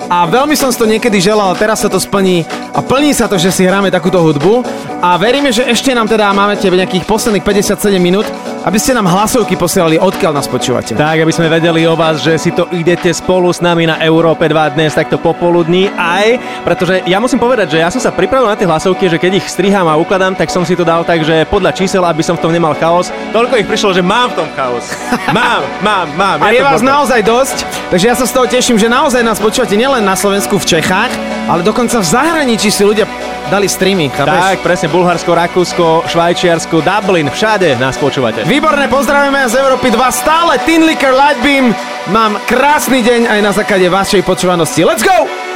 A 0.07 0.23
veľmi 0.31 0.55
som 0.55 0.71
si 0.71 0.79
to 0.79 0.87
niekedy 0.87 1.19
želal, 1.19 1.51
teraz 1.59 1.83
sa 1.83 1.91
to 1.91 1.99
splní 1.99 2.47
a 2.71 2.79
plní 2.79 3.11
sa 3.11 3.27
to, 3.27 3.35
že 3.35 3.51
si 3.51 3.67
hráme 3.67 3.91
takúto 3.91 4.23
hudbu. 4.23 4.63
A 5.03 5.19
veríme, 5.19 5.51
že 5.51 5.67
ešte 5.67 5.91
nám 5.91 6.07
teda 6.07 6.31
máme 6.31 6.55
tie 6.55 6.71
nejakých 6.71 7.03
posledných 7.03 7.43
57 7.43 7.99
minút, 7.99 8.23
aby 8.63 8.77
ste 8.79 8.95
nám 8.95 9.11
hlasovky 9.11 9.59
posielali, 9.59 9.99
odkiaľ 9.99 10.31
nás 10.39 10.47
počúvate. 10.47 10.95
Tak, 10.95 11.19
aby 11.19 11.33
sme 11.35 11.51
vedeli 11.51 11.83
o 11.83 11.99
vás, 11.99 12.23
že 12.23 12.39
si 12.39 12.55
to 12.55 12.71
idete 12.71 13.11
spolu 13.11 13.51
s 13.51 13.59
nami 13.59 13.83
na 13.83 13.99
Európe 13.99 14.47
2 14.47 14.75
dnes 14.79 14.95
takto 14.95 15.19
popoludní 15.19 15.91
aj, 15.91 16.39
pretože 16.63 17.03
ja 17.03 17.19
musím 17.19 17.43
povedať, 17.43 17.75
že 17.75 17.83
ja 17.83 17.91
som 17.91 17.99
sa 17.99 18.15
pripravil 18.15 18.47
na 18.47 18.55
tie 18.55 18.63
hlasovky, 18.63 19.11
že 19.11 19.19
keď 19.19 19.43
ich 19.43 19.51
strihám 19.51 19.83
a 19.91 19.99
ukladám, 19.99 20.39
tak 20.39 20.47
som 20.47 20.63
si 20.63 20.79
to 20.79 20.87
dal 20.87 21.03
tak, 21.03 21.27
že 21.27 21.43
podľa 21.51 21.75
čísel, 21.75 22.07
aby 22.07 22.23
som 22.23 22.39
v 22.39 22.43
tom 22.47 22.55
nemal 22.55 22.71
chaos. 22.79 23.11
Toľko 23.35 23.59
ich 23.59 23.67
prišlo, 23.67 23.91
že 23.91 23.99
mám 23.99 24.31
v 24.31 24.43
tom 24.43 24.49
chaos. 24.55 24.87
Mám, 25.33 25.65
mám, 25.81 26.07
mám. 26.13 26.37
A 26.45 26.53
je 26.53 26.61
vás 26.61 26.83
blbé. 26.83 26.93
naozaj 26.93 27.21
dosť, 27.25 27.57
takže 27.89 28.05
ja 28.05 28.15
sa 28.15 28.25
z 28.29 28.33
toho 28.37 28.45
teším, 28.45 28.77
že 28.77 28.85
naozaj 28.85 29.25
nás 29.25 29.41
počúvate 29.41 29.73
nielen 29.73 30.05
na 30.05 30.13
Slovensku, 30.13 30.61
v 30.61 30.77
Čechách, 30.77 31.09
ale 31.49 31.65
dokonca 31.65 31.97
v 31.97 32.05
zahraničí 32.05 32.69
si 32.69 32.85
ľudia 32.85 33.09
dali 33.53 33.69
streamy? 33.69 34.09
Tak, 34.09 34.65
presne, 34.65 34.89
Bulharsko, 34.89 35.29
Rakúsko, 35.37 36.09
Švajčiarsko, 36.09 36.81
Dublin, 36.81 37.29
všade 37.29 37.77
nás 37.77 38.01
počúvate. 38.01 38.41
Výborné, 38.49 38.89
pozdravujeme 38.89 39.45
z 39.45 39.61
Európy 39.61 39.93
2, 39.93 40.01
stále 40.09 40.57
Tin 40.65 40.81
Licker 40.89 41.13
Lightbeam. 41.13 41.77
Mám 42.09 42.41
krásny 42.49 43.05
deň 43.05 43.29
aj 43.29 43.39
na 43.45 43.51
základe 43.53 43.85
vašej 43.93 44.25
počúvanosti. 44.25 44.81
Let's 44.81 45.05
go! 45.05 45.52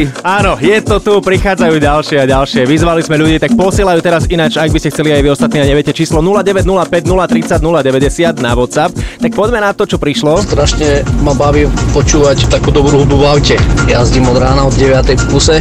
Áno, 0.00 0.10
hlasovky. 0.10 0.24
áno, 0.24 0.52
je 0.60 0.78
to 0.80 0.96
tu, 1.00 1.12
prichádzajú 1.20 1.74
ďalšie 1.76 2.16
a 2.22 2.26
ďalšie. 2.26 2.60
Vyzvali 2.64 3.00
sme 3.04 3.16
ľudí, 3.20 3.36
tak 3.36 3.52
posielajú 3.56 4.00
teraz 4.00 4.24
ináč, 4.30 4.56
ak 4.56 4.72
by 4.72 4.78
ste 4.80 4.92
chceli 4.92 5.12
aj 5.12 5.22
vy 5.24 5.28
ostatní 5.32 5.58
a 5.60 5.66
neviete 5.68 5.92
číslo 5.92 6.24
0905 6.24 7.04
030 7.04 7.60
090 7.60 8.40
na 8.40 8.52
WhatsApp. 8.56 8.94
Tak 9.20 9.30
poďme 9.36 9.60
na 9.60 9.72
to, 9.76 9.84
čo 9.84 10.00
prišlo. 10.00 10.40
Strašne 10.40 11.04
ma 11.20 11.36
baví 11.36 11.68
počúvať 11.92 12.48
takú 12.48 12.72
dobrú 12.72 13.04
hudbu 13.04 13.16
v 13.20 13.24
aute. 13.26 13.56
Jazdím 13.90 14.28
od 14.30 14.38
rána 14.40 14.64
od 14.64 14.74
9. 14.76 15.16
v 15.16 15.24
kuse. 15.28 15.60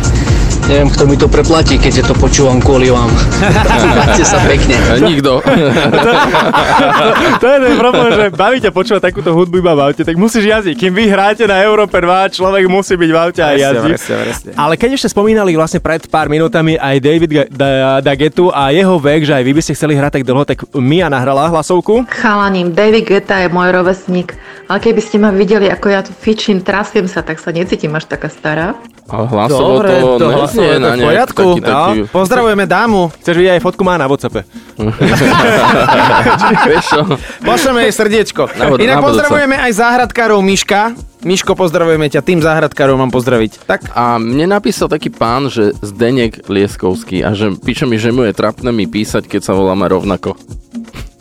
Neviem, 0.68 0.90
kto 0.92 1.04
mi 1.08 1.16
to 1.16 1.32
preplatí, 1.32 1.80
keď 1.80 2.10
to 2.10 2.14
počúvam 2.18 2.60
kvôli 2.60 2.92
vám. 2.92 3.08
Majte 4.00 4.26
sa 4.28 4.42
pekne. 4.44 4.76
Nikto. 5.00 5.40
to 7.42 7.46
je 7.46 7.58
ten 7.64 7.76
problém, 7.80 8.10
že 8.12 8.26
baví 8.36 8.58
ťa 8.60 8.72
počúvať 8.76 9.02
takúto 9.14 9.32
hudbu 9.32 9.64
iba 9.64 9.74
v 9.78 9.82
aute, 9.92 10.02
tak 10.04 10.20
musíš 10.20 10.50
jazdiť. 10.50 10.76
Kým 10.76 10.94
vy 10.94 11.08
hráte 11.08 11.48
na 11.48 11.62
Európe 11.64 11.96
2, 11.96 12.36
človek 12.36 12.68
musí 12.68 13.00
byť 13.00 13.10
v 13.10 13.18
aute 13.18 13.42
a 13.42 13.50
presne, 13.56 14.16
presne. 14.28 14.50
Ale 14.58 14.74
keď 14.76 15.00
ešte 15.00 15.10
spomínali 15.14 15.56
vlastne 15.56 15.80
pred 15.80 16.04
pár 16.10 16.28
minútami 16.28 16.76
aj 16.76 16.96
David 17.00 17.32
Dagetu 18.04 18.50
a 18.50 18.74
jeho 18.74 18.98
vek, 18.98 19.30
že 19.30 19.34
aj 19.38 19.44
vy 19.46 19.52
by 19.56 19.62
ste 19.64 19.74
chceli 19.78 19.94
hrať 19.96 20.20
tak 20.20 20.26
dlho, 20.26 20.44
tak 20.44 20.66
Mia 20.76 21.08
nahrala 21.08 21.48
hlasovku. 21.54 22.10
Chalaním, 22.10 22.74
David 22.74 23.06
Guetta 23.06 23.40
je 23.40 23.50
môj 23.54 23.70
rovesník, 23.72 24.34
ale 24.70 24.78
keby 24.78 25.02
ste 25.02 25.18
ma 25.18 25.34
videli, 25.34 25.66
ako 25.66 25.88
ja 25.90 26.06
tu 26.06 26.14
fičím, 26.14 26.62
trasiem 26.62 27.10
sa, 27.10 27.26
tak 27.26 27.42
sa 27.42 27.50
necítim 27.50 27.90
až 27.98 28.06
taká 28.06 28.30
stará. 28.30 28.78
Ale 29.10 29.26
hlasovo 29.26 29.82
Dobre, 29.82 29.90
to, 29.98 30.22
to 30.22 30.28
hlasovo 30.30 30.70
je 30.70 30.78
to 30.78 30.86
na 30.86 30.94
v 30.94 31.02
poriadku. 31.02 31.42
taký, 31.42 31.62
taký... 31.66 31.98
No, 32.06 32.14
pozdravujeme 32.14 32.66
dámu. 32.70 33.10
Chceš 33.18 33.36
vidieť 33.42 33.54
aj 33.58 33.62
fotku 33.66 33.82
má 33.82 33.98
na 33.98 34.06
WhatsAppe. 34.06 34.46
Pošleme 37.50 37.90
jej 37.90 37.94
srdiečko. 37.98 38.54
Na 38.62 38.78
Inak 38.78 39.02
na 39.02 39.06
pozdravujeme 39.10 39.58
aj 39.58 39.72
záhradkárov 39.74 40.38
Miška. 40.46 40.94
Miško, 41.26 41.58
pozdravujeme 41.58 42.06
ťa, 42.06 42.22
tým 42.22 42.40
záhradkárov 42.40 42.96
mám 42.96 43.10
pozdraviť. 43.10 43.66
Tak 43.66 43.92
A 43.98 44.22
mne 44.22 44.54
napísal 44.54 44.86
taký 44.88 45.10
pán, 45.10 45.50
že 45.50 45.74
Zdenek 45.82 46.46
Lieskovský 46.46 47.26
a 47.26 47.34
že 47.34 47.58
píše 47.58 47.90
mi, 47.90 47.98
že 47.98 48.14
mu 48.14 48.24
je 48.24 48.38
trapné 48.38 48.70
mi 48.70 48.86
písať, 48.86 49.26
keď 49.26 49.42
sa 49.50 49.58
voláme 49.58 49.90
rovnako. 49.90 50.38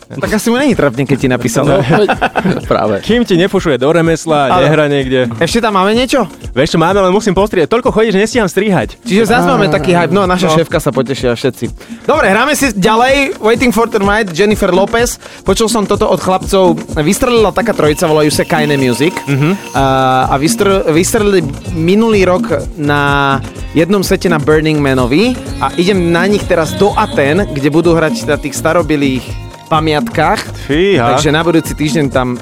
Tak 0.25 0.33
asi 0.33 0.49
mu 0.49 0.57
není 0.57 0.73
trapne, 0.73 1.05
keď 1.05 1.19
ti 1.19 1.29
napísal. 1.29 1.65
No, 1.65 1.85
práve. 2.71 3.05
Kým 3.05 3.23
ti 3.23 3.37
nefušuje 3.37 3.77
do 3.77 3.89
remesla 3.89 4.49
Ale- 4.51 4.65
nehra 4.65 4.89
niekde. 4.89 5.29
Ešte 5.37 5.61
tam 5.61 5.77
máme 5.77 5.93
niečo? 5.93 6.25
Vieš 6.51 6.75
čo, 6.75 6.79
máme, 6.79 6.99
len 6.99 7.13
musím 7.13 7.33
postrieť. 7.33 7.69
Toľko 7.69 7.93
chodí, 7.93 8.11
že 8.11 8.19
nestíham 8.19 8.49
strihať. 8.49 8.97
Čiže 9.01 9.29
zase 9.29 9.47
máme 9.47 9.69
taký 9.69 9.93
hype, 9.93 10.11
no 10.11 10.25
naša 10.25 10.49
No. 10.49 10.57
šéfka 10.57 10.79
sa 10.79 10.91
potešia 10.91 11.33
všetci. 11.33 11.65
Dobre, 12.03 12.27
hráme 12.27 12.53
si 12.53 12.73
ďalej. 12.73 13.37
Waiting 13.39 13.69
for 13.69 13.85
the 13.85 14.01
Night, 14.01 14.33
Jennifer 14.33 14.73
Lopez. 14.73 15.21
Počul 15.45 15.69
som 15.69 15.85
toto 15.85 16.09
od 16.09 16.17
chlapcov. 16.17 16.81
Vystrelila 16.99 17.53
taká 17.53 17.77
trojica, 17.77 18.09
volajú 18.09 18.33
sa 18.33 18.43
Kaine 18.43 18.75
Music. 18.75 19.13
Mhm. 19.29 19.77
A, 19.77 19.85
a 20.27 20.35
vystr- 20.37 20.89
vystrelili 20.89 21.45
minulý 21.71 22.25
rok 22.25 22.49
na 22.75 23.37
jednom 23.71 24.01
sete 24.01 24.27
na 24.27 24.41
Burning 24.41 24.81
Manovi 24.81 25.37
a 25.61 25.69
idem 25.77 26.09
na 26.09 26.25
nich 26.25 26.43
teraz 26.43 26.73
do 26.75 26.91
Aten, 26.91 27.45
kde 27.47 27.69
budú 27.69 27.93
hrať 27.93 28.25
na 28.25 28.35
tých 28.35 28.57
starobilých 28.57 29.23
pamiatkách. 29.69 30.41
Fíha. 30.67 31.15
Takže 31.15 31.29
na 31.29 31.45
budúci 31.45 31.73
týždeň 31.77 32.07
tam 32.09 32.41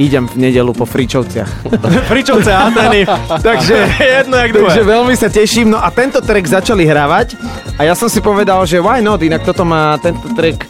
idem 0.00 0.26
v 0.26 0.48
nedelu 0.48 0.72
po 0.74 0.88
Fričovciach. 0.88 1.50
Fričovce 2.10 2.50
a 2.50 2.72
Ateny. 2.72 3.06
takže, 3.42 3.76
Jedno 4.24 4.36
jak 4.36 4.50
druhé. 4.52 4.68
takže 4.72 4.82
veľmi 4.82 5.14
sa 5.14 5.28
teším. 5.30 5.76
No 5.76 5.78
a 5.78 5.88
tento 5.92 6.18
track 6.24 6.46
začali 6.48 6.88
hravať 6.88 7.38
a 7.78 7.86
ja 7.86 7.94
som 7.94 8.08
si 8.10 8.18
povedal, 8.18 8.64
že 8.66 8.80
why 8.80 9.04
not, 9.04 9.22
inak 9.22 9.44
toto 9.44 9.62
má 9.62 9.94
tento 10.00 10.26
track 10.34 10.66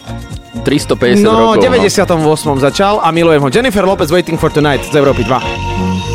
350 0.65 1.21
no, 1.21 1.55
rokov. 1.55 1.63
98. 1.63 2.65
začal 2.65 2.93
a 3.01 3.07
milujem 3.13 3.41
ho. 3.41 3.49
Jennifer 3.53 3.85
Lopez 3.85 4.09
Waiting 4.09 4.37
for 4.37 4.49
Tonight 4.49 4.81
z 4.81 4.97
Európy 4.97 5.21
2. 5.23 6.14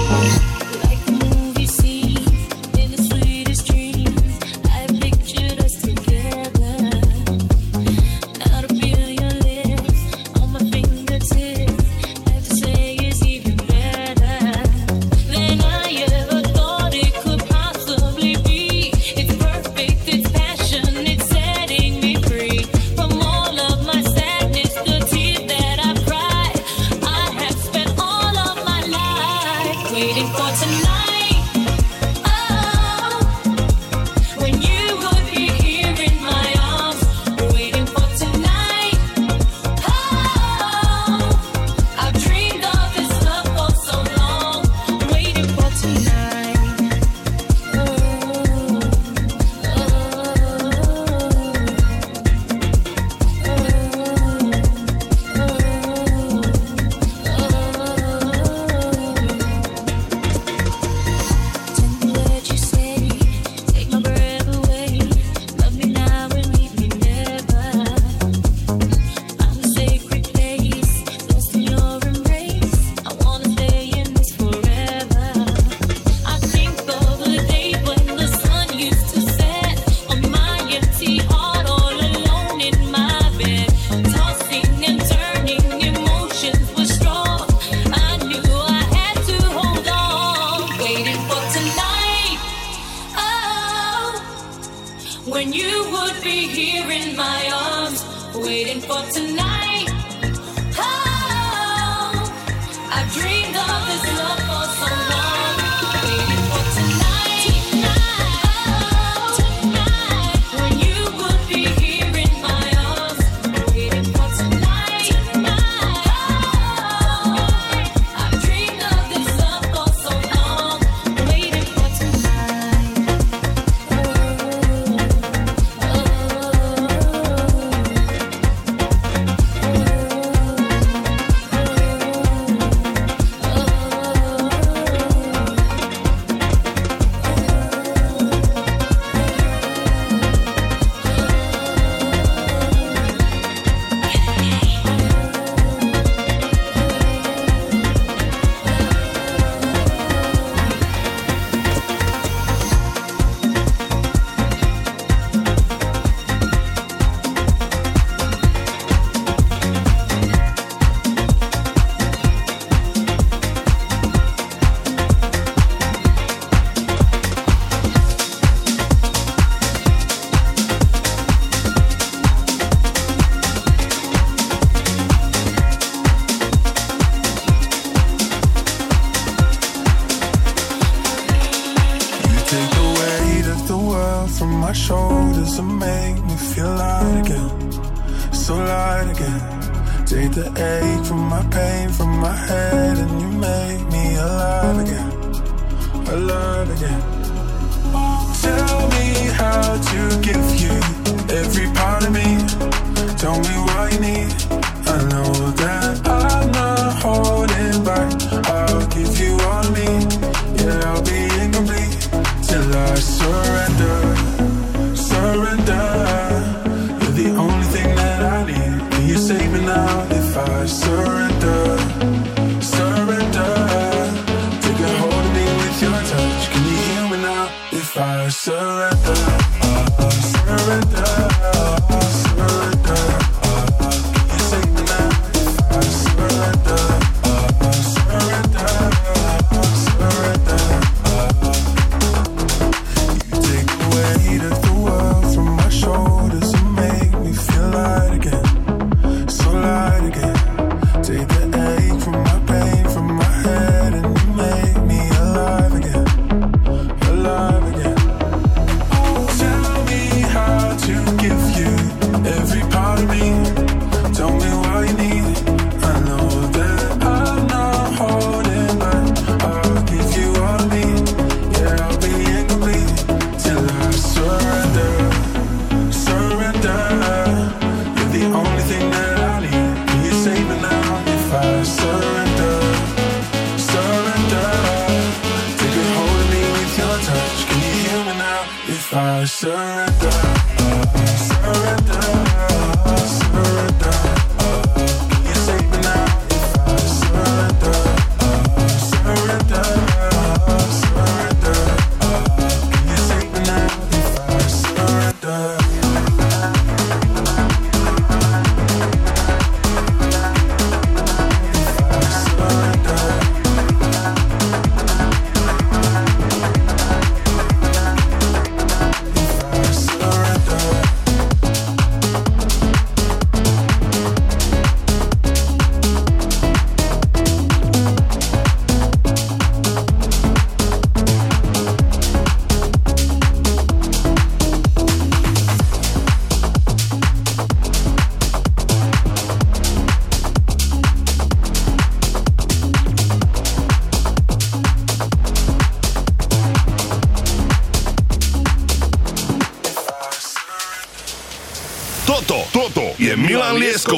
surround 228.51 228.90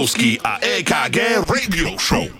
Liptovský 0.02 0.42
a 0.42 0.58
EKG 0.58 1.46
Radio 1.46 1.94
Show. 1.94 2.26
Uh, 2.26 2.34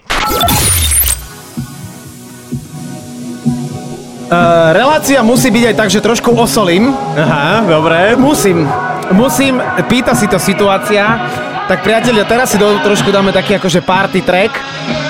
relácia 4.75 5.23
musí 5.23 5.47
byť 5.55 5.65
aj 5.71 5.75
tak, 5.79 5.89
že 5.95 6.03
trošku 6.03 6.35
osolím. 6.35 6.91
Aha, 7.15 7.63
dobre. 7.63 8.19
Musím. 8.19 8.67
Musím, 9.15 9.63
pýta 9.87 10.11
si 10.11 10.27
to 10.27 10.43
situácia. 10.43 11.07
Tak 11.71 11.87
priatelia, 11.87 12.27
teraz 12.27 12.51
si 12.51 12.59
do, 12.59 12.83
trošku 12.83 13.15
dáme 13.15 13.31
taký 13.31 13.55
akože 13.63 13.87
party 13.87 14.27
track, 14.27 14.59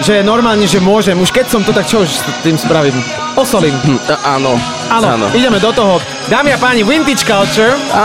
že 0.04 0.20
normálne, 0.20 0.68
že 0.68 0.76
môžem. 0.76 1.16
Už 1.16 1.32
keď 1.32 1.48
som 1.48 1.64
tu, 1.64 1.72
tak 1.72 1.88
čo 1.88 2.04
už 2.04 2.10
s 2.12 2.20
tým 2.44 2.60
spravím? 2.60 3.00
Osolím. 3.32 3.72
Hm. 3.80 3.96
Áno, 4.28 4.60
áno. 4.92 5.24
ideme 5.32 5.56
do 5.56 5.72
toho. 5.72 6.04
Dámy 6.28 6.54
a 6.54 6.58
páni, 6.58 6.86
Vintage 6.86 7.26
Culture, 7.26 7.74
Á, 7.90 8.04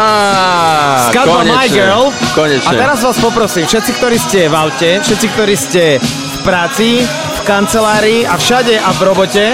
skladba 1.10 1.46
konečne, 1.46 1.54
My 1.54 1.68
Girl. 1.70 2.04
Konečne. 2.34 2.70
A 2.70 2.72
teraz 2.74 3.06
vás 3.06 3.18
poprosím, 3.22 3.70
všetci, 3.70 3.92
ktorí 4.02 4.18
ste 4.18 4.40
v 4.50 4.56
aute, 4.58 4.90
všetci, 5.06 5.28
ktorí 5.38 5.54
ste 5.54 5.84
v 6.02 6.38
práci, 6.42 7.06
v 7.06 7.40
kancelárii 7.46 8.26
a 8.26 8.34
všade 8.36 8.74
a 8.82 8.90
v 8.98 9.00
robote, 9.06 9.46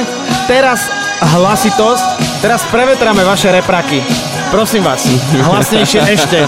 teraz 0.48 0.88
hlasitosť, 1.36 2.06
teraz 2.40 2.64
prevetrame 2.72 3.28
vaše 3.28 3.52
repraky. 3.52 4.00
Prosím 4.48 4.88
vás, 4.88 5.04
hlasnejšie 5.34 6.00
ešte. 6.16 6.40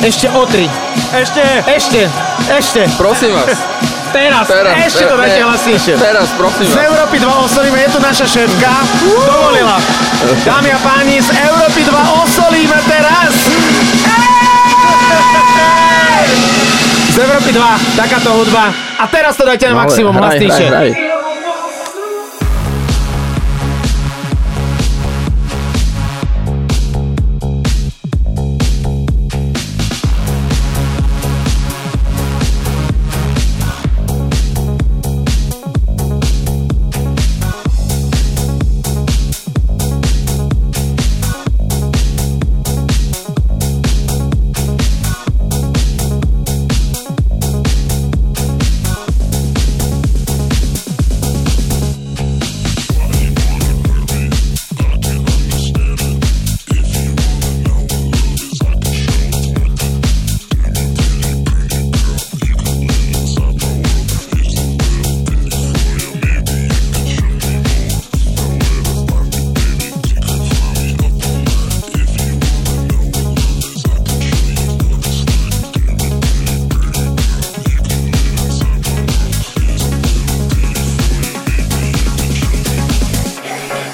Ešte 0.00 0.26
o 0.32 0.48
tri. 0.48 0.70
Ešte. 1.12 1.42
Ešte. 1.68 2.00
Ešte. 2.48 2.80
Prosím 2.96 3.34
vás. 3.36 3.52
Teraz, 4.08 4.48
teraz 4.48 4.72
ešte 4.88 5.04
to 5.04 5.14
e, 5.14 5.20
dajte 5.20 5.40
e, 5.40 5.44
hlasnejšie. 5.44 5.94
Teraz, 6.00 6.32
prosím 6.32 6.64
vás. 6.64 6.80
Z 6.80 6.80
Európy 6.80 7.16
2 7.20 7.44
osolíme, 7.44 7.76
je 7.76 7.88
tu 7.92 7.98
naša 8.00 8.24
šéfka. 8.24 8.72
Dovolila. 9.04 9.76
Dámy 10.18 10.74
a 10.74 10.78
páni, 10.82 11.22
z 11.22 11.30
Európy 11.30 11.86
2 11.86 11.94
osolíme 12.26 12.78
teraz. 12.90 13.30
Z 17.14 17.16
Európy 17.22 17.54
2, 17.54 17.94
takáto 17.94 18.34
hudba. 18.34 18.74
A 18.98 19.06
teraz 19.06 19.38
to 19.38 19.46
dajte 19.46 19.70
na 19.70 19.86
maximum 19.86 20.18
hlasnejšie. 20.18 21.07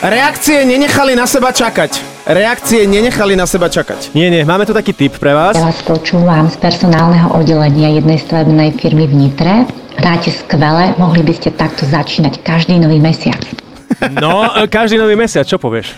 Reakcie 0.05 0.69
nenechali 0.69 1.17
na 1.17 1.25
seba 1.25 1.49
čakať. 1.49 1.97
Reakcie 2.29 2.85
nenechali 2.85 3.33
na 3.41 3.49
seba 3.49 3.73
čakať. 3.73 4.13
Nie, 4.13 4.29
nie, 4.29 4.45
máme 4.45 4.69
tu 4.69 4.77
taký 4.77 4.93
tip 4.93 5.17
pre 5.17 5.33
vás. 5.33 5.57
Ja 5.57 5.65
vás 5.65 5.81
počúvam 5.81 6.45
z 6.53 6.61
personálneho 6.61 7.33
oddelenia 7.33 7.89
jednej 7.89 8.21
stavebnej 8.21 8.77
firmy 8.77 9.09
v 9.09 9.15
Nitre. 9.17 9.65
Hráte 9.97 10.29
skvele, 10.29 10.93
mohli 11.01 11.25
by 11.25 11.33
ste 11.33 11.57
takto 11.57 11.89
začínať 11.89 12.45
každý 12.45 12.77
nový 12.77 13.01
mesiac. 13.01 13.41
No, 14.21 14.45
každý 14.69 15.01
nový 15.01 15.17
mesiac, 15.17 15.49
čo 15.49 15.57
povieš? 15.57 15.97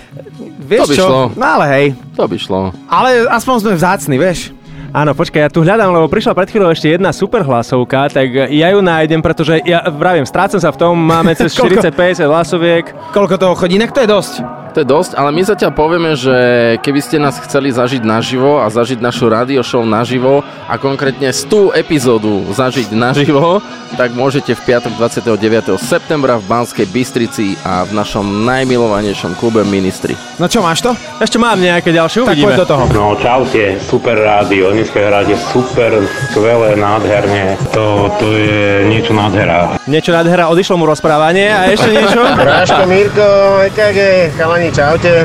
Vieš 0.62 0.81
To 0.81 0.87
by 0.87 0.95
čo? 0.95 1.07
šlo. 1.11 1.20
No 1.35 1.47
ale 1.59 1.65
hej. 1.74 1.87
To 2.15 2.31
by 2.31 2.37
šlo. 2.39 2.61
Ale 2.87 3.27
aspoň 3.27 3.55
sme 3.59 3.73
vzácni, 3.74 4.23
vieš. 4.23 4.55
Áno, 4.97 5.12
počkaj, 5.12 5.40
ja 5.44 5.52
tu 5.52 5.60
hľadám, 5.60 5.93
lebo 5.93 6.09
prišla 6.09 6.32
pred 6.32 6.48
chvíľou 6.48 6.73
ešte 6.73 6.89
jedna 6.89 7.12
super 7.12 7.44
hlasovka, 7.44 8.09
tak 8.09 8.32
ja 8.48 8.73
ju 8.73 8.81
nájdem, 8.81 9.20
pretože 9.20 9.60
ja 9.68 9.85
vravím, 9.93 10.24
strácam 10.24 10.56
sa 10.56 10.73
v 10.73 10.81
tom, 10.81 10.97
máme 10.97 11.36
cez 11.36 11.52
Koľko? 11.60 11.85
40-50 11.85 12.24
hlasoviek. 12.24 12.85
Koľko 13.12 13.36
toho 13.36 13.52
chodí? 13.60 13.77
Inak 13.77 13.93
to 13.93 14.01
je 14.01 14.09
dosť. 14.09 14.35
To 14.73 14.81
je 14.81 14.89
dosť, 14.89 15.12
ale 15.20 15.36
my 15.36 15.44
zatiaľ 15.44 15.77
povieme, 15.77 16.16
že 16.16 16.36
keby 16.81 17.01
ste 17.05 17.20
nás 17.20 17.36
chceli 17.44 17.77
zažiť 17.77 18.09
naživo 18.09 18.64
a 18.64 18.73
zažiť 18.73 18.97
našu 18.97 19.28
radio 19.28 19.60
show 19.60 19.85
naživo 19.85 20.40
a 20.64 20.74
konkrétne 20.81 21.28
100 21.28 21.77
epizódu 21.77 22.48
zažiť 22.56 22.97
naživo, 22.97 23.60
tak 23.94 24.10
môžete 24.10 24.58
v 24.58 24.60
piatok 24.66 24.98
29. 24.98 25.78
septembra 25.78 26.42
v 26.42 26.44
Banskej 26.50 26.90
Bystrici 26.90 27.54
a 27.62 27.86
v 27.86 27.94
našom 27.94 28.42
najmilovanejšom 28.42 29.38
klube 29.38 29.62
Ministry. 29.62 30.18
No 30.36 30.50
čo, 30.50 30.58
máš 30.58 30.82
to? 30.82 30.90
Ešte 31.22 31.38
mám 31.38 31.54
nejaké 31.56 31.94
ďalšie, 31.94 32.26
Tak 32.26 32.34
uvidíme. 32.34 32.58
poď 32.58 32.60
do 32.62 32.66
toho. 32.66 32.82
No 32.90 33.14
čaute, 33.14 33.78
super 33.78 34.18
rádio, 34.18 34.74
dneska 34.74 34.98
hráte 34.98 35.38
super, 35.54 36.02
skvelé, 36.28 36.74
nádherne, 36.74 37.54
to, 37.70 38.10
to 38.18 38.26
je 38.34 38.90
niečo 38.90 39.14
nádhera. 39.14 39.78
Niečo 39.86 40.10
nádhera, 40.10 40.50
odišlo 40.50 40.74
mu 40.74 40.90
rozprávanie 40.90 41.46
a 41.54 41.70
ešte 41.70 41.94
niečo? 41.94 42.26
Ráško, 42.50 42.82
Mirko, 42.90 43.26
EKG, 43.70 43.98
chalani, 44.34 44.74
čaute. 44.74 45.22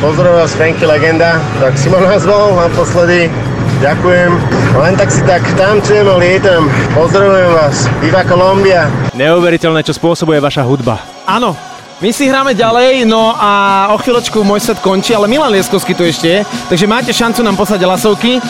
Pozdravujem 0.00 0.40
vás 0.40 0.52
Franky 0.56 0.84
Legenda, 0.86 1.36
tak 1.60 1.76
si 1.76 1.92
ma 1.92 2.00
nazval 2.00 2.56
naposledy. 2.56 3.49
Ďakujem. 3.80 4.30
Len 4.76 4.94
tak 4.96 5.08
si 5.08 5.22
tak 5.24 5.42
tancujem 5.56 6.06
a 6.06 6.16
lietam. 6.20 6.68
Pozdravujem 6.92 7.50
vás. 7.56 7.88
Viva 8.04 8.22
Colombia. 8.28 8.86
Neuveriteľné, 9.16 9.80
čo 9.82 9.96
spôsobuje 9.96 10.36
vaša 10.38 10.62
hudba. 10.64 11.00
Áno. 11.24 11.56
My 12.00 12.16
si 12.16 12.24
hráme 12.24 12.56
ďalej, 12.56 13.04
no 13.04 13.36
a 13.36 13.92
o 13.92 14.00
chvíľočku 14.00 14.40
môj 14.40 14.64
set 14.64 14.80
končí, 14.80 15.12
ale 15.12 15.28
Milan 15.28 15.52
Lieskovský 15.52 15.92
tu 15.92 16.00
ešte 16.00 16.26
je, 16.32 16.40
takže 16.72 16.88
máte 16.88 17.12
šancu 17.12 17.44
nám 17.44 17.60
poslať 17.60 17.84
hlasovky. 17.84 18.40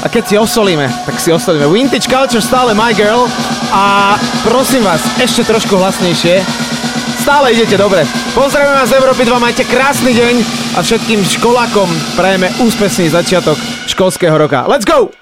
A 0.00 0.06
keď 0.06 0.22
si 0.24 0.34
osolíme, 0.38 0.86
tak 1.04 1.18
si 1.18 1.34
osolíme. 1.34 1.66
Vintage 1.66 2.06
Culture 2.06 2.38
stále 2.38 2.72
My 2.78 2.94
Girl 2.94 3.26
a 3.74 4.14
prosím 4.46 4.86
vás, 4.86 5.02
ešte 5.18 5.42
trošku 5.44 5.74
hlasnejšie. 5.76 6.46
Stále 7.22 7.54
idete 7.54 7.78
dobre. 7.78 8.02
Pozdravujem 8.34 8.82
vás 8.82 8.90
z 8.90 8.98
Európy 8.98 9.22
2, 9.22 9.38
majte 9.38 9.62
krásny 9.62 10.10
deň 10.10 10.34
a 10.74 10.82
všetkým 10.82 11.22
školákom 11.22 11.86
prajeme 12.18 12.50
úspešný 12.58 13.14
začiatok 13.14 13.54
školského 13.86 14.34
roka. 14.34 14.66
Let's 14.66 14.82
go! 14.82 15.14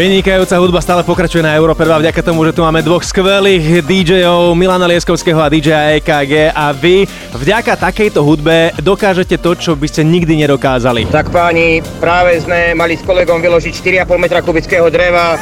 Vynikajúca 0.00 0.56
hudba 0.56 0.80
stále 0.80 1.04
pokračuje 1.04 1.44
na 1.44 1.52
Európe 1.52 1.84
2 1.84 2.00
vďaka 2.00 2.24
tomu, 2.24 2.40
že 2.48 2.56
tu 2.56 2.64
máme 2.64 2.80
dvoch 2.80 3.04
skvelých 3.04 3.84
DJov, 3.84 4.56
Milana 4.56 4.88
Lieskovského 4.88 5.36
a 5.36 5.52
DJ 5.52 6.00
EKG 6.00 6.56
a 6.56 6.72
vy 6.72 7.04
vďaka 7.36 7.76
takejto 7.76 8.24
hudbe 8.24 8.72
dokážete 8.80 9.36
to, 9.36 9.52
čo 9.52 9.76
by 9.76 9.84
ste 9.92 10.00
nikdy 10.08 10.40
nedokázali. 10.40 11.04
Tak 11.12 11.28
páni, 11.28 11.84
práve 12.00 12.40
sme 12.40 12.72
mali 12.72 12.96
s 12.96 13.04
kolegom 13.04 13.44
vyložiť 13.44 13.76
4,5 14.08 14.16
metra 14.16 14.40
kubického 14.40 14.88
dreva. 14.88 15.36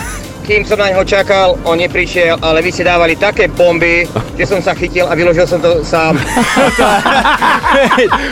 Kým 0.48 0.64
som 0.64 0.80
na 0.80 0.88
neho 0.88 1.04
čakal, 1.04 1.60
on 1.60 1.76
neprišiel, 1.76 2.40
ale 2.40 2.64
vy 2.64 2.72
ste 2.72 2.80
dávali 2.80 3.12
také 3.14 3.46
bomby, 3.46 4.08
že 4.32 4.48
som 4.48 4.64
sa 4.64 4.72
chytil 4.72 5.04
a 5.04 5.12
vyložil 5.12 5.44
som 5.44 5.60
to 5.60 5.84
sám. 5.84 6.16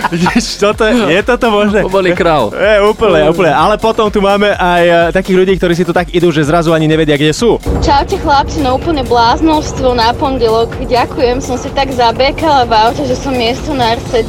Vidíš, 0.08 0.56
toto 0.56 0.82
je, 0.82 1.12
je 1.12 1.20
toto 1.20 1.46
možné? 1.50 1.84
To 1.84 1.92
boli 1.92 2.10
král. 2.12 2.50
Je, 2.50 2.80
úplne, 2.80 3.28
úplne. 3.28 3.52
Ale 3.52 3.76
potom 3.76 4.08
tu 4.08 4.18
máme 4.18 4.48
aj 4.48 4.82
eh, 4.82 4.94
takých 5.12 5.36
ľudí, 5.36 5.52
ktorí 5.56 5.72
si 5.74 5.84
tu 5.84 5.92
tak 5.92 6.08
idú, 6.08 6.30
že 6.30 6.40
zrazu 6.40 6.72
ani 6.72 6.86
nevedia, 6.86 7.14
kde 7.14 7.30
sú. 7.30 7.56
Čaute 7.80 8.16
chlapci, 8.16 8.60
no 8.60 8.76
úplne 8.76 9.04
bláznovstvo 9.04 9.92
na 9.92 10.10
pondelok. 10.12 10.72
Ďakujem, 10.80 11.38
som 11.38 11.54
si 11.54 11.68
tak 11.70 11.92
zabekala 11.92 12.64
v 12.64 12.72
aute, 12.72 13.02
že 13.04 13.12
som 13.12 13.30
miesto 13.30 13.70
na 13.70 13.94
R7 13.94 14.24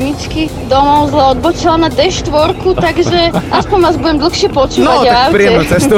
domov 0.67 1.09
zle 1.09 1.23
odbočila 1.33 1.75
na 1.77 1.87
D4, 1.87 2.51
takže 2.75 3.31
aspoň 3.47 3.77
vás 3.79 3.95
budem 3.95 4.17
dlhšie 4.19 4.47
počúvať 4.51 4.83
No, 4.83 4.99
v 4.99 5.05
tak 5.05 5.15
aute. 5.15 5.31
príjemnú 5.31 5.63
cestu. 5.63 5.95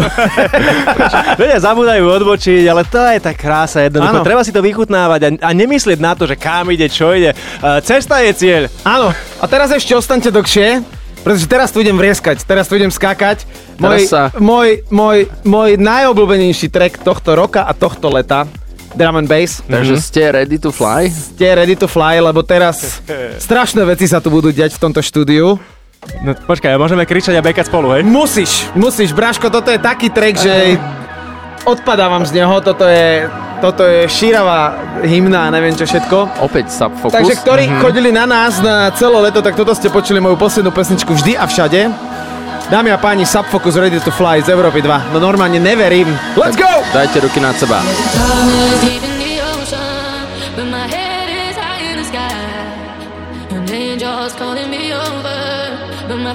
Ľudia 1.42 1.58
zabúdajú 1.80 2.12
odbočiť, 2.12 2.64
ale 2.68 2.84
to 2.84 3.00
je 3.00 3.20
tá 3.24 3.32
krása 3.32 3.88
jednoducho. 3.88 4.20
Áno. 4.20 4.28
Treba 4.28 4.44
si 4.44 4.52
to 4.52 4.60
vychutnávať 4.60 5.22
a, 5.24 5.30
a 5.48 5.50
nemyslieť 5.56 6.00
na 6.04 6.12
to, 6.12 6.28
že 6.28 6.36
kam 6.36 6.68
ide, 6.68 6.92
čo 6.92 7.16
ide. 7.16 7.32
Eh, 7.32 7.80
Cesta 7.80 8.20
je 8.20 8.36
cieľ. 8.36 8.64
Áno, 8.84 9.16
a 9.16 9.46
teraz 9.48 9.72
ešte 9.72 9.96
ostaňte 9.96 10.28
dlhšie, 10.28 10.84
pretože 11.24 11.48
teraz 11.48 11.72
tu 11.72 11.80
idem 11.80 11.96
vrieskať, 11.96 12.44
teraz 12.44 12.68
tu 12.68 12.76
idem 12.76 12.92
skákať. 12.92 13.48
Môj, 13.80 14.12
sa- 14.12 14.28
môj, 14.36 14.84
môj, 14.92 15.32
môj 15.48 15.80
najobľúbenejší 15.80 16.68
track 16.68 17.00
tohto 17.00 17.32
roka 17.32 17.64
a 17.64 17.72
tohto 17.72 18.12
leta, 18.12 18.44
Drum 18.92 19.24
and 19.24 19.32
Bass. 19.32 19.64
Takže 19.64 19.96
ste 20.04 20.36
ready 20.36 20.60
to 20.60 20.76
fly? 20.76 21.08
Ste 21.08 21.48
ready 21.56 21.80
to 21.80 21.88
fly, 21.88 22.20
lebo 22.20 22.44
teraz 22.44 23.00
strašné 23.48 23.88
veci 23.88 24.04
sa 24.04 24.20
tu 24.20 24.28
budú 24.28 24.52
diať 24.52 24.76
v 24.76 24.82
tomto 24.84 25.00
štúdiu. 25.00 25.56
No 26.24 26.32
počkaj, 26.32 26.80
môžeme 26.80 27.04
kričať 27.04 27.40
a 27.40 27.44
bekať 27.44 27.68
spolu, 27.68 27.92
hej? 27.96 28.08
Musíš, 28.08 28.68
musíš, 28.72 29.12
Braško, 29.12 29.52
toto 29.52 29.68
je 29.68 29.80
taký 29.80 30.08
track, 30.08 30.36
že 30.40 30.56
odpadávam 31.66 32.24
z 32.26 32.32
neho, 32.38 32.56
toto 32.62 32.86
je, 32.86 33.28
toto 33.60 33.84
je 33.84 34.08
šíravá 34.08 34.76
hymna 35.04 35.48
a 35.48 35.52
neviem 35.52 35.76
čo 35.76 35.84
všetko. 35.84 36.44
Opäť 36.44 36.72
Subfocus. 36.72 37.16
Takže 37.16 37.34
ktorí 37.44 37.64
Mhm. 37.68 37.80
chodili 37.80 38.10
na 38.12 38.26
nás 38.26 38.60
na 38.60 38.92
celé 38.96 39.20
leto, 39.20 39.42
tak 39.42 39.56
toto 39.56 39.76
ste 39.76 39.90
počuli 39.90 40.20
moju 40.20 40.36
poslednú 40.36 40.72
pesničku 40.72 41.12
vždy 41.14 41.36
a 41.36 41.46
všade. 41.46 41.92
Dámy 42.70 42.94
a 42.94 43.02
páni, 43.02 43.26
Subfocus 43.26 43.82
Ready 43.82 43.98
to 43.98 44.14
Fly 44.14 44.46
z 44.46 44.54
Európy 44.54 44.86
2. 44.86 45.10
No 45.10 45.18
normálne 45.18 45.58
neverím. 45.58 46.14
Let's 46.38 46.54
go! 46.54 46.70
Dajte 46.94 47.26
ruky 47.26 47.42
nad 47.42 47.58
seba. 47.58 47.82
But 56.10 56.18
my 56.18 56.34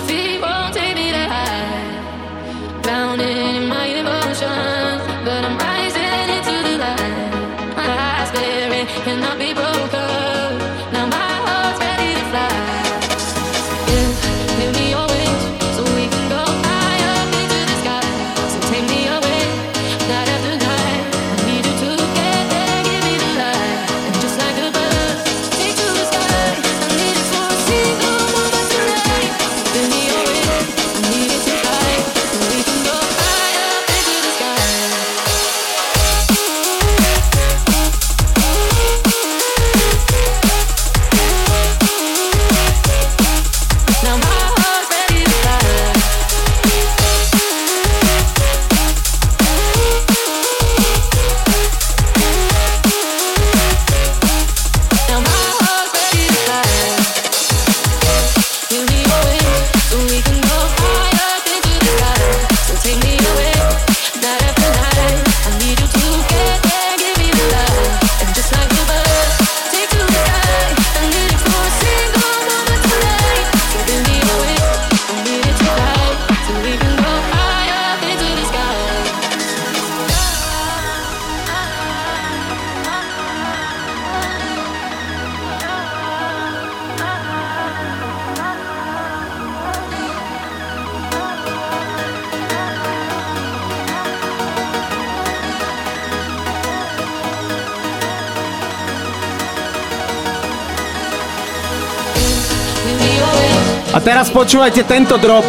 teraz 104.05 104.29
počúvajte 104.29 104.85
tento 104.85 105.17
drop. 105.17 105.49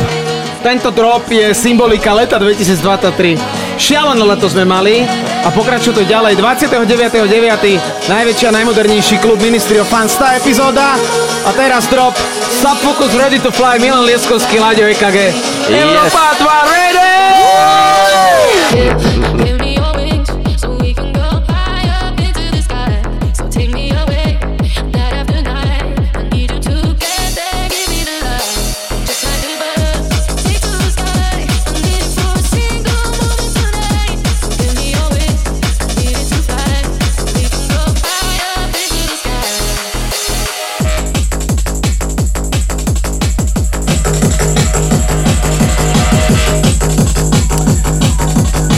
Tento 0.65 0.89
drop 0.89 1.29
je 1.29 1.53
symbolika 1.53 2.09
leta 2.15 2.41
2023. 2.41 3.37
Šialené 3.77 4.23
leto 4.25 4.49
sme 4.49 4.65
mali 4.65 5.05
a 5.45 5.53
pokračuje 5.53 6.01
to 6.01 6.03
ďalej. 6.09 6.39
29.9. 6.41 8.09
najväčší 8.09 8.43
a 8.49 8.51
najmodernejší 8.55 9.21
klub 9.21 9.37
Ministry 9.43 9.77
of 9.77 9.85
Fun, 9.85 10.09
tá 10.09 10.33
epizóda. 10.33 10.97
A 11.45 11.53
teraz 11.53 11.85
drop 11.85 12.17
Subfocus 12.49 13.13
Ready 13.13 13.37
to 13.43 13.53
Fly, 13.53 13.77
Milan 13.77 14.09
Lieskovský, 14.09 14.57
Láďo 14.57 14.89
EKG. 14.89 15.35
Európa 15.69 16.33
2 16.41 16.73
ready! 16.73 18.04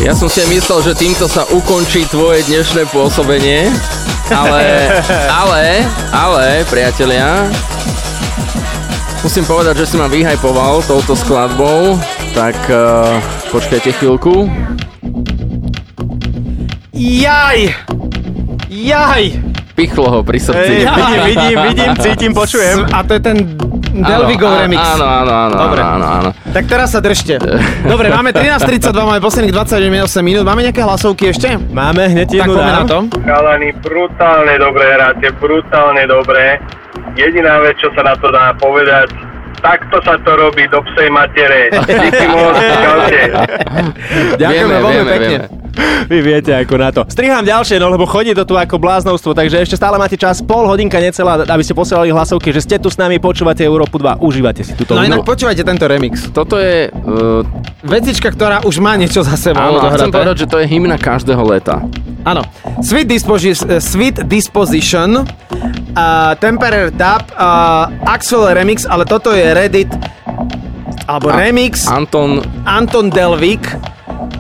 Ja 0.08 0.16
som 0.16 0.32
si 0.32 0.40
myslel, 0.48 0.80
že 0.88 0.96
týmto 0.96 1.28
sa 1.28 1.44
ukončí 1.52 2.08
tvoje 2.08 2.40
dnešné 2.48 2.88
pôsobenie, 2.96 3.68
ale, 4.32 4.88
ale, 5.44 5.84
ale, 6.16 6.64
priatelia, 6.72 7.44
musím 9.20 9.44
povedať, 9.44 9.84
že 9.84 9.92
si 9.92 9.96
ma 10.00 10.08
vyhajpoval 10.08 10.80
touto 10.88 11.12
skladbou, 11.12 12.00
tak 12.32 12.56
uh, 12.72 13.20
počkajte 13.52 14.00
chvíľku. 14.00 14.48
Jaj! 16.96 17.76
Jaj! 18.72 19.24
Pichlo 19.76 20.08
ho 20.08 20.20
pri 20.24 20.40
srdci. 20.40 20.88
Ej, 20.88 20.88
vidím, 20.88 21.20
vidím, 21.36 21.58
vidím, 21.68 21.92
cítim, 22.00 22.32
počujem. 22.32 22.88
A 22.96 23.04
to 23.04 23.20
je 23.20 23.22
ten 23.28 23.44
Delvigov 23.92 24.56
Áno, 24.56 24.62
remix. 24.64 24.88
Áno, 24.88 25.04
áno, 25.04 25.34
áno, 25.36 25.56
Dobre. 25.68 25.82
áno, 25.84 26.06
áno. 26.08 26.30
Tak 26.58 26.66
teraz 26.66 26.90
sa 26.90 27.06
držte. 27.06 27.38
Dobre, 27.86 28.10
máme 28.10 28.34
13.32, 28.38 28.90
máme 28.90 29.22
posledných 29.22 29.54
28 29.54 30.26
minút. 30.26 30.42
Máme 30.42 30.66
nejaké 30.66 30.82
hlasovky 30.82 31.30
ešte? 31.30 31.54
Máme, 31.54 32.10
hneď 32.10 32.34
Tak 32.34 32.38
jednu 32.42 32.58
poďme 32.58 32.74
na 32.74 32.84
to. 32.90 32.98
Chalani, 33.14 33.70
brutálne 33.78 34.58
dobre 34.58 34.86
hráte, 34.90 35.28
brutálne 35.38 36.10
dobre. 36.10 36.58
Jediná 37.14 37.62
vec, 37.62 37.78
čo 37.78 37.94
sa 37.94 38.02
na 38.02 38.18
to 38.18 38.34
dá 38.34 38.58
povedať, 38.58 39.06
takto 39.62 40.02
sa 40.02 40.18
to 40.26 40.34
robí 40.34 40.66
do 40.74 40.82
psej 40.82 41.14
matere. 41.14 41.70
Díky 41.78 42.26
moc. 42.26 42.58
Ďakujeme 44.42 44.76
veľmi 44.82 45.04
pekne. 45.14 45.38
vieme. 45.38 45.57
Vy 46.12 46.18
viete 46.22 46.52
ako 46.54 46.76
na 46.78 46.90
to. 46.90 47.02
Strihám 47.08 47.46
ďalšie, 47.46 47.78
no 47.78 47.94
lebo 47.94 48.10
chodí 48.10 48.34
to 48.34 48.44
tu 48.44 48.58
ako 48.58 48.82
bláznovstvo, 48.82 49.34
takže 49.38 49.62
ešte 49.62 49.76
stále 49.78 49.96
máte 50.02 50.18
čas, 50.18 50.42
pol 50.42 50.66
hodinka 50.66 50.98
necelá, 50.98 51.44
aby 51.46 51.64
ste 51.64 51.78
posielali 51.78 52.10
hlasovky, 52.10 52.50
že 52.52 52.62
ste 52.64 52.76
tu 52.82 52.90
s 52.90 52.98
nami, 52.98 53.22
počúvate 53.22 53.62
Európu 53.62 54.02
2, 54.02 54.22
užívate 54.22 54.62
si 54.66 54.74
túto 54.74 54.98
No 54.98 55.06
inak 55.06 55.24
počúvajte 55.24 55.62
tento 55.62 55.86
remix. 55.86 56.30
Toto 56.34 56.58
je... 56.58 56.90
Uh, 56.92 57.46
Vecička, 57.86 58.34
ktorá 58.34 58.66
už 58.66 58.82
má 58.84 58.98
niečo 58.98 59.22
za 59.24 59.38
sebou 59.38 59.62
áno, 59.62 59.80
a 59.80 59.94
chcem 59.96 60.12
povedať, 60.12 60.44
že 60.44 60.48
to 60.50 60.58
je 60.60 60.66
hymna 60.68 60.98
každého 61.00 61.40
leta. 61.46 61.86
Áno. 62.28 62.44
Sweet, 62.84 63.08
Disposi- 63.08 63.56
eh, 63.56 63.80
Sweet 63.80 64.28
Disposition, 64.28 65.24
uh, 65.24 66.34
Temporary 66.36 66.92
Dub, 66.92 67.24
uh, 67.32 67.88
Axel 68.04 68.44
Remix, 68.52 68.84
ale 68.84 69.08
toto 69.08 69.32
je 69.32 69.46
Reddit, 69.56 69.88
alebo 71.08 71.32
A- 71.32 71.40
Remix, 71.40 71.88
Anton, 71.88 72.44
Anton 72.68 73.08
Delvik. 73.08 73.64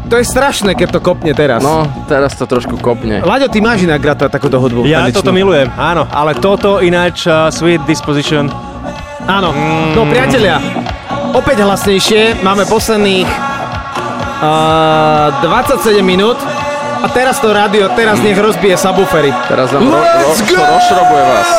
To 0.07 0.15
je 0.15 0.23
strašné, 0.23 0.71
keď 0.71 0.95
to 0.95 0.99
kopne 1.03 1.35
teraz. 1.35 1.59
no, 1.59 1.83
teraz 2.07 2.31
to 2.33 2.47
trošku 2.47 2.79
kopne. 2.79 3.19
Laďo, 3.19 3.51
ty 3.51 3.59
máš 3.59 3.83
inak 3.83 3.99
rád 3.99 4.31
takúto 4.31 4.55
hudbu. 4.55 4.87
Ja 4.87 5.03
tanečnú. 5.03 5.19
toto 5.19 5.35
milujem, 5.35 5.67
áno, 5.75 6.07
ale 6.07 6.31
toto 6.33 6.79
ináč 6.79 7.27
uh, 7.27 7.51
Sweet 7.51 7.83
Disposition. 7.83 8.47
Áno. 9.27 9.51
No 9.91 10.07
priatelia, 10.07 10.63
opäť 11.35 11.59
hlasnejšie, 11.59 12.39
máme 12.39 12.63
posledných 12.63 13.27
uh, 13.27 15.43
27 15.43 15.99
minút 15.99 16.39
a 16.97 17.05
teraz 17.11 17.37
to 17.43 17.51
rádio, 17.51 17.91
teraz 17.93 18.17
nech 18.23 18.33
rozbije 18.33 18.73
subwoofery. 18.79 19.29
Teraz 19.45 19.69
vám 19.69 19.85
ro- 19.85 19.99
ro- 19.99 20.67
rozšrobuje 20.71 21.23
vás. 21.27 21.49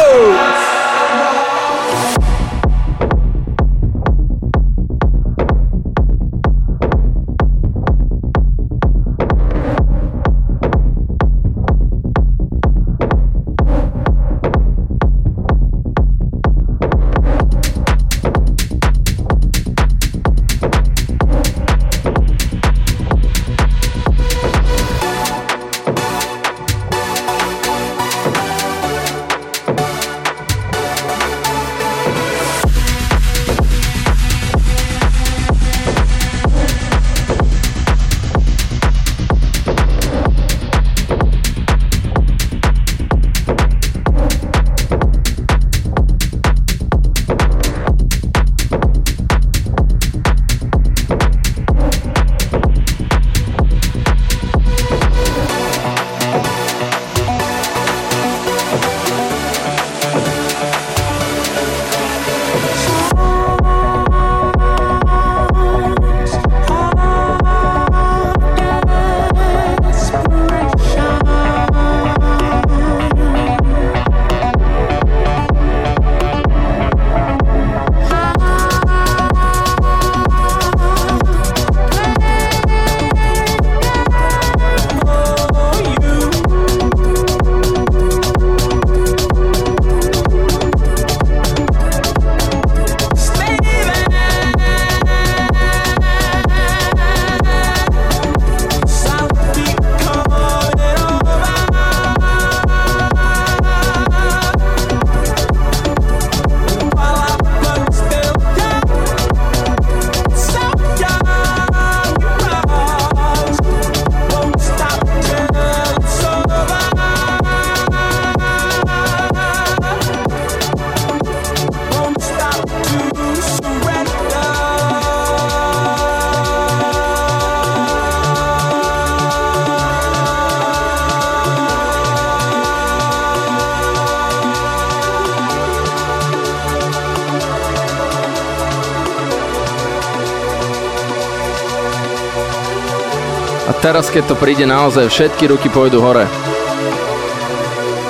Keď 144.18 144.34
to 144.34 144.42
príde 144.42 144.66
naozaj, 144.66 145.06
všetky 145.14 145.46
ruky 145.46 145.70
pôjdu 145.70 146.02
hore. 146.02 146.26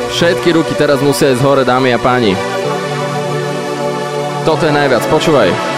Všetky 0.09 0.57
ruky 0.57 0.73
teraz 0.73 1.05
musia 1.05 1.37
ísť 1.37 1.45
hore, 1.45 1.69
dámy 1.69 1.93
a 1.93 2.01
páni. 2.01 2.33
Toto 4.49 4.65
je 4.65 4.73
najviac, 4.73 5.05
počúvaj. 5.13 5.78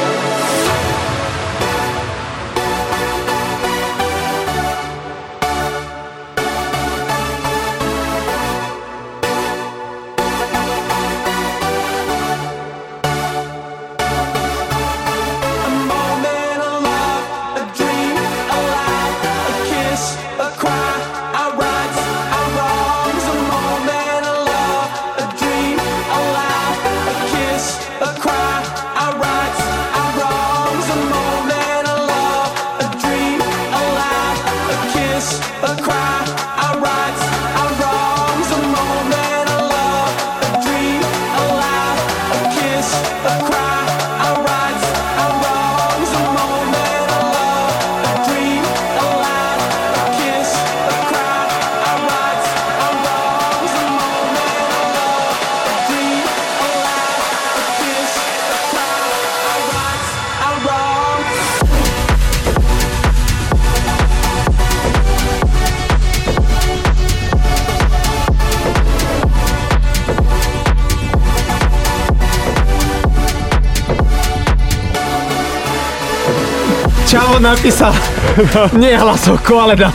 nie 78.82 78.94
hlasovku, 78.96 79.52
ale 79.56 79.76
dal, 79.76 79.92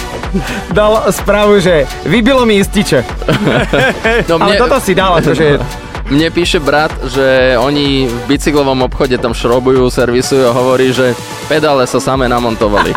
dal 0.74 0.94
správu, 1.12 1.60
že 1.60 1.88
vybilo 2.06 2.46
mi 2.46 2.62
ističe. 2.62 3.04
No 4.30 4.42
ale 4.42 4.58
toto 4.58 4.80
si 4.80 4.96
dal, 4.96 5.18
akože 5.20 5.48
Mne 6.06 6.30
píše 6.30 6.62
brat, 6.62 6.94
že 7.10 7.58
oni 7.58 8.06
v 8.06 8.18
bicyklovom 8.30 8.86
obchode 8.86 9.18
tam 9.18 9.34
šrobujú, 9.34 9.90
servisujú 9.90 10.46
a 10.46 10.54
hovorí, 10.54 10.94
že 10.94 11.18
pedále 11.50 11.90
sa 11.90 11.98
same 11.98 12.30
namontovali. 12.30 12.94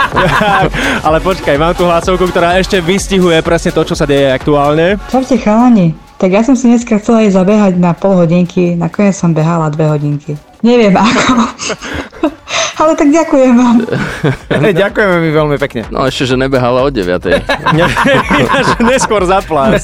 Ale 1.01 1.17
počkaj, 1.25 1.57
mám 1.57 1.73
tu 1.73 1.89
hlasovku, 1.89 2.29
ktorá 2.29 2.61
ešte 2.61 2.85
vystihuje 2.85 3.41
presne 3.41 3.73
to, 3.73 3.81
čo 3.81 3.97
sa 3.97 4.05
deje 4.05 4.29
aktuálne. 4.29 5.01
Čaute 5.09 5.41
chalani, 5.41 5.97
tak 6.21 6.37
ja 6.37 6.45
som 6.45 6.53
si 6.53 6.69
dneska 6.69 7.01
chcela 7.01 7.25
ísť 7.25 7.33
zabehať 7.33 7.73
na 7.81 7.97
pol 7.97 8.13
hodinky, 8.13 8.77
nakoniec 8.77 9.17
som 9.17 9.33
behala 9.33 9.73
dve 9.73 9.89
hodinky. 9.89 10.37
Neviem 10.61 10.93
ako. 10.93 11.33
Ale 12.79 12.95
tak 12.95 13.11
ďakujem 13.11 13.53
vám. 13.59 13.77
Ďakujeme 14.87 15.17
mi 15.19 15.31
veľmi 15.35 15.57
pekne. 15.59 15.83
No 15.91 16.07
ešte, 16.07 16.31
že 16.31 16.35
nebehala 16.39 16.87
od 16.87 16.95
9. 16.95 17.11
Neskôr 18.91 19.27
zaplás. 19.27 19.83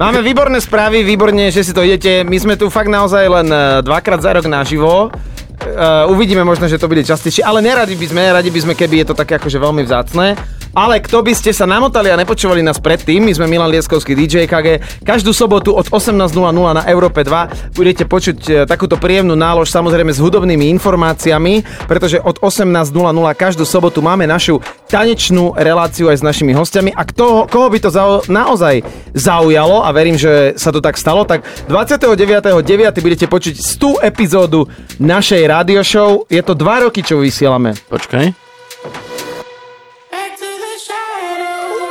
Máme 0.00 0.24
výborné 0.24 0.56
správy, 0.64 1.04
výborne, 1.04 1.52
že 1.52 1.60
si 1.60 1.76
to 1.76 1.84
idete. 1.84 2.24
My 2.24 2.40
sme 2.40 2.54
tu 2.56 2.72
fakt 2.72 2.88
naozaj 2.88 3.24
len 3.28 3.48
e, 3.52 3.60
dvakrát 3.84 4.24
za 4.24 4.32
rok 4.32 4.48
naživo. 4.48 5.12
Uh, 5.58 6.06
uvidíme 6.14 6.46
možno, 6.46 6.70
že 6.70 6.78
to 6.78 6.86
bude 6.86 7.02
častejšie, 7.02 7.42
ale 7.42 7.58
neradi 7.58 7.98
by 7.98 8.06
sme, 8.06 8.22
radi 8.30 8.46
by 8.46 8.60
sme, 8.62 8.72
keby 8.78 9.02
je 9.02 9.06
to 9.10 9.14
také 9.18 9.42
akože 9.42 9.58
veľmi 9.58 9.82
vzácne. 9.82 10.38
Ale 10.78 11.02
kto 11.02 11.26
by 11.26 11.34
ste 11.34 11.50
sa 11.50 11.66
namotali 11.66 12.06
a 12.06 12.14
nepočúvali 12.14 12.62
nás 12.62 12.78
predtým, 12.78 13.26
my 13.26 13.34
sme 13.34 13.50
Milan 13.50 13.66
Lieskovský 13.74 14.14
DJ 14.14 14.46
KG. 14.46 14.78
Každú 15.02 15.34
sobotu 15.34 15.74
od 15.74 15.90
18.00 15.90 16.30
na 16.54 16.86
Európe 16.86 17.26
2 17.26 17.74
budete 17.74 18.06
počuť 18.06 18.38
e, 18.46 18.52
takúto 18.62 18.94
príjemnú 18.94 19.34
nálož 19.34 19.74
samozrejme 19.74 20.14
s 20.14 20.22
hudobnými 20.22 20.70
informáciami, 20.78 21.66
pretože 21.90 22.22
od 22.22 22.38
18.00 22.38 22.94
každú 23.34 23.66
sobotu 23.66 24.06
máme 24.06 24.30
našu 24.30 24.62
tanečnú 24.86 25.50
reláciu 25.58 26.14
aj 26.14 26.22
s 26.22 26.26
našimi 26.26 26.54
hostiami. 26.54 26.94
A 26.94 27.02
kto, 27.02 27.50
koho 27.50 27.66
by 27.74 27.78
to 27.82 27.90
zau, 27.90 28.22
naozaj 28.30 28.86
zaujalo, 29.18 29.82
a 29.82 29.90
verím, 29.90 30.14
že 30.14 30.54
sa 30.54 30.70
to 30.70 30.78
tak 30.78 30.94
stalo, 30.94 31.26
tak 31.26 31.42
29.9. 31.66 32.62
budete 33.02 33.26
počuť 33.26 33.58
100 33.58 34.06
epizódu 34.06 34.70
našej 35.02 35.42
radio 35.42 35.82
show. 35.82 36.22
Je 36.30 36.38
to 36.38 36.54
2 36.54 36.86
roky, 36.86 37.02
čo 37.02 37.18
vysielame. 37.18 37.74
Počkaj. 37.90 38.47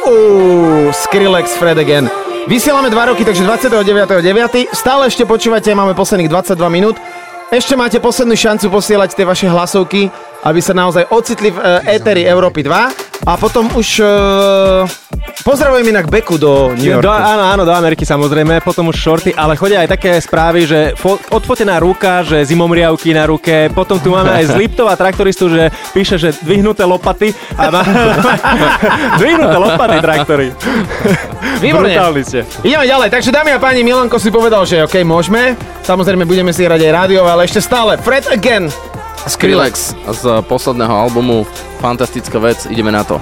Uuu, 0.08 0.88
Skrillex, 0.96 1.60
Fred 1.60 1.76
again. 1.84 2.08
Vysielame 2.48 2.88
2 2.88 3.12
roky, 3.12 3.28
takže 3.28 3.44
29.9. 3.44 4.72
Stále 4.72 5.12
ešte 5.12 5.28
počúvate, 5.28 5.68
máme 5.76 5.92
posledných 6.00 6.32
22 6.32 6.56
minút. 6.72 6.96
Ešte 7.52 7.76
máte 7.76 8.00
poslednú 8.00 8.40
šancu 8.40 8.72
posielať 8.72 9.20
tie 9.20 9.28
vaše 9.28 9.52
hlasovky, 9.52 10.08
aby 10.48 10.60
sa 10.64 10.72
naozaj 10.72 11.12
ocitli 11.12 11.52
v 11.52 11.60
uh, 11.60 11.84
éteri 11.84 12.24
Európy 12.24 12.64
2. 12.64 13.07
A 13.26 13.34
potom 13.40 13.72
už... 13.74 14.04
Uh, 14.04 14.86
pozdravujem 15.44 15.88
inak 15.90 16.12
Beku 16.12 16.36
do 16.36 16.76
New 16.76 16.92
Yorku. 16.92 17.08
Do, 17.08 17.12
áno, 17.12 17.44
áno, 17.56 17.64
do 17.64 17.72
Ameriky 17.72 18.04
samozrejme, 18.04 18.60
potom 18.64 18.92
už 18.92 18.98
shorty, 19.00 19.32
ale 19.32 19.56
chodia 19.56 19.84
aj 19.84 19.90
také 19.96 20.12
správy, 20.20 20.68
že 20.68 20.80
fo- 21.00 21.20
odfotená 21.32 21.80
ruka, 21.80 22.24
že 22.28 22.44
zimomriavky 22.44 23.16
na 23.16 23.24
ruke, 23.28 23.72
potom 23.72 23.98
tu 24.00 24.12
máme 24.12 24.32
aj 24.32 24.52
z 24.52 24.54
Liptova 24.62 24.94
traktoristu, 25.00 25.48
že 25.48 25.72
píše, 25.96 26.20
že 26.20 26.36
dvihnuté 26.44 26.84
lopaty 26.84 27.32
a 27.56 27.64
má... 27.74 27.82
dvihnuté 29.16 29.58
lopaty 29.58 29.98
traktory. 30.04 30.48
Výborne. 31.64 31.96
Brutálni 31.96 32.24
ste. 32.28 32.40
Ideme 32.62 32.86
ďalej, 32.86 33.10
takže 33.10 33.30
dámy 33.32 33.56
a 33.56 33.60
páni, 33.60 33.82
Milanko 33.82 34.20
si 34.20 34.30
povedal, 34.30 34.68
že 34.68 34.84
OK, 34.84 35.02
môžeme. 35.08 35.56
Samozrejme 35.88 36.28
budeme 36.28 36.52
si 36.52 36.68
hrať 36.68 36.84
aj 36.84 36.92
rádio, 36.92 37.24
ale 37.24 37.48
ešte 37.48 37.64
stále 37.64 37.96
Fred 37.98 38.28
Again. 38.28 38.68
Skrillex 39.28 39.96
z 40.12 40.24
posledného 40.42 40.98
albumu. 40.98 41.48
Fantastická 41.80 42.40
vec, 42.40 42.68
ideme 42.70 42.92
na 42.92 43.04
to. 43.04 43.22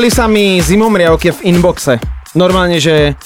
Rozbehli 0.00 0.16
sa 0.16 0.32
mi 0.32 0.56
zimomriavky 0.64 1.28
v 1.28 1.52
inboxe. 1.52 2.00
Normálne, 2.32 2.80
že 2.80 3.20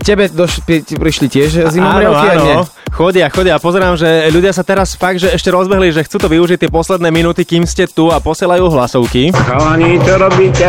tebe 0.00 0.24
doš, 0.32 0.64
prišli 0.88 1.28
tiež 1.28 1.68
zimomriavky 1.68 2.26
áno, 2.32 2.32
a 2.32 2.36
mne. 2.40 2.54
áno. 2.56 2.64
Chodia, 2.88 3.28
chodia. 3.28 3.60
Pozerám, 3.60 3.92
že 3.92 4.32
ľudia 4.32 4.56
sa 4.56 4.64
teraz 4.64 4.96
fakt, 4.96 5.20
že 5.20 5.28
ešte 5.28 5.52
rozbehli, 5.52 5.92
že 5.92 6.00
chcú 6.08 6.16
to 6.16 6.32
využiť 6.32 6.64
tie 6.64 6.72
posledné 6.72 7.12
minúty, 7.12 7.44
kým 7.44 7.68
ste 7.68 7.84
tu 7.84 8.08
a 8.08 8.24
posielajú 8.24 8.72
hlasovky. 8.72 9.36
Chalani, 9.36 10.00
čo 10.00 10.16
robíte? 10.16 10.68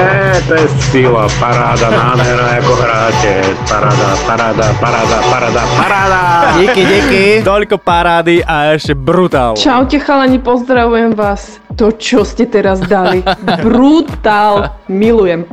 To 0.52 0.60
je 0.60 0.68
sila, 0.92 1.24
paráda, 1.40 1.88
nádhera, 1.88 2.60
ako 2.60 2.74
hráte. 2.76 3.32
Paráda, 3.64 4.08
paráda, 4.28 4.66
paráda, 4.76 5.18
paráda, 5.32 5.62
paráda. 5.80 6.22
Díky, 6.60 6.82
díky. 6.84 7.24
Toľko 7.48 7.80
parády 7.80 8.44
a 8.44 8.76
ešte 8.76 8.92
brutál. 8.92 9.56
Čaute 9.56 10.04
chalani, 10.04 10.44
pozdravujem 10.44 11.16
vás. 11.16 11.64
To, 11.80 11.96
čo 11.96 12.28
ste 12.28 12.44
teraz 12.44 12.84
dali, 12.84 13.24
brutál, 13.64 14.76
milujem. 14.92 15.48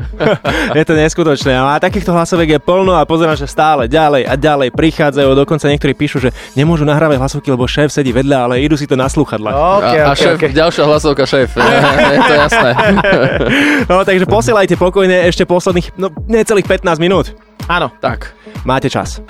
je 0.74 0.82
to 0.82 0.98
neskutočné. 0.98 1.54
A 1.54 1.78
takýchto 1.78 2.10
hlasovek 2.10 2.58
je 2.58 2.60
plno 2.60 2.98
a 2.98 3.06
pozerám, 3.06 3.38
že 3.38 3.46
stále 3.46 3.86
ďalej 3.86 4.26
a 4.26 4.34
ďalej 4.34 4.74
prichádzajú. 4.74 5.30
Dokonca 5.38 5.70
niektorí 5.70 5.94
píšu, 5.94 6.18
že 6.18 6.34
nemôžu 6.58 6.82
nahrávať 6.82 7.22
hlasovky, 7.22 7.54
lebo 7.54 7.70
šéf 7.70 7.94
sedí 7.94 8.10
vedľa, 8.10 8.50
ale 8.50 8.54
idú 8.58 8.74
si 8.74 8.90
to 8.90 8.98
na 8.98 9.06
slúchadla. 9.06 9.54
Okay, 9.78 10.02
a, 10.02 10.10
a 10.10 10.18
šéf, 10.18 10.42
ďalšia 10.50 10.82
hlasovka 10.82 11.30
šéf, 11.30 11.54
je 11.54 12.18
to 12.18 12.34
jasné. 12.34 12.70
no, 13.90 14.02
takže 14.02 14.26
posielajte 14.26 14.74
pokojne 14.74 15.30
ešte 15.30 15.46
posledných, 15.46 15.94
no 15.94 16.10
necelých 16.26 16.66
15 16.66 16.98
minút. 16.98 17.38
Áno. 17.70 17.94
Tak, 18.02 18.34
máte 18.66 18.90
čas. 18.90 19.22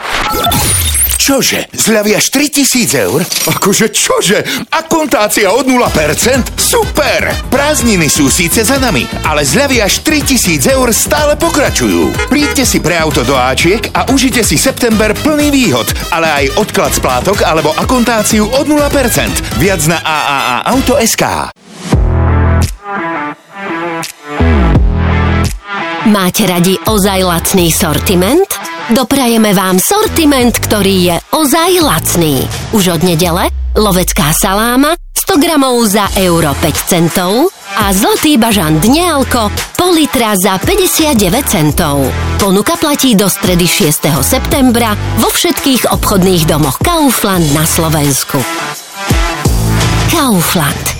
Čože? 1.26 1.66
Zľavy 1.74 2.14
až 2.14 2.30
3000 2.30 3.02
eur? 3.10 3.18
Akože 3.50 3.90
čože? 3.90 4.46
Akontácia 4.70 5.50
od 5.50 5.66
0%? 5.66 6.54
Super! 6.54 7.34
Prázdniny 7.50 8.06
sú 8.06 8.30
síce 8.30 8.62
za 8.62 8.78
nami, 8.78 9.02
ale 9.26 9.42
zľavy 9.42 9.82
až 9.82 10.06
3000 10.06 10.62
eur 10.70 10.86
stále 10.94 11.34
pokračujú. 11.34 12.30
Príďte 12.30 12.62
si 12.62 12.78
pre 12.78 12.94
auto 12.94 13.26
do 13.26 13.34
Ačiek 13.34 13.90
a 13.90 14.06
užite 14.14 14.46
si 14.46 14.54
september 14.54 15.18
plný 15.18 15.50
výhod, 15.50 15.90
ale 16.14 16.30
aj 16.30 16.62
odklad 16.62 16.94
splátok 16.94 17.42
alebo 17.42 17.74
akontáciu 17.74 18.46
od 18.46 18.70
0%. 18.70 19.58
Viac 19.58 19.82
na 19.90 19.98
AAA.auto.sk 20.06 21.50
Máte 26.06 26.46
radi 26.46 26.78
ozaj 26.86 27.18
lacný 27.26 27.74
sortiment? 27.74 28.75
Doprajeme 28.86 29.50
vám 29.50 29.82
sortiment, 29.82 30.54
ktorý 30.54 31.10
je 31.10 31.16
ozaj 31.34 31.82
lacný. 31.82 32.46
Už 32.70 32.94
od 32.94 33.02
nedele 33.02 33.50
lovecká 33.74 34.30
saláma 34.30 34.94
100 35.10 35.42
gramov 35.42 35.74
za 35.90 36.06
euro 36.22 36.54
5 36.54 36.86
centov 36.86 37.50
a 37.74 37.90
zlatý 37.90 38.38
bažant 38.38 38.78
dnealko 38.78 39.50
pol 39.74 39.90
litra 39.90 40.38
za 40.38 40.62
59 40.62 41.18
centov. 41.50 41.98
Ponuka 42.38 42.78
platí 42.78 43.18
do 43.18 43.26
stredy 43.26 43.66
6. 43.66 44.06
septembra 44.22 44.94
vo 45.18 45.34
všetkých 45.34 45.90
obchodných 45.90 46.46
domoch 46.46 46.78
Kaufland 46.78 47.50
na 47.58 47.66
Slovensku. 47.66 48.38
Kaufland. 50.14 50.95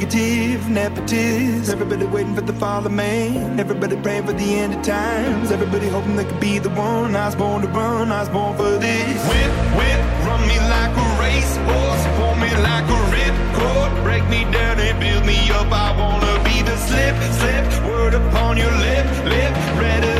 Negative, 0.00 0.62
nepotist. 0.62 1.68
Everybody 1.68 2.06
waiting 2.06 2.34
for 2.34 2.40
the 2.40 2.54
fall 2.54 2.86
of 2.86 2.90
man. 2.90 3.60
Everybody 3.60 3.96
praying 3.96 4.24
for 4.24 4.32
the 4.32 4.54
end 4.54 4.72
of 4.72 4.82
times. 4.82 5.52
Everybody 5.52 5.88
hoping 5.88 6.16
they 6.16 6.24
could 6.24 6.40
be 6.40 6.58
the 6.58 6.70
one. 6.70 7.14
I 7.14 7.26
was 7.26 7.36
born 7.36 7.60
to 7.60 7.68
run, 7.68 8.10
I 8.10 8.20
was 8.20 8.30
born 8.30 8.56
for 8.56 8.78
this. 8.78 9.20
Whip, 9.28 9.52
whip, 9.76 10.00
run 10.24 10.40
me 10.48 10.58
like 10.72 10.96
a 10.96 11.08
racehorse. 11.20 12.04
Pull 12.16 12.34
me 12.36 12.48
like 12.64 12.88
a 12.88 13.00
ripcord. 13.12 14.02
Break 14.02 14.26
me 14.30 14.44
down 14.50 14.80
and 14.80 14.98
build 14.98 15.26
me 15.26 15.36
up. 15.50 15.70
I 15.70 15.92
wanna 15.92 16.42
be 16.44 16.62
the 16.62 16.78
slip, 16.78 17.14
slip. 17.36 17.84
Word 17.84 18.14
upon 18.14 18.56
your 18.56 18.72
lip, 18.72 19.04
lip. 19.26 19.52
Ready 19.76 20.19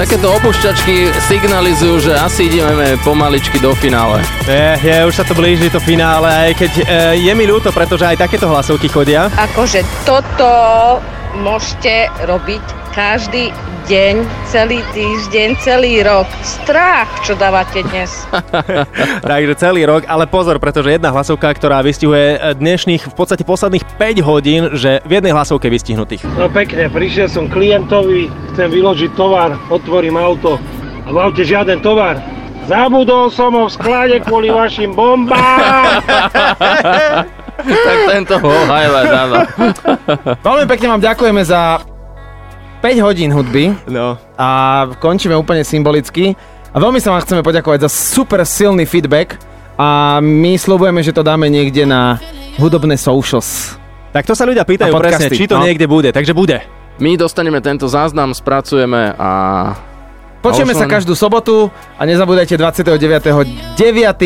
Takéto 0.00 0.32
opušťačky 0.32 1.12
signalizujú, 1.28 2.08
že 2.08 2.16
asi 2.16 2.48
ideme 2.48 2.96
pomaličky 3.04 3.60
do 3.60 3.76
finále. 3.76 4.24
Je, 4.48 4.80
je, 4.80 4.96
už 5.04 5.12
sa 5.12 5.28
to 5.28 5.36
blíži 5.36 5.68
to 5.68 5.76
finále, 5.76 6.24
aj 6.24 6.56
keď 6.56 6.72
e, 6.72 6.84
je 7.20 7.32
mi 7.36 7.44
ľúto, 7.44 7.68
pretože 7.68 8.08
aj 8.08 8.24
takéto 8.24 8.48
hlasovky 8.48 8.88
chodia. 8.88 9.28
Akože 9.28 9.84
toto 10.08 10.48
môžete 11.36 12.08
robiť 12.24 12.79
každý 12.90 13.54
deň, 13.86 14.22
celý 14.50 14.82
týždeň, 14.94 15.48
celý 15.62 16.02
rok. 16.02 16.26
Strach, 16.42 17.10
čo 17.22 17.34
dávate 17.38 17.82
dnes. 17.86 18.10
Takže 19.30 19.54
celý 19.58 19.86
rok, 19.86 20.06
ale 20.06 20.26
pozor, 20.26 20.58
pretože 20.58 20.94
jedna 20.94 21.10
hlasovka, 21.14 21.50
ktorá 21.54 21.82
vystihuje 21.82 22.38
eh, 22.38 22.54
dnešných, 22.54 23.10
v 23.10 23.14
podstate 23.14 23.42
posledných 23.46 23.86
5 23.98 24.22
hodín, 24.26 24.62
že 24.74 25.02
v 25.06 25.18
jednej 25.18 25.34
hlasovke 25.34 25.70
vystihnutých. 25.70 26.22
No 26.38 26.50
pekne, 26.50 26.90
prišiel 26.90 27.30
som 27.30 27.46
klientovi, 27.46 28.30
chcem 28.54 28.68
vyložiť 28.70 29.10
tovar, 29.14 29.54
otvorím 29.70 30.18
auto 30.18 30.58
a 31.06 31.08
v 31.10 31.16
aute 31.18 31.42
žiaden 31.46 31.82
tovar. 31.82 32.18
Zabudol 32.70 33.34
som 33.34 33.56
ho 33.56 33.66
v 33.66 33.74
sklade 33.74 34.22
kvôli 34.22 34.50
vašim 34.58 34.94
bombám. 34.94 36.02
tak 37.66 37.98
tento 38.06 38.34
ho 38.38 38.50
hajla 38.66 39.00
dáva. 39.06 39.38
Veľmi 40.42 40.64
pekne 40.70 40.86
vám 40.94 41.02
ďakujeme 41.02 41.42
za 41.42 41.82
5 42.80 43.04
hodín 43.04 43.28
hudby. 43.32 43.76
No. 43.92 44.16
A 44.40 44.48
končíme 44.96 45.36
úplne 45.36 45.60
symbolicky. 45.64 46.32
A 46.72 46.76
veľmi 46.80 46.96
sa 46.96 47.12
vám 47.12 47.20
chceme 47.20 47.44
poďakovať 47.44 47.84
za 47.84 47.90
super 47.92 48.40
silný 48.48 48.88
feedback 48.88 49.36
a 49.76 50.20
my 50.22 50.56
slúbujeme, 50.56 51.04
že 51.04 51.12
to 51.12 51.20
dáme 51.20 51.50
niekde 51.50 51.84
na 51.84 52.16
hudobné 52.56 52.96
socials. 52.96 53.76
Tak 54.14 54.24
to 54.26 54.34
sa 54.34 54.48
ľudia 54.48 54.64
pýtajú 54.64 54.92
presne, 54.96 55.28
či 55.28 55.50
to 55.50 55.60
no. 55.60 55.66
niekde 55.66 55.86
bude, 55.86 56.10
takže 56.10 56.32
bude. 56.32 56.62
My 57.00 57.16
dostaneme 57.16 57.60
tento 57.64 57.88
záznam, 57.88 58.36
spracujeme 58.36 59.16
a... 59.16 59.30
Počujeme 60.40 60.72
a 60.72 60.76
len... 60.76 60.82
sa 60.84 60.88
každú 60.88 61.12
sobotu 61.12 61.68
a 62.00 62.02
nezabúdajte 62.04 62.56
29.9. 62.56 63.76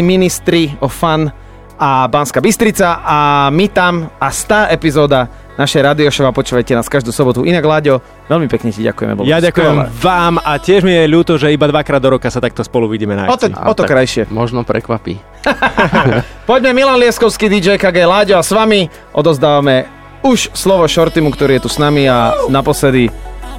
ministri 0.02 0.74
o 0.78 0.86
fan 0.86 1.31
a 1.77 2.07
Banská 2.07 2.39
Bystrica 2.39 3.01
a 3.01 3.19
my 3.49 3.67
tam 3.69 4.09
a 4.15 4.28
100 4.28 4.70
epizóda 4.70 5.27
našej 5.55 5.83
radio 5.85 6.11
show 6.11 6.25
a 6.25 6.31
počúvajte 6.31 6.73
nás 6.73 6.86
každú 6.86 7.11
sobotu. 7.11 7.43
Inak 7.43 7.62
Láďo, 7.62 7.99
veľmi 8.27 8.47
pekne 8.47 8.70
ti 8.70 8.83
ďakujeme. 8.83 9.15
Bolo 9.15 9.25
Ja 9.25 9.39
ďakujem 9.39 9.86
skvelé. 9.86 10.03
vám 10.03 10.35
a 10.36 10.59
tiež 10.59 10.83
mi 10.83 10.91
je 10.93 11.07
ľúto, 11.07 11.35
že 11.35 11.49
iba 11.49 11.65
dvakrát 11.65 11.99
do 11.99 12.11
roka 12.11 12.27
sa 12.27 12.39
takto 12.39 12.61
spolu 12.61 12.86
vidíme 12.86 13.15
na 13.15 13.27
O 13.27 13.35
to, 13.35 13.47
akcii. 13.47 13.62
o 13.62 13.73
to 13.73 13.83
krajšie. 13.85 14.23
Možno 14.28 14.62
prekvapí. 14.62 15.23
Poďme 16.51 16.75
Milan 16.75 16.99
Lieskovský, 16.99 17.47
DJ 17.47 17.78
KG 17.78 18.03
Láďo 18.03 18.35
a 18.35 18.43
s 18.43 18.51
vami 18.51 18.86
odozdávame 19.11 19.86
už 20.20 20.51
slovo 20.53 20.85
Shortimu, 20.85 21.31
ktorý 21.31 21.59
je 21.59 21.62
tu 21.62 21.70
s 21.70 21.78
nami 21.78 22.09
a 22.09 22.35
naposledy 22.49 23.12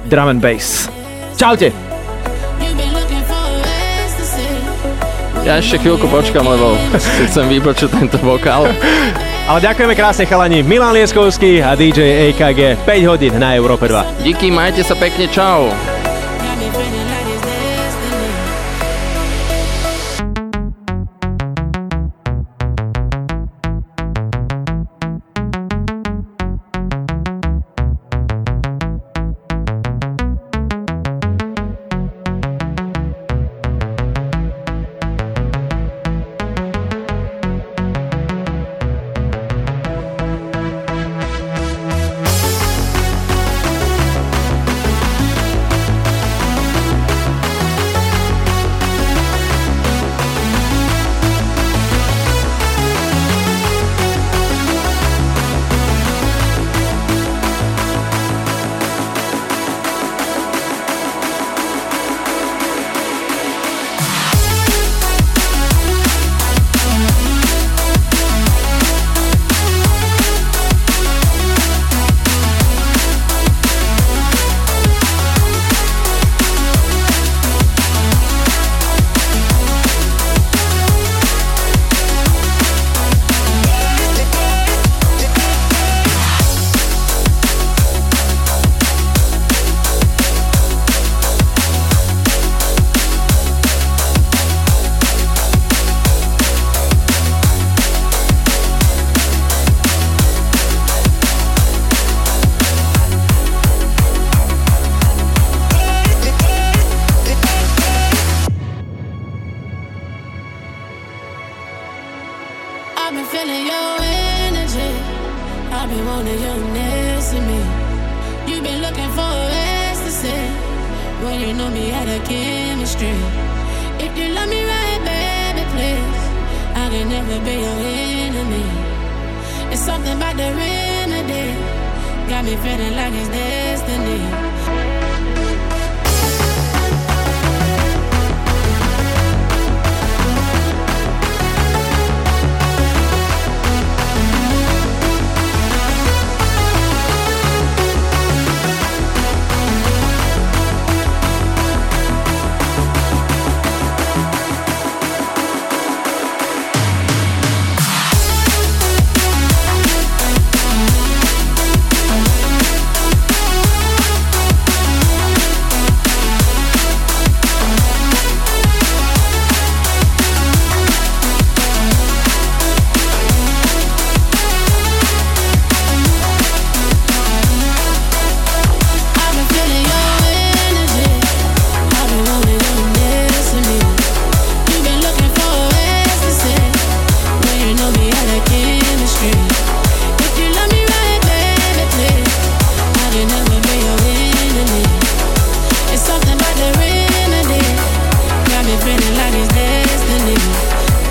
drum 0.04 0.28
and 0.28 0.44
bass. 0.44 0.92
Čaute! 1.34 1.85
Ja 5.46 5.62
ešte 5.62 5.78
chvíľku 5.78 6.10
počkam, 6.10 6.42
lebo 6.42 6.74
chcem 7.30 7.46
vypočuť 7.46 7.94
tento 7.94 8.18
vokál. 8.18 8.66
Ale 9.46 9.62
ďakujeme 9.62 9.94
krásne 9.94 10.26
chalani. 10.26 10.66
Milan 10.66 10.90
Lieskovský 10.90 11.62
a 11.62 11.78
DJ 11.78 12.34
AKG 12.34 12.82
5 12.82 13.10
hodín 13.14 13.38
na 13.38 13.54
Európe 13.54 13.86
2. 13.86 14.26
Díky, 14.26 14.50
majte 14.50 14.82
sa 14.82 14.98
pekne, 14.98 15.30
čau. 15.30 15.70